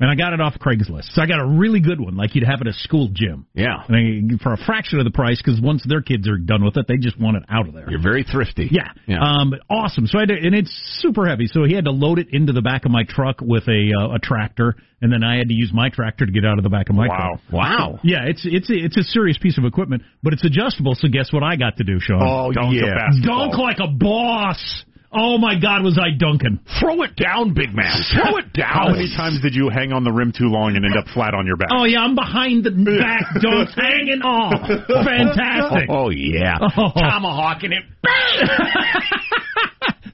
and 0.00 0.10
I 0.10 0.14
got 0.14 0.32
it 0.32 0.40
off 0.40 0.54
Craigslist. 0.60 1.12
So 1.12 1.22
I 1.22 1.26
got 1.26 1.40
a 1.40 1.46
really 1.46 1.80
good 1.80 2.00
one, 2.00 2.16
like 2.16 2.34
you'd 2.34 2.44
have 2.46 2.60
at 2.60 2.66
a 2.66 2.72
school 2.72 3.08
gym. 3.12 3.46
yeah. 3.54 3.82
And 3.88 4.32
I, 4.40 4.42
for 4.42 4.52
a 4.52 4.56
fraction 4.56 4.98
of 4.98 5.04
the 5.04 5.10
price, 5.10 5.40
because 5.44 5.60
once 5.60 5.84
their 5.88 6.02
kids 6.02 6.28
are 6.28 6.38
done 6.38 6.64
with 6.64 6.76
it, 6.76 6.86
they 6.88 6.96
just 6.96 7.18
want 7.20 7.36
it 7.36 7.42
out 7.48 7.66
of 7.68 7.74
there. 7.74 7.90
You're 7.90 8.02
very 8.02 8.22
thrifty. 8.24 8.68
Yeah. 8.70 8.88
Yeah. 9.06 9.18
Um, 9.20 9.54
awesome. 9.70 10.06
So 10.06 10.18
I 10.18 10.22
had 10.22 10.28
to, 10.28 10.34
and 10.36 10.54
it's 10.54 10.70
super 11.00 11.26
heavy. 11.28 11.46
So 11.46 11.64
he 11.64 11.74
had 11.74 11.84
to 11.86 11.90
load 11.90 12.18
it 12.18 12.28
into 12.32 12.52
the 12.52 12.62
back 12.62 12.84
of 12.84 12.90
my 12.90 13.04
truck 13.08 13.40
with 13.40 13.64
a 13.68 13.92
uh, 13.98 14.14
a 14.14 14.18
tractor, 14.18 14.76
and 15.02 15.12
then 15.12 15.22
I 15.24 15.36
had 15.38 15.48
to 15.48 15.54
use 15.54 15.70
my 15.72 15.88
tractor 15.90 16.26
to 16.26 16.32
get 16.32 16.44
out 16.44 16.58
of 16.58 16.64
the 16.64 16.70
back 16.70 16.88
of 16.90 16.94
my 16.96 17.08
Wow. 17.08 17.16
truck. 17.16 17.52
Wow. 17.52 17.60
Wow. 17.92 18.00
Yeah, 18.04 18.24
it's 18.26 18.42
it's 18.44 18.70
a, 18.70 18.74
it's 18.74 18.96
a 18.96 19.02
serious 19.02 19.38
piece 19.38 19.58
of 19.58 19.64
equipment, 19.64 20.02
but 20.22 20.32
it's 20.32 20.44
adjustable. 20.44 20.94
So 20.94 21.08
guess 21.08 21.32
what 21.32 21.42
I 21.42 21.56
got 21.56 21.76
to 21.78 21.84
do, 21.84 21.98
Sean? 22.00 22.20
Oh, 22.22 22.52
dunk 22.52 22.74
yeah. 22.74 22.94
basketball. 22.94 23.48
Dunk 23.50 23.58
like 23.58 23.78
a 23.80 23.88
boss. 23.88 24.84
Oh 25.10 25.38
my 25.38 25.58
God, 25.58 25.82
was 25.84 25.98
I 25.98 26.10
dunking? 26.16 26.60
Throw 26.80 27.02
it 27.02 27.16
down, 27.16 27.54
big 27.54 27.74
man. 27.74 27.96
Throw 28.14 28.36
it 28.36 28.52
down. 28.52 28.68
How 28.68 28.88
many 28.90 29.08
times 29.16 29.40
did 29.40 29.54
you 29.54 29.70
hang 29.70 29.92
on 29.92 30.04
the 30.04 30.12
rim 30.12 30.32
too 30.36 30.48
long 30.52 30.76
and 30.76 30.84
end 30.84 30.96
up 30.98 31.06
flat 31.14 31.32
on 31.34 31.46
your 31.46 31.56
back? 31.56 31.68
Oh 31.72 31.84
yeah, 31.84 32.00
I'm 32.00 32.14
behind 32.14 32.64
the 32.64 32.70
back 32.70 33.24
dunks, 33.42 33.72
hanging 33.74 34.20
off. 34.22 34.52
Fantastic. 34.86 35.88
Oh 35.88 36.10
yeah. 36.10 36.58
Oh. 36.76 36.92
Tomahawking 36.94 37.72
it. 37.72 37.84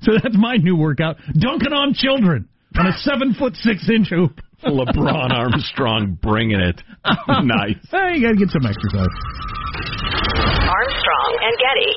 So 0.03 0.13
that's 0.23 0.37
my 0.37 0.57
new 0.57 0.77
workout: 0.77 1.17
dunking 1.33 1.73
on 1.73 1.95
children 1.95 2.47
on 2.79 2.87
a 2.87 2.93
seven 2.99 3.33
foot 3.33 3.57
six 3.57 3.89
inch 3.89 4.09
hoop. 4.11 4.39
LeBron 4.63 5.33
Armstrong 5.33 6.19
bringing 6.21 6.61
it. 6.61 6.83
nice. 7.29 7.77
Hey, 7.91 8.17
you 8.17 8.21
gotta 8.21 8.37
get 8.37 8.51
some 8.51 8.67
exercise. 8.67 9.09
Armstrong 10.69 11.33
and 11.41 11.57
Getty. 11.57 11.95